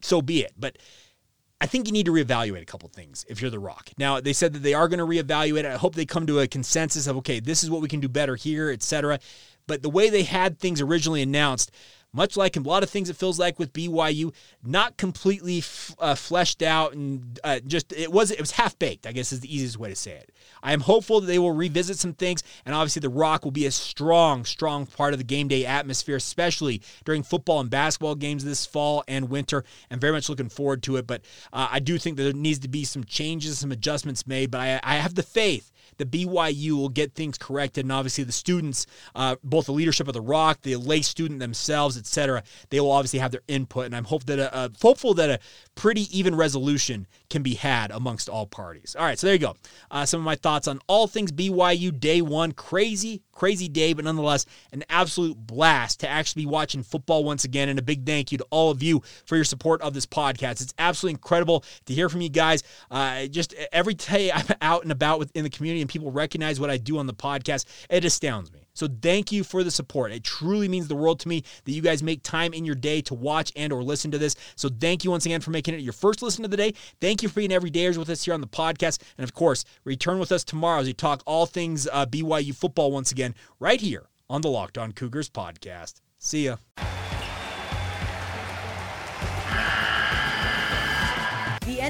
so 0.00 0.22
be 0.22 0.42
it. 0.42 0.52
But 0.56 0.78
I 1.60 1.66
think 1.66 1.86
you 1.86 1.92
need 1.92 2.06
to 2.06 2.12
reevaluate 2.12 2.62
a 2.62 2.66
couple 2.66 2.88
things 2.88 3.24
if 3.28 3.40
you're 3.40 3.50
The 3.50 3.58
ROC. 3.58 3.90
Now, 3.96 4.20
they 4.20 4.32
said 4.32 4.52
that 4.52 4.62
they 4.62 4.74
are 4.74 4.88
going 4.88 4.98
to 4.98 5.06
reevaluate. 5.06 5.64
I 5.64 5.76
hope 5.76 5.94
they 5.94 6.04
come 6.04 6.26
to 6.26 6.40
a 6.40 6.48
consensus 6.48 7.06
of, 7.06 7.16
okay, 7.18 7.40
this 7.40 7.62
is 7.62 7.70
what 7.70 7.80
we 7.80 7.88
can 7.88 8.00
do 8.00 8.08
better 8.08 8.36
here, 8.36 8.70
etc. 8.70 9.18
But 9.66 9.82
the 9.82 9.88
way 9.88 10.10
they 10.10 10.24
had 10.24 10.58
things 10.58 10.80
originally 10.80 11.22
announced, 11.22 11.70
much 12.14 12.36
like 12.36 12.56
a 12.56 12.60
lot 12.60 12.82
of 12.82 12.88
things 12.90 13.10
it 13.10 13.16
feels 13.16 13.38
like 13.38 13.58
with 13.58 13.72
BYU, 13.72 14.32
not 14.64 14.96
completely 14.96 15.58
f- 15.58 15.94
uh, 15.98 16.14
fleshed 16.14 16.62
out 16.62 16.94
and 16.94 17.38
uh, 17.44 17.60
just 17.66 17.92
it 17.92 18.10
was 18.10 18.30
it 18.30 18.40
was 18.40 18.52
half 18.52 18.78
baked. 18.78 19.06
I 19.06 19.12
guess 19.12 19.32
is 19.32 19.40
the 19.40 19.54
easiest 19.54 19.78
way 19.78 19.90
to 19.90 19.96
say 19.96 20.12
it. 20.12 20.30
I 20.62 20.72
am 20.72 20.80
hopeful 20.80 21.20
that 21.20 21.26
they 21.26 21.38
will 21.38 21.52
revisit 21.52 21.98
some 21.98 22.14
things, 22.14 22.42
and 22.64 22.74
obviously 22.74 23.00
the 23.00 23.08
ROC 23.08 23.44
will 23.44 23.50
be 23.50 23.66
a 23.66 23.70
strong, 23.70 24.44
strong 24.44 24.86
part 24.86 25.12
of 25.12 25.18
the 25.18 25.24
game 25.24 25.48
day 25.48 25.66
atmosphere, 25.66 26.16
especially 26.16 26.80
during 27.04 27.22
football 27.22 27.60
and 27.60 27.68
basketball 27.68 28.14
games 28.14 28.44
this 28.44 28.64
fall 28.64 29.04
and 29.08 29.28
winter. 29.28 29.64
I'm 29.90 30.00
very 30.00 30.12
much 30.12 30.28
looking 30.28 30.48
forward 30.48 30.82
to 30.84 30.96
it, 30.96 31.06
but 31.06 31.22
uh, 31.52 31.68
I 31.70 31.80
do 31.80 31.98
think 31.98 32.16
that 32.16 32.22
there 32.22 32.32
needs 32.32 32.60
to 32.60 32.68
be 32.68 32.84
some 32.84 33.04
changes, 33.04 33.58
some 33.58 33.72
adjustments 33.72 34.26
made. 34.26 34.50
But 34.50 34.60
I, 34.60 34.80
I 34.82 34.94
have 34.96 35.14
the 35.14 35.22
faith 35.22 35.72
that 35.98 36.10
BYU 36.10 36.72
will 36.72 36.88
get 36.88 37.14
things 37.14 37.38
corrected, 37.38 37.84
and 37.84 37.92
obviously 37.92 38.24
the 38.24 38.32
students, 38.32 38.86
uh, 39.14 39.36
both 39.42 39.66
the 39.66 39.72
leadership 39.72 40.08
of 40.08 40.14
the 40.14 40.20
ROC, 40.20 40.62
the 40.62 40.76
lay 40.76 41.02
student 41.02 41.40
themselves, 41.40 41.96
etc., 41.96 42.42
they 42.70 42.80
will 42.80 42.92
obviously 42.92 43.18
have 43.18 43.32
their 43.32 43.42
input, 43.48 43.86
and 43.86 43.96
I'm 43.96 44.04
hope 44.04 44.24
that 44.24 44.38
a, 44.38 44.70
hopeful 44.80 45.14
that 45.14 45.30
a 45.30 45.38
pretty 45.74 46.02
even 46.16 46.34
resolution 46.34 47.06
can 47.30 47.42
be 47.42 47.54
had 47.54 47.90
amongst 47.90 48.28
all 48.28 48.46
parties. 48.46 48.96
All 48.98 49.04
right, 49.04 49.18
so 49.18 49.26
there 49.26 49.34
you 49.34 49.40
go. 49.40 49.56
Uh, 49.90 50.06
some 50.06 50.20
of 50.20 50.24
my 50.24 50.36
thoughts 50.36 50.68
on 50.68 50.80
all 50.86 51.06
things 51.06 51.32
BYU 51.32 51.98
day 51.98 52.22
one. 52.22 52.52
Crazy, 52.52 53.22
crazy 53.34 53.68
day, 53.68 53.92
but 53.92 54.04
nonetheless 54.04 54.46
an 54.72 54.84
absolute 54.88 55.36
blast 55.36 56.00
to 56.00 56.08
actually 56.08 56.42
be 56.42 56.46
watching 56.46 56.82
football 56.82 57.24
once 57.24 57.44
again. 57.44 57.68
And 57.68 57.78
a 57.78 57.82
big 57.82 58.06
thank 58.06 58.32
you 58.32 58.38
to 58.38 58.46
all 58.50 58.70
of 58.70 58.82
you 58.82 59.02
for 59.26 59.36
your 59.36 59.44
support 59.44 59.82
of 59.82 59.94
this 59.94 60.06
podcast. 60.06 60.62
It's 60.62 60.74
absolutely 60.78 61.14
incredible 61.14 61.64
to 61.86 61.94
hear 61.94 62.08
from 62.08 62.20
you 62.20 62.28
guys. 62.28 62.62
Uh, 62.90 63.26
just 63.26 63.54
every 63.72 63.94
day 63.94 64.32
I'm 64.34 64.46
out 64.60 64.82
and 64.82 64.92
about 64.92 65.18
within 65.18 65.44
the 65.44 65.50
community 65.50 65.80
and 65.80 65.90
people 65.90 66.10
recognize 66.10 66.60
what 66.60 66.70
I 66.70 66.76
do 66.76 66.98
on 66.98 67.06
the 67.06 67.14
podcast, 67.14 67.66
it 67.90 68.04
astounds 68.04 68.52
me. 68.52 68.63
So 68.74 68.88
thank 69.02 69.32
you 69.32 69.44
for 69.44 69.64
the 69.64 69.70
support. 69.70 70.12
It 70.12 70.24
truly 70.24 70.68
means 70.68 70.88
the 70.88 70.94
world 70.94 71.20
to 71.20 71.28
me 71.28 71.42
that 71.64 71.72
you 71.72 71.80
guys 71.80 72.02
make 72.02 72.22
time 72.22 72.52
in 72.52 72.64
your 72.64 72.74
day 72.74 73.00
to 73.02 73.14
watch 73.14 73.52
and 73.56 73.72
or 73.72 73.82
listen 73.82 74.10
to 74.10 74.18
this. 74.18 74.36
So 74.56 74.68
thank 74.68 75.04
you 75.04 75.10
once 75.10 75.26
again 75.26 75.40
for 75.40 75.50
making 75.50 75.74
it 75.74 75.80
your 75.80 75.92
first 75.92 76.22
listen 76.22 76.44
of 76.44 76.50
the 76.50 76.56
day. 76.56 76.74
Thank 77.00 77.22
you 77.22 77.28
for 77.28 77.36
being 77.36 77.50
everydayers 77.50 77.96
with 77.96 78.10
us 78.10 78.24
here 78.24 78.34
on 78.34 78.40
the 78.40 78.46
podcast. 78.46 79.00
And 79.16 79.24
of 79.24 79.32
course, 79.32 79.64
return 79.84 80.18
with 80.18 80.32
us 80.32 80.44
tomorrow 80.44 80.80
as 80.80 80.86
we 80.86 80.92
talk 80.92 81.22
all 81.26 81.46
things 81.46 81.88
uh, 81.92 82.06
BYU 82.06 82.54
football 82.54 82.92
once 82.92 83.12
again 83.12 83.34
right 83.60 83.80
here 83.80 84.08
on 84.28 84.40
the 84.40 84.50
Locked 84.50 84.78
On 84.78 84.92
Cougars 84.92 85.30
podcast. 85.30 86.00
See 86.18 86.46
ya. 86.46 86.56